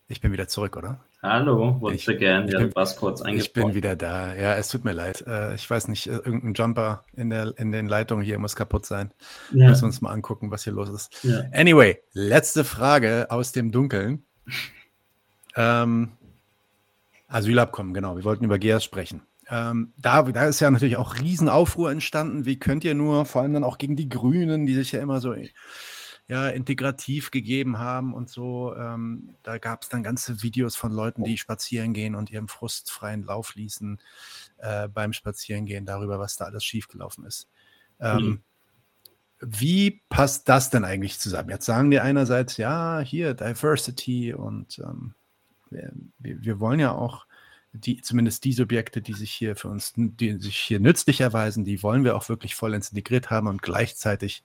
[0.09, 1.01] Ich bin wieder zurück, oder?
[1.21, 2.47] Hallo, wolltest du gern?
[2.47, 3.67] Ja, du warst kurz eingesprochen.
[3.67, 4.33] Ich bin wieder da.
[4.35, 5.25] Ja, es tut mir leid.
[5.27, 8.85] Äh, ich weiß nicht, äh, irgendein Jumper in, der, in den Leitungen hier muss kaputt
[8.85, 9.11] sein.
[9.51, 9.67] Ja.
[9.67, 11.23] Müssen wir uns mal angucken, was hier los ist.
[11.23, 11.41] Ja.
[11.51, 14.23] Anyway, letzte Frage aus dem Dunkeln.
[15.57, 16.11] ähm,
[17.27, 18.15] Asylabkommen, genau.
[18.15, 19.23] Wir wollten über GEAS sprechen.
[19.49, 22.45] Ähm, da, da ist ja natürlich auch Riesenaufruhr entstanden.
[22.45, 25.19] Wie könnt ihr nur, vor allem dann auch gegen die Grünen, die sich ja immer
[25.19, 25.33] so
[26.27, 28.75] ja, integrativ gegeben haben und so.
[28.75, 33.23] Ähm, da gab es dann ganze Videos von Leuten, die spazieren gehen und ihrem frustfreien
[33.23, 33.99] Lauf ließen
[34.57, 37.47] äh, beim Spazierengehen darüber, was da alles schiefgelaufen ist.
[37.99, 38.41] Ähm, mhm.
[39.39, 41.49] Wie passt das denn eigentlich zusammen?
[41.49, 45.13] Jetzt sagen die einerseits, ja, hier Diversity und ähm,
[45.69, 47.25] wir, wir, wollen ja auch
[47.71, 51.83] die, zumindest die Subjekte, die sich hier für uns, die sich hier nützlich erweisen, die
[51.83, 54.43] wollen wir auch wirklich voll integriert haben und gleichzeitig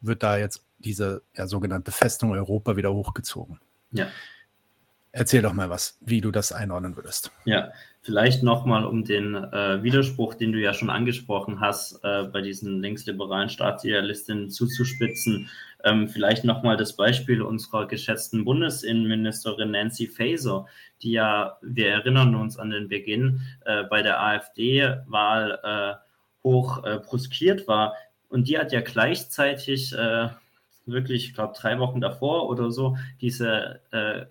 [0.00, 3.60] wird da jetzt diese ja, sogenannte Festung Europa wieder hochgezogen.
[3.92, 4.08] Ja.
[5.12, 7.32] Erzähl doch mal was, wie du das einordnen würdest.
[7.46, 7.70] Ja,
[8.02, 12.82] vielleicht nochmal um den äh, Widerspruch, den du ja schon angesprochen hast, äh, bei diesen
[12.82, 15.48] linksliberalen Staatsidealistinnen zuzuspitzen.
[15.84, 20.66] Ähm, vielleicht nochmal das Beispiel unserer geschätzten Bundesinnenministerin Nancy Faeser,
[21.00, 26.98] die ja, wir erinnern uns an den Beginn, äh, bei der AfD-Wahl äh, hoch äh,
[26.98, 27.94] bruskiert war.
[28.28, 30.28] Und die hat ja gleichzeitig äh,
[30.86, 34.26] wirklich, ich glaube, drei Wochen davor oder so, diese äh,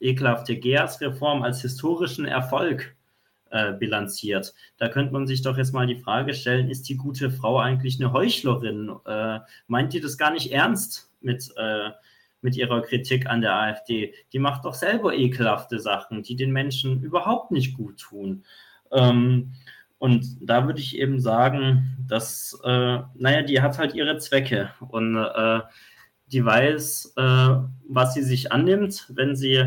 [0.00, 2.96] ekelhafte GEAS-Reform als historischen Erfolg
[3.50, 4.54] äh, bilanziert.
[4.78, 8.00] Da könnte man sich doch jetzt mal die Frage stellen, ist die gute Frau eigentlich
[8.00, 8.92] eine Heuchlerin?
[9.06, 11.90] Äh, meint die das gar nicht ernst mit, äh,
[12.40, 14.14] mit ihrer Kritik an der AfD?
[14.32, 18.44] Die macht doch selber ekelhafte Sachen, die den Menschen überhaupt nicht gut tun.
[18.90, 19.52] Ähm,
[19.98, 25.16] und da würde ich eben sagen, dass, äh, naja, die hat halt ihre Zwecke und
[25.16, 25.60] äh,
[26.32, 27.48] die weiß, äh,
[27.88, 29.64] was sie sich annimmt, wenn sie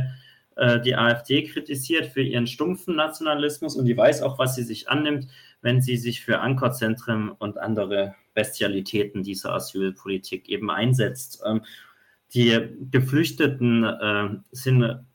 [0.56, 4.90] äh, die AfD kritisiert für ihren stumpfen Nationalismus und die weiß auch, was sie sich
[4.90, 5.28] annimmt,
[5.62, 11.42] wenn sie sich für Ankerzentren und andere Bestialitäten dieser Asylpolitik eben einsetzt.
[11.46, 11.62] Ähm,
[12.34, 12.58] die
[12.90, 15.06] Geflüchteten äh, sind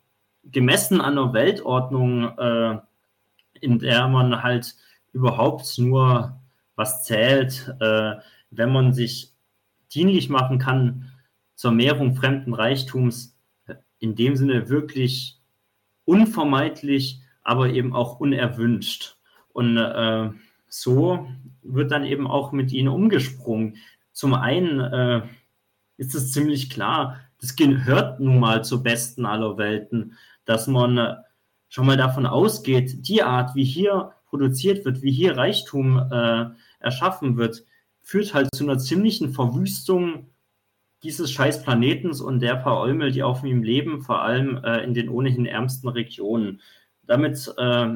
[0.45, 2.79] gemessen an der Weltordnung, äh,
[3.61, 4.77] in der man halt
[5.13, 6.41] überhaupt nur
[6.77, 8.15] was zählt, äh,
[8.51, 9.33] wenn man sich
[9.93, 11.10] dienlich machen kann
[11.61, 13.37] zur Mehrung fremden Reichtums,
[13.99, 15.39] in dem Sinne wirklich
[16.07, 19.19] unvermeidlich, aber eben auch unerwünscht.
[19.53, 20.31] Und äh,
[20.69, 21.29] so
[21.61, 23.77] wird dann eben auch mit ihnen umgesprungen.
[24.11, 25.21] Zum einen äh,
[25.99, 30.17] ist es ziemlich klar, das gehört nun mal zur besten aller Welten,
[30.47, 31.17] dass man äh,
[31.69, 36.47] schon mal davon ausgeht, die Art, wie hier produziert wird, wie hier Reichtum äh,
[36.79, 37.67] erschaffen wird,
[38.01, 40.31] führt halt zu einer ziemlichen Verwüstung
[41.03, 44.95] dieses scheiß Planetens und der paar Eumel, die auf ihm leben, vor allem äh, in
[44.95, 46.61] den ohnehin ärmsten Regionen.
[47.07, 47.89] Damit äh,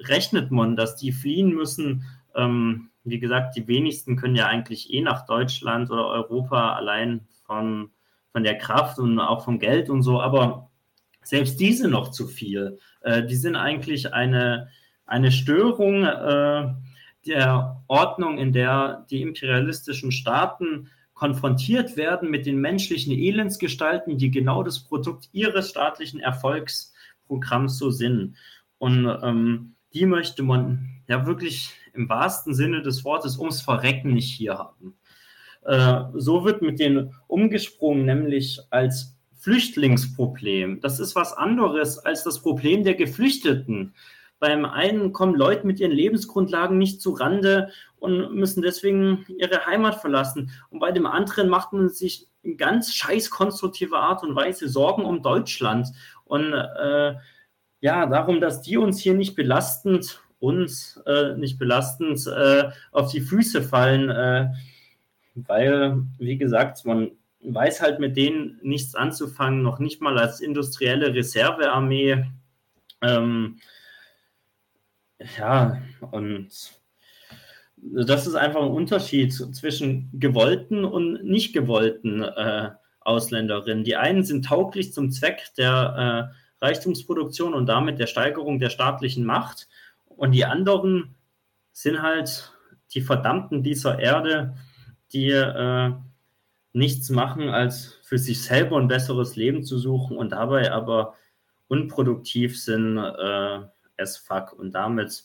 [0.00, 2.04] rechnet man, dass die fliehen müssen.
[2.34, 7.90] Ähm, wie gesagt, die wenigsten können ja eigentlich eh nach Deutschland oder Europa allein von,
[8.30, 10.70] von der Kraft und auch vom Geld und so, aber
[11.22, 12.78] selbst diese noch zu viel.
[13.02, 14.68] Äh, die sind eigentlich eine,
[15.06, 16.72] eine Störung äh,
[17.26, 20.90] der Ordnung, in der die imperialistischen Staaten
[21.22, 28.34] konfrontiert werden mit den menschlichen Elendsgestalten, die genau das Produkt ihres staatlichen Erfolgsprogramms so sind.
[28.78, 34.34] Und ähm, die möchte man ja wirklich im wahrsten Sinne des Wortes ums Verrecken nicht
[34.34, 34.96] hier haben.
[35.64, 40.80] Äh, so wird mit denen umgesprungen, nämlich als Flüchtlingsproblem.
[40.80, 43.94] Das ist was anderes als das Problem der Geflüchteten.
[44.42, 47.70] Beim einen kommen Leute mit ihren Lebensgrundlagen nicht zu Rande
[48.00, 50.50] und müssen deswegen ihre Heimat verlassen.
[50.68, 55.04] Und bei dem anderen macht man sich in ganz scheiß konstruktiver Art und Weise Sorgen
[55.04, 55.90] um Deutschland.
[56.24, 57.14] Und äh,
[57.80, 63.20] ja, darum, dass die uns hier nicht belastend, uns äh, nicht belastend äh, auf die
[63.20, 64.48] Füße fallen, äh,
[65.36, 67.12] weil, wie gesagt, man
[67.44, 72.24] weiß halt mit denen nichts anzufangen, noch nicht mal als industrielle Reservearmee.
[73.02, 73.60] Ähm,
[75.38, 76.48] ja, und
[77.76, 82.70] das ist einfach ein Unterschied zwischen gewollten und nicht gewollten äh,
[83.00, 83.84] Ausländerinnen.
[83.84, 86.30] Die einen sind tauglich zum Zweck der
[86.60, 89.68] äh, Reichtumsproduktion und damit der Steigerung der staatlichen Macht
[90.06, 91.16] und die anderen
[91.72, 92.52] sind halt
[92.94, 94.54] die Verdammten dieser Erde,
[95.12, 95.92] die äh,
[96.72, 101.14] nichts machen, als für sich selber ein besseres Leben zu suchen und dabei aber
[101.68, 103.60] unproduktiv sind äh,
[104.02, 105.24] as fuck und damit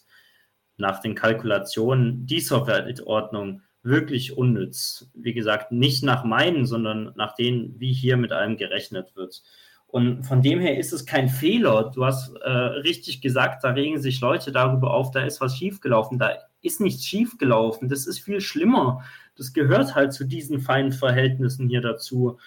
[0.77, 5.09] nach den Kalkulationen dieser Weltordnung wirklich unnütz.
[5.13, 9.43] Wie gesagt, nicht nach meinen, sondern nach denen, wie hier mit allem gerechnet wird.
[9.87, 11.91] Und von dem her ist es kein Fehler.
[11.95, 16.19] Du hast äh, richtig gesagt, da regen sich Leute darüber auf, da ist was schiefgelaufen.
[16.19, 17.87] Da ist nichts schiefgelaufen.
[17.87, 19.03] Das ist viel schlimmer.
[19.37, 22.37] Das gehört halt zu diesen feinen Verhältnissen hier dazu,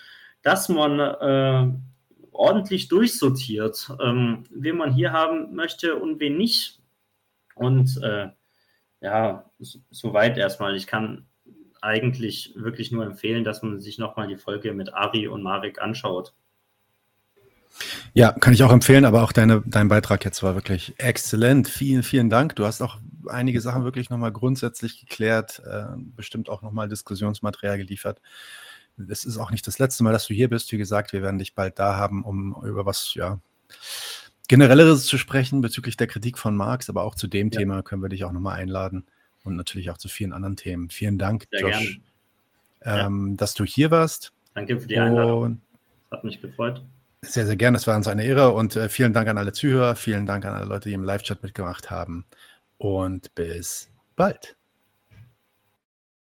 [0.42, 1.72] dass man äh,
[2.32, 6.80] ordentlich durchsortiert, ähm, wen man hier haben möchte und wen nicht.
[7.54, 8.28] Und äh,
[9.00, 9.50] ja,
[9.90, 10.76] soweit erstmal.
[10.76, 11.26] Ich kann
[11.80, 16.34] eigentlich wirklich nur empfehlen, dass man sich nochmal die Folge mit Ari und Marek anschaut.
[18.12, 21.68] Ja, kann ich auch empfehlen, aber auch deine, dein Beitrag jetzt war wirklich exzellent.
[21.68, 22.56] Vielen, vielen Dank.
[22.56, 22.98] Du hast auch
[23.28, 28.20] einige Sachen wirklich nochmal grundsätzlich geklärt, äh, bestimmt auch nochmal Diskussionsmaterial geliefert.
[29.08, 30.70] Es ist auch nicht das letzte Mal, dass du hier bist.
[30.72, 33.40] Wie gesagt, wir werden dich bald da haben, um über was, ja,
[34.48, 37.60] generelleres zu sprechen bezüglich der Kritik von Marx, aber auch zu dem ja.
[37.60, 39.06] Thema können wir dich auch nochmal einladen
[39.44, 40.90] und natürlich auch zu vielen anderen Themen.
[40.90, 42.00] Vielen Dank, Sehr Josh,
[42.82, 43.36] ähm, ja.
[43.36, 44.32] dass du hier warst.
[44.54, 45.60] Danke für die Einladung.
[46.10, 46.84] Hat mich gefreut.
[47.22, 47.76] Sehr, sehr gerne.
[47.76, 49.94] Das war uns eine Ehre und äh, vielen Dank an alle Zuhörer.
[49.94, 52.24] Vielen Dank an alle Leute, die im Live-Chat mitgemacht haben.
[52.78, 54.56] Und bis bald.